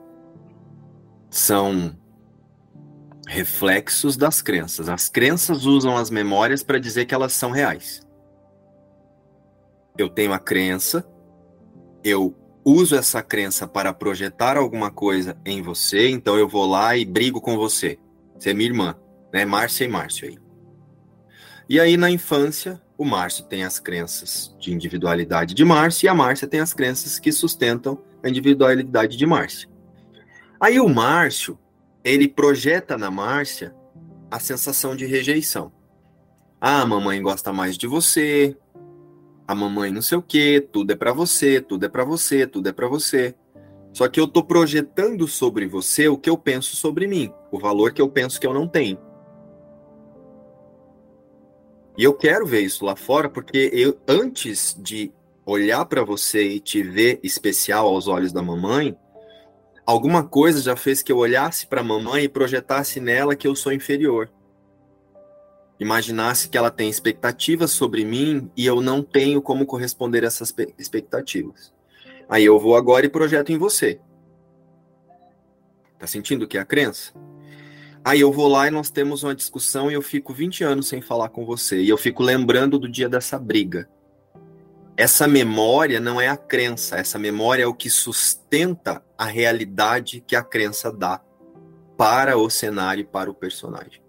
são 1.30 1.96
reflexos 3.26 4.14
das 4.14 4.42
crenças. 4.42 4.90
As 4.90 5.08
crenças 5.08 5.64
usam 5.64 5.96
as 5.96 6.10
memórias 6.10 6.62
para 6.62 6.78
dizer 6.78 7.06
que 7.06 7.14
elas 7.14 7.32
são 7.32 7.50
reais. 7.50 8.02
Eu 9.96 10.10
tenho 10.10 10.34
a 10.34 10.38
crença, 10.38 11.08
eu 12.04 12.36
uso 12.62 12.94
essa 12.94 13.22
crença 13.22 13.66
para 13.66 13.94
projetar 13.94 14.58
alguma 14.58 14.90
coisa 14.90 15.36
em 15.46 15.62
você, 15.62 16.10
então 16.10 16.36
eu 16.36 16.46
vou 16.48 16.66
lá 16.66 16.94
e 16.94 17.06
brigo 17.06 17.40
com 17.40 17.56
você. 17.56 17.98
Você 18.38 18.50
é 18.50 18.54
minha 18.54 18.68
irmã, 18.68 18.94
né? 19.32 19.46
Márcia 19.46 19.84
e 19.84 19.88
Márcio 19.88 20.28
aí. 20.28 20.49
E 21.70 21.78
aí 21.78 21.96
na 21.96 22.10
infância, 22.10 22.82
o 22.98 23.04
Márcio 23.04 23.44
tem 23.44 23.62
as 23.62 23.78
crenças 23.78 24.52
de 24.58 24.74
individualidade 24.74 25.54
de 25.54 25.64
Márcio 25.64 26.06
e 26.06 26.08
a 26.08 26.14
Márcia 26.14 26.48
tem 26.48 26.58
as 26.58 26.74
crenças 26.74 27.20
que 27.20 27.30
sustentam 27.30 28.02
a 28.24 28.28
individualidade 28.28 29.16
de 29.16 29.24
Márcia. 29.24 29.68
Aí 30.58 30.80
o 30.80 30.88
Márcio, 30.88 31.56
ele 32.02 32.26
projeta 32.26 32.98
na 32.98 33.08
Márcia 33.08 33.72
a 34.28 34.40
sensação 34.40 34.96
de 34.96 35.06
rejeição. 35.06 35.70
Ah, 36.60 36.82
a 36.82 36.86
mamãe 36.86 37.22
gosta 37.22 37.52
mais 37.52 37.78
de 37.78 37.86
você, 37.86 38.56
a 39.46 39.54
mamãe 39.54 39.92
não 39.92 40.02
sei 40.02 40.18
o 40.18 40.22
quê, 40.22 40.66
tudo 40.72 40.90
é 40.90 40.96
para 40.96 41.12
você, 41.12 41.60
tudo 41.60 41.86
é 41.86 41.88
para 41.88 42.02
você, 42.02 42.48
tudo 42.48 42.68
é 42.68 42.72
para 42.72 42.88
você. 42.88 43.32
Só 43.92 44.08
que 44.08 44.18
eu 44.18 44.26
tô 44.26 44.42
projetando 44.42 45.28
sobre 45.28 45.68
você 45.68 46.08
o 46.08 46.18
que 46.18 46.30
eu 46.30 46.36
penso 46.36 46.74
sobre 46.74 47.06
mim, 47.06 47.32
o 47.52 47.60
valor 47.60 47.92
que 47.92 48.02
eu 48.02 48.08
penso 48.08 48.40
que 48.40 48.46
eu 48.46 48.52
não 48.52 48.66
tenho. 48.66 48.98
E 51.96 52.04
eu 52.04 52.14
quero 52.14 52.46
ver 52.46 52.60
isso 52.60 52.84
lá 52.84 52.96
fora 52.96 53.28
porque 53.28 53.70
eu 53.72 53.98
antes 54.06 54.76
de 54.78 55.12
olhar 55.44 55.84
para 55.86 56.04
você 56.04 56.42
e 56.42 56.60
te 56.60 56.82
ver 56.82 57.18
especial 57.22 57.86
aos 57.86 58.06
olhos 58.08 58.32
da 58.32 58.42
mamãe, 58.42 58.96
alguma 59.84 60.22
coisa 60.22 60.60
já 60.60 60.76
fez 60.76 61.02
que 61.02 61.10
eu 61.10 61.18
olhasse 61.18 61.66
para 61.66 61.80
a 61.80 61.84
mamãe 61.84 62.24
e 62.24 62.28
projetasse 62.28 63.00
nela 63.00 63.34
que 63.34 63.46
eu 63.46 63.54
sou 63.54 63.72
inferior 63.72 64.30
imaginasse 65.80 66.50
que 66.50 66.58
ela 66.58 66.70
tem 66.70 66.90
expectativas 66.90 67.70
sobre 67.70 68.04
mim 68.04 68.50
e 68.54 68.66
eu 68.66 68.82
não 68.82 69.02
tenho 69.02 69.40
como 69.40 69.64
corresponder 69.64 70.22
a 70.22 70.26
essas 70.26 70.54
expectativas. 70.78 71.72
Aí 72.28 72.44
eu 72.44 72.58
vou 72.60 72.76
agora 72.76 73.06
e 73.06 73.08
projeto 73.08 73.50
em 73.50 73.56
você. 73.56 73.98
Tá 75.98 76.06
sentindo 76.06 76.46
que 76.46 76.58
é 76.58 76.60
a 76.60 76.66
crença? 76.66 77.12
Aí 78.04 78.20
eu 78.20 78.32
vou 78.32 78.48
lá 78.48 78.66
e 78.66 78.70
nós 78.70 78.90
temos 78.90 79.22
uma 79.22 79.34
discussão 79.34 79.90
e 79.90 79.94
eu 79.94 80.00
fico 80.00 80.32
20 80.32 80.64
anos 80.64 80.88
sem 80.88 81.02
falar 81.02 81.28
com 81.28 81.44
você. 81.44 81.80
E 81.80 81.88
eu 81.88 81.98
fico 81.98 82.22
lembrando 82.22 82.78
do 82.78 82.88
dia 82.88 83.08
dessa 83.08 83.38
briga. 83.38 83.88
Essa 84.96 85.26
memória 85.28 86.00
não 86.00 86.20
é 86.20 86.28
a 86.28 86.36
crença, 86.36 86.96
essa 86.96 87.18
memória 87.18 87.62
é 87.62 87.66
o 87.66 87.74
que 87.74 87.88
sustenta 87.88 89.02
a 89.16 89.24
realidade 89.24 90.22
que 90.26 90.36
a 90.36 90.42
crença 90.42 90.92
dá 90.92 91.22
para 91.96 92.36
o 92.36 92.48
cenário 92.48 93.02
e 93.02 93.06
para 93.06 93.30
o 93.30 93.34
personagem. 93.34 94.02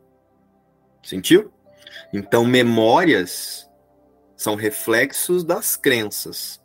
Sentiu? 1.04 1.52
Então, 2.14 2.46
memórias 2.46 3.70
são 4.36 4.56
reflexos 4.56 5.44
das 5.44 5.76
crenças. 5.76 6.62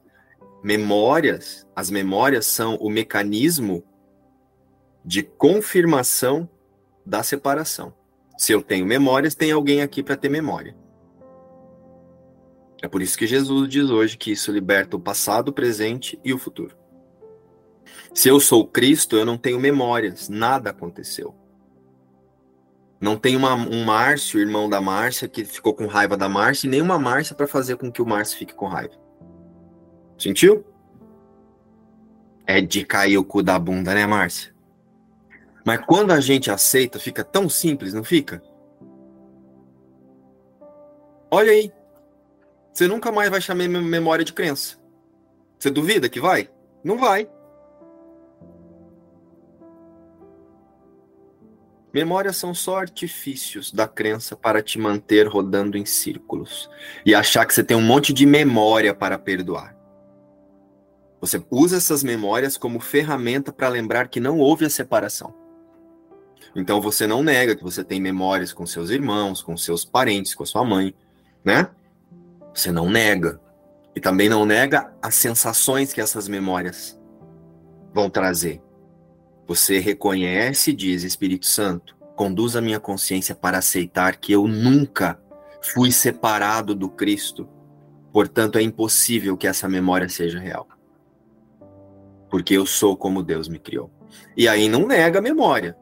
Memórias, 0.62 1.66
as 1.74 1.90
memórias 1.90 2.46
são 2.46 2.76
o 2.76 2.88
mecanismo 2.88 3.84
de 5.04 5.22
confirmação 5.22 6.48
da 7.06 7.22
separação. 7.22 7.94
Se 8.36 8.52
eu 8.52 8.60
tenho 8.60 8.84
memórias, 8.84 9.34
tem 9.34 9.52
alguém 9.52 9.80
aqui 9.80 10.02
para 10.02 10.16
ter 10.16 10.28
memória. 10.28 10.76
É 12.82 12.88
por 12.88 13.00
isso 13.00 13.16
que 13.16 13.26
Jesus 13.26 13.68
diz 13.68 13.88
hoje 13.88 14.18
que 14.18 14.32
isso 14.32 14.52
liberta 14.52 14.96
o 14.96 15.00
passado, 15.00 15.48
o 15.48 15.52
presente 15.52 16.20
e 16.22 16.34
o 16.34 16.38
futuro. 16.38 16.76
Se 18.12 18.28
eu 18.28 18.40
sou 18.40 18.66
Cristo, 18.66 19.16
eu 19.16 19.24
não 19.24 19.38
tenho 19.38 19.58
memórias, 19.58 20.28
nada 20.28 20.70
aconteceu. 20.70 21.34
Não 23.00 23.16
tem 23.16 23.36
uma, 23.36 23.54
um 23.54 23.84
Márcio, 23.84 24.40
irmão 24.40 24.68
da 24.68 24.80
Márcia, 24.80 25.28
que 25.28 25.44
ficou 25.44 25.74
com 25.74 25.86
raiva 25.86 26.16
da 26.16 26.28
Márcia, 26.28 26.66
e 26.66 26.70
nenhuma 26.70 26.98
Márcia 26.98 27.36
para 27.36 27.46
fazer 27.46 27.76
com 27.76 27.92
que 27.92 28.00
o 28.00 28.06
Márcio 28.06 28.38
fique 28.38 28.54
com 28.54 28.66
raiva. 28.66 28.94
Sentiu? 30.18 30.64
É 32.46 32.60
de 32.60 32.84
cair 32.84 33.18
o 33.18 33.24
cu 33.24 33.42
da 33.42 33.58
bunda, 33.58 33.94
né, 33.94 34.06
Márcia? 34.06 34.55
Mas 35.66 35.84
quando 35.84 36.12
a 36.12 36.20
gente 36.20 36.48
aceita, 36.48 36.96
fica 36.96 37.24
tão 37.24 37.48
simples, 37.48 37.92
não 37.92 38.04
fica? 38.04 38.40
Olha 41.28 41.50
aí. 41.50 41.72
Você 42.72 42.86
nunca 42.86 43.10
mais 43.10 43.28
vai 43.28 43.40
chamar 43.40 43.66
memória 43.66 44.24
de 44.24 44.32
crença. 44.32 44.76
Você 45.58 45.68
duvida 45.68 46.08
que 46.08 46.20
vai? 46.20 46.48
Não 46.84 46.96
vai. 46.96 47.28
Memórias 51.92 52.36
são 52.36 52.54
só 52.54 52.78
artifícios 52.78 53.72
da 53.72 53.88
crença 53.88 54.36
para 54.36 54.62
te 54.62 54.78
manter 54.78 55.26
rodando 55.26 55.76
em 55.76 55.84
círculos 55.84 56.70
e 57.04 57.12
achar 57.12 57.44
que 57.44 57.52
você 57.52 57.64
tem 57.64 57.76
um 57.76 57.82
monte 57.82 58.12
de 58.12 58.24
memória 58.24 58.94
para 58.94 59.18
perdoar. 59.18 59.76
Você 61.20 61.44
usa 61.50 61.78
essas 61.78 62.04
memórias 62.04 62.56
como 62.56 62.78
ferramenta 62.78 63.50
para 63.50 63.68
lembrar 63.68 64.06
que 64.06 64.20
não 64.20 64.38
houve 64.38 64.64
a 64.64 64.70
separação. 64.70 65.45
Então 66.56 66.80
você 66.80 67.06
não 67.06 67.22
nega 67.22 67.54
que 67.54 67.62
você 67.62 67.84
tem 67.84 68.00
memórias 68.00 68.50
com 68.50 68.66
seus 68.66 68.88
irmãos, 68.88 69.42
com 69.42 69.56
seus 69.58 69.84
parentes, 69.84 70.34
com 70.34 70.42
a 70.42 70.46
sua 70.46 70.64
mãe, 70.64 70.94
né? 71.44 71.68
Você 72.54 72.72
não 72.72 72.88
nega. 72.88 73.38
E 73.94 74.00
também 74.00 74.28
não 74.28 74.46
nega 74.46 74.90
as 75.02 75.14
sensações 75.14 75.92
que 75.92 76.00
essas 76.00 76.26
memórias 76.26 76.98
vão 77.92 78.08
trazer. 78.08 78.62
Você 79.46 79.78
reconhece 79.78 80.72
diz, 80.72 81.02
Espírito 81.02 81.44
Santo, 81.44 81.94
conduz 82.16 82.56
a 82.56 82.62
minha 82.62 82.80
consciência 82.80 83.34
para 83.34 83.58
aceitar 83.58 84.16
que 84.16 84.32
eu 84.32 84.48
nunca 84.48 85.20
fui 85.60 85.92
separado 85.92 86.74
do 86.74 86.88
Cristo. 86.88 87.46
Portanto, 88.10 88.58
é 88.58 88.62
impossível 88.62 89.36
que 89.36 89.46
essa 89.46 89.68
memória 89.68 90.08
seja 90.08 90.38
real. 90.38 90.66
Porque 92.30 92.54
eu 92.54 92.64
sou 92.64 92.96
como 92.96 93.22
Deus 93.22 93.46
me 93.46 93.58
criou. 93.58 93.90
E 94.34 94.48
aí 94.48 94.68
não 94.68 94.86
nega 94.86 95.18
a 95.18 95.22
memória. 95.22 95.76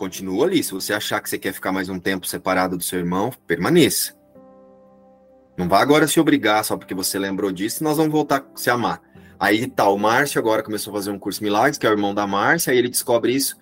Continua 0.00 0.46
ali. 0.46 0.64
Se 0.64 0.72
você 0.72 0.94
achar 0.94 1.20
que 1.20 1.28
você 1.28 1.38
quer 1.38 1.52
ficar 1.52 1.72
mais 1.72 1.90
um 1.90 2.00
tempo 2.00 2.26
separado 2.26 2.74
do 2.74 2.82
seu 2.82 2.98
irmão, 2.98 3.30
permaneça. 3.46 4.16
Não 5.58 5.68
vá 5.68 5.78
agora 5.82 6.08
se 6.08 6.18
obrigar 6.18 6.64
só 6.64 6.74
porque 6.74 6.94
você 6.94 7.18
lembrou 7.18 7.52
disso 7.52 7.82
e 7.82 7.84
nós 7.84 7.98
vamos 7.98 8.10
voltar 8.10 8.38
a 8.38 8.56
se 8.56 8.70
amar. 8.70 9.02
Aí 9.38 9.66
tá, 9.66 9.90
o 9.90 9.98
Márcio 9.98 10.38
agora 10.38 10.62
começou 10.62 10.90
a 10.90 10.96
fazer 10.96 11.10
um 11.10 11.18
curso 11.18 11.42
Milagres, 11.42 11.76
que 11.76 11.86
é 11.86 11.90
o 11.90 11.92
irmão 11.92 12.14
da 12.14 12.26
Márcia, 12.26 12.72
aí 12.72 12.78
ele 12.78 12.88
descobre 12.88 13.34
isso. 13.34 13.58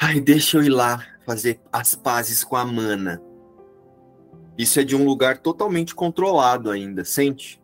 Ai, 0.00 0.20
deixa 0.20 0.58
eu 0.58 0.62
ir 0.62 0.68
lá 0.68 1.04
fazer 1.26 1.60
as 1.72 1.92
pazes 1.96 2.44
com 2.44 2.54
a 2.54 2.64
mana. 2.64 3.20
Isso 4.56 4.78
é 4.78 4.84
de 4.84 4.94
um 4.94 5.04
lugar 5.04 5.38
totalmente 5.38 5.92
controlado 5.92 6.70
ainda, 6.70 7.04
sente? 7.04 7.60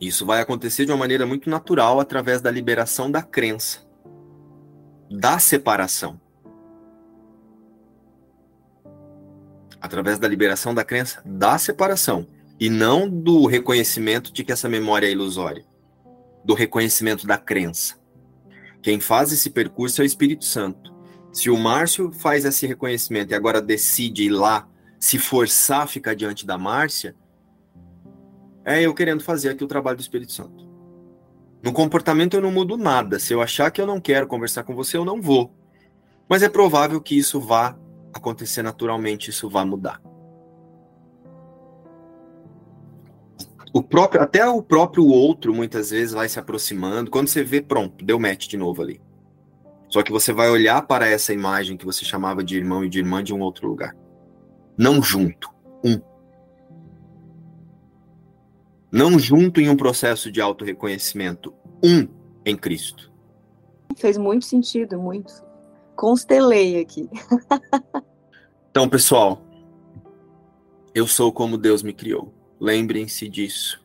Isso 0.00 0.26
vai 0.26 0.40
acontecer 0.40 0.84
de 0.84 0.90
uma 0.90 0.98
maneira 0.98 1.24
muito 1.24 1.48
natural 1.48 2.00
através 2.00 2.40
da 2.40 2.50
liberação 2.50 3.08
da 3.08 3.22
crença, 3.22 3.88
da 5.10 5.38
separação. 5.38 6.20
através 9.80 10.18
da 10.18 10.28
liberação 10.28 10.74
da 10.74 10.84
crença 10.84 11.22
da 11.24 11.56
separação 11.56 12.28
e 12.58 12.68
não 12.68 13.08
do 13.08 13.46
reconhecimento 13.46 14.32
de 14.32 14.44
que 14.44 14.52
essa 14.52 14.68
memória 14.68 15.06
é 15.06 15.10
ilusória, 15.10 15.64
do 16.44 16.52
reconhecimento 16.52 17.26
da 17.26 17.38
crença. 17.38 17.98
Quem 18.82 19.00
faz 19.00 19.32
esse 19.32 19.48
percurso 19.48 20.00
é 20.00 20.04
o 20.04 20.06
Espírito 20.06 20.44
Santo. 20.44 20.94
Se 21.32 21.48
o 21.48 21.56
Márcio 21.56 22.12
faz 22.12 22.44
esse 22.44 22.66
reconhecimento 22.66 23.30
e 23.30 23.34
agora 23.34 23.62
decide 23.62 24.24
ir 24.24 24.30
lá, 24.30 24.68
se 24.98 25.18
forçar 25.18 25.82
a 25.82 25.86
ficar 25.86 26.14
diante 26.14 26.44
da 26.44 26.58
Márcia, 26.58 27.16
é 28.64 28.82
eu 28.82 28.92
querendo 28.92 29.22
fazer 29.22 29.50
aqui 29.50 29.64
o 29.64 29.68
trabalho 29.68 29.96
do 29.96 30.02
Espírito 30.02 30.32
Santo. 30.32 30.69
No 31.62 31.72
comportamento 31.72 32.34
eu 32.34 32.40
não 32.40 32.50
mudo 32.50 32.76
nada. 32.76 33.18
Se 33.18 33.32
eu 33.32 33.42
achar 33.42 33.70
que 33.70 33.80
eu 33.80 33.86
não 33.86 34.00
quero 34.00 34.26
conversar 34.26 34.64
com 34.64 34.74
você, 34.74 34.96
eu 34.96 35.04
não 35.04 35.20
vou. 35.20 35.52
Mas 36.28 36.42
é 36.42 36.48
provável 36.48 37.00
que 37.00 37.18
isso 37.18 37.40
vá 37.40 37.76
acontecer 38.12 38.62
naturalmente, 38.62 39.30
isso 39.30 39.48
vá 39.48 39.64
mudar. 39.64 40.00
O 43.72 43.82
próprio, 43.82 44.22
até 44.22 44.44
o 44.46 44.62
próprio 44.62 45.06
outro 45.06 45.54
muitas 45.54 45.90
vezes 45.90 46.12
vai 46.12 46.28
se 46.28 46.38
aproximando. 46.38 47.10
Quando 47.10 47.28
você 47.28 47.44
vê, 47.44 47.62
pronto, 47.62 48.04
deu 48.04 48.18
match 48.18 48.48
de 48.48 48.56
novo 48.56 48.82
ali. 48.82 49.00
Só 49.88 50.02
que 50.02 50.12
você 50.12 50.32
vai 50.32 50.48
olhar 50.48 50.82
para 50.86 51.08
essa 51.08 51.32
imagem 51.32 51.76
que 51.76 51.84
você 51.84 52.04
chamava 52.04 52.42
de 52.42 52.56
irmão 52.56 52.84
e 52.84 52.88
de 52.88 52.98
irmã 52.98 53.22
de 53.22 53.34
um 53.34 53.40
outro 53.40 53.68
lugar. 53.68 53.94
Não 54.76 55.02
junto, 55.02 55.50
um. 55.84 56.00
Não 58.90 59.18
junto 59.18 59.60
em 59.60 59.68
um 59.68 59.76
processo 59.76 60.30
de 60.30 60.40
auto-reconhecimento, 60.40 61.54
um 61.82 62.08
em 62.44 62.56
Cristo. 62.56 63.10
Fez 63.96 64.16
muito 64.16 64.44
sentido, 64.44 64.98
muito 64.98 65.50
constelei 66.00 66.80
aqui. 66.80 67.10
então, 68.70 68.88
pessoal, 68.88 69.44
eu 70.94 71.06
sou 71.06 71.30
como 71.30 71.58
Deus 71.58 71.82
me 71.82 71.92
criou. 71.92 72.32
Lembrem-se 72.58 73.28
disso. 73.28 73.84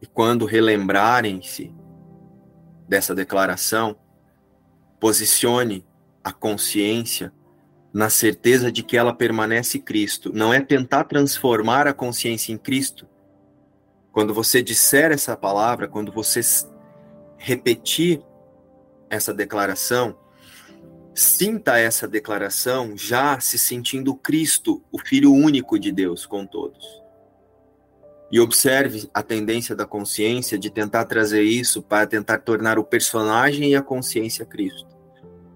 E 0.00 0.06
quando 0.06 0.44
relembrarem-se 0.44 1.74
dessa 2.88 3.12
declaração, 3.12 3.96
posicione 5.00 5.84
a 6.22 6.32
consciência 6.32 7.32
na 7.92 8.08
certeza 8.08 8.70
de 8.70 8.84
que 8.84 8.96
ela 8.96 9.12
permanece 9.12 9.80
Cristo. 9.80 10.30
Não 10.32 10.54
é 10.54 10.60
tentar 10.60 11.04
transformar 11.04 11.88
a 11.88 11.92
consciência 11.92 12.52
em 12.52 12.58
Cristo. 12.58 13.04
Quando 14.18 14.34
você 14.34 14.60
disser 14.60 15.12
essa 15.12 15.36
palavra, 15.36 15.86
quando 15.86 16.10
você 16.10 16.40
repetir 17.36 18.20
essa 19.08 19.32
declaração, 19.32 20.18
Sinta 21.14 21.78
essa 21.78 22.08
declaração 22.08 22.96
já 22.96 23.38
se 23.38 23.56
sentindo 23.56 24.16
Cristo, 24.16 24.82
o 24.90 24.98
Filho 24.98 25.32
único 25.32 25.78
de 25.78 25.92
Deus 25.92 26.26
com 26.26 26.44
todos. 26.44 26.84
E 28.28 28.40
observe 28.40 29.08
a 29.14 29.22
tendência 29.22 29.76
da 29.76 29.86
consciência 29.86 30.58
de 30.58 30.68
tentar 30.68 31.04
trazer 31.04 31.42
isso 31.42 31.80
para 31.80 32.04
tentar 32.04 32.38
tornar 32.38 32.76
o 32.76 32.84
personagem 32.84 33.70
e 33.70 33.76
a 33.76 33.82
consciência 33.82 34.44
Cristo. 34.44 34.96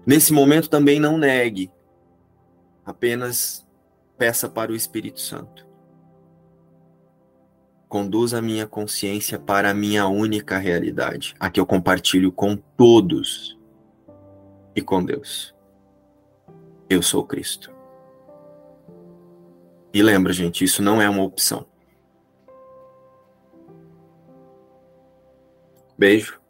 Nesse 0.05 0.31
momento 0.31 0.69
também 0.69 1.01
não 1.01 1.17
negue, 1.17 1.69
apenas 2.85 3.67
peça 4.17 4.47
para 4.47 4.71
o 4.71 4.75
Espírito 4.75 5.19
Santo. 5.19 5.72
Conduza 7.93 8.39
a 8.39 8.41
minha 8.41 8.65
consciência 8.65 9.37
para 9.37 9.69
a 9.69 9.73
minha 9.73 10.07
única 10.07 10.57
realidade, 10.57 11.35
a 11.39 11.47
que 11.47 11.59
eu 11.59 11.65
compartilho 11.67 12.31
com 12.31 12.55
todos 12.55 13.55
e 14.75 14.81
com 14.81 15.05
Deus. 15.05 15.53
Eu 16.89 17.03
sou 17.03 17.23
Cristo. 17.23 17.71
E 19.93 20.01
lembra, 20.01 20.33
gente, 20.33 20.63
isso 20.63 20.81
não 20.81 20.99
é 20.99 21.07
uma 21.07 21.21
opção. 21.21 21.67
Beijo. 25.95 26.41